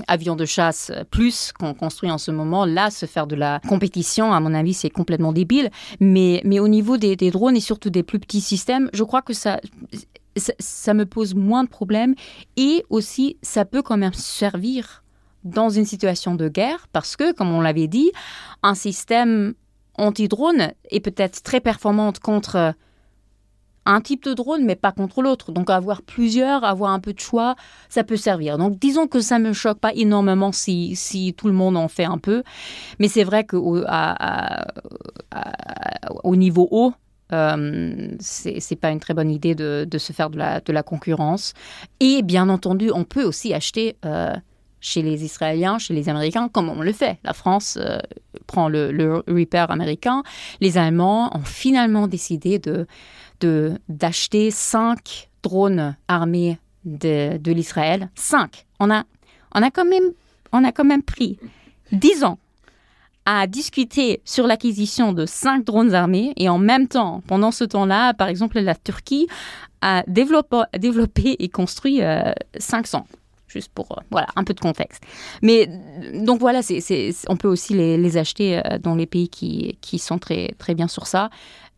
[0.07, 2.65] avions de chasse plus qu'on construit en ce moment.
[2.65, 5.69] Là, se faire de la compétition, à mon avis, c'est complètement débile.
[5.99, 9.33] Mais, mais au niveau des, drones et surtout des plus petits systèmes, je crois que
[9.33, 9.59] ça,
[10.35, 12.15] ça me pose moins de problèmes.
[12.57, 15.03] Et aussi, ça peut quand même servir
[15.43, 18.11] dans une situation de guerre parce que, comme on l'avait dit,
[18.63, 19.53] un système
[19.95, 22.73] anti-drone est peut-être très performante contre
[23.85, 25.51] un type de drone, mais pas contre l'autre.
[25.51, 27.55] Donc avoir plusieurs, avoir un peu de choix,
[27.89, 28.57] ça peut servir.
[28.57, 32.05] Donc disons que ça me choque pas énormément si, si tout le monde en fait
[32.05, 32.43] un peu.
[32.99, 33.83] Mais c'est vrai qu'au
[36.23, 36.93] au niveau haut,
[37.31, 41.53] euh, c'est pas une très bonne idée de, se faire de la, de la concurrence.
[41.99, 44.35] Et bien entendu, on peut aussi acheter euh,
[44.81, 47.19] chez les Israéliens, chez les Américains, comme on le fait.
[47.23, 47.99] La France euh,
[48.47, 49.23] prend le, le,
[49.53, 50.23] américain.
[50.61, 52.87] Les Allemands ont finalement décidé de
[53.87, 58.09] d'acheter cinq drones armés de, de l'Israël.
[58.15, 58.65] Cinq.
[58.81, 59.05] On a,
[59.55, 60.11] on, a quand même,
[60.51, 61.39] on a quand même pris
[61.93, 62.37] dix ans
[63.25, 68.13] à discuter sur l'acquisition de cinq drones armés et en même temps, pendant ce temps-là,
[68.13, 69.27] par exemple, la Turquie
[69.81, 72.01] a développé, et construit
[72.57, 73.05] 500.
[73.49, 75.03] Euh, juste pour voilà un peu de contexte.
[75.41, 75.67] Mais
[76.13, 80.53] donc voilà, c'est, on peut aussi les, acheter dans les pays qui, qui sont très
[80.57, 81.29] très bien sur ça.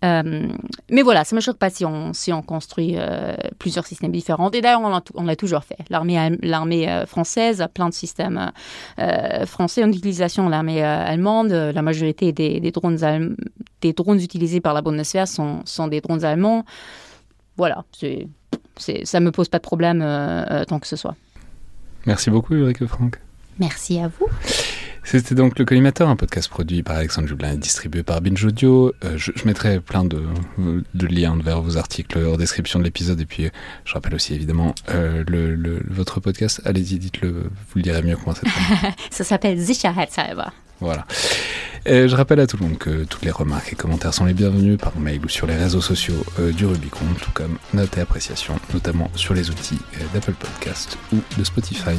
[0.03, 0.47] Euh,
[0.89, 4.11] mais voilà, ça ne me choque pas si on, si on construit euh, plusieurs systèmes
[4.11, 4.49] différents.
[4.51, 4.81] Et d'ailleurs,
[5.13, 5.77] on l'a toujours fait.
[5.89, 8.51] L'armée, l'armée euh, française a plein de systèmes
[9.45, 10.49] français en utilisation.
[10.49, 13.35] L'armée allemande, la majorité des, drones,
[13.81, 16.65] des drones utilisés par la Bundeswehr sont, sont des drones allemands.
[17.57, 18.27] Voilà, c'est,
[19.03, 19.99] ça ne me pose pas de problème
[20.67, 21.15] tant que ce soit.
[22.05, 23.19] Merci beaucoup, Ulrike Franck.
[23.59, 24.27] Merci à vous.
[25.03, 28.93] C'était donc le Collimateur, un podcast produit par Alexandre Jublin et distribué par Binge Audio.
[29.03, 30.21] Euh, je, mettrai plein de,
[30.93, 33.19] liens vers vos articles en description de l'épisode.
[33.19, 33.49] Et puis,
[33.83, 36.61] je rappelle aussi évidemment euh, le, votre podcast.
[36.65, 38.93] Allez-y, dites-le, vous le direz mieux comment ça s'appelle.
[39.09, 40.51] ça s'appelle Sicherheitshalber.
[40.81, 41.05] Voilà.
[41.85, 44.33] Et je rappelle à tout le monde que toutes les remarques et commentaires sont les
[44.33, 48.01] bienvenus par mail ou sur les réseaux sociaux euh, du Rubicon, tout comme notes et
[48.01, 49.79] appréciations, notamment sur les outils
[50.13, 51.97] d'Apple Podcast ou de Spotify.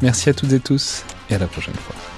[0.00, 2.09] Merci à toutes et tous et à la prochaine fois.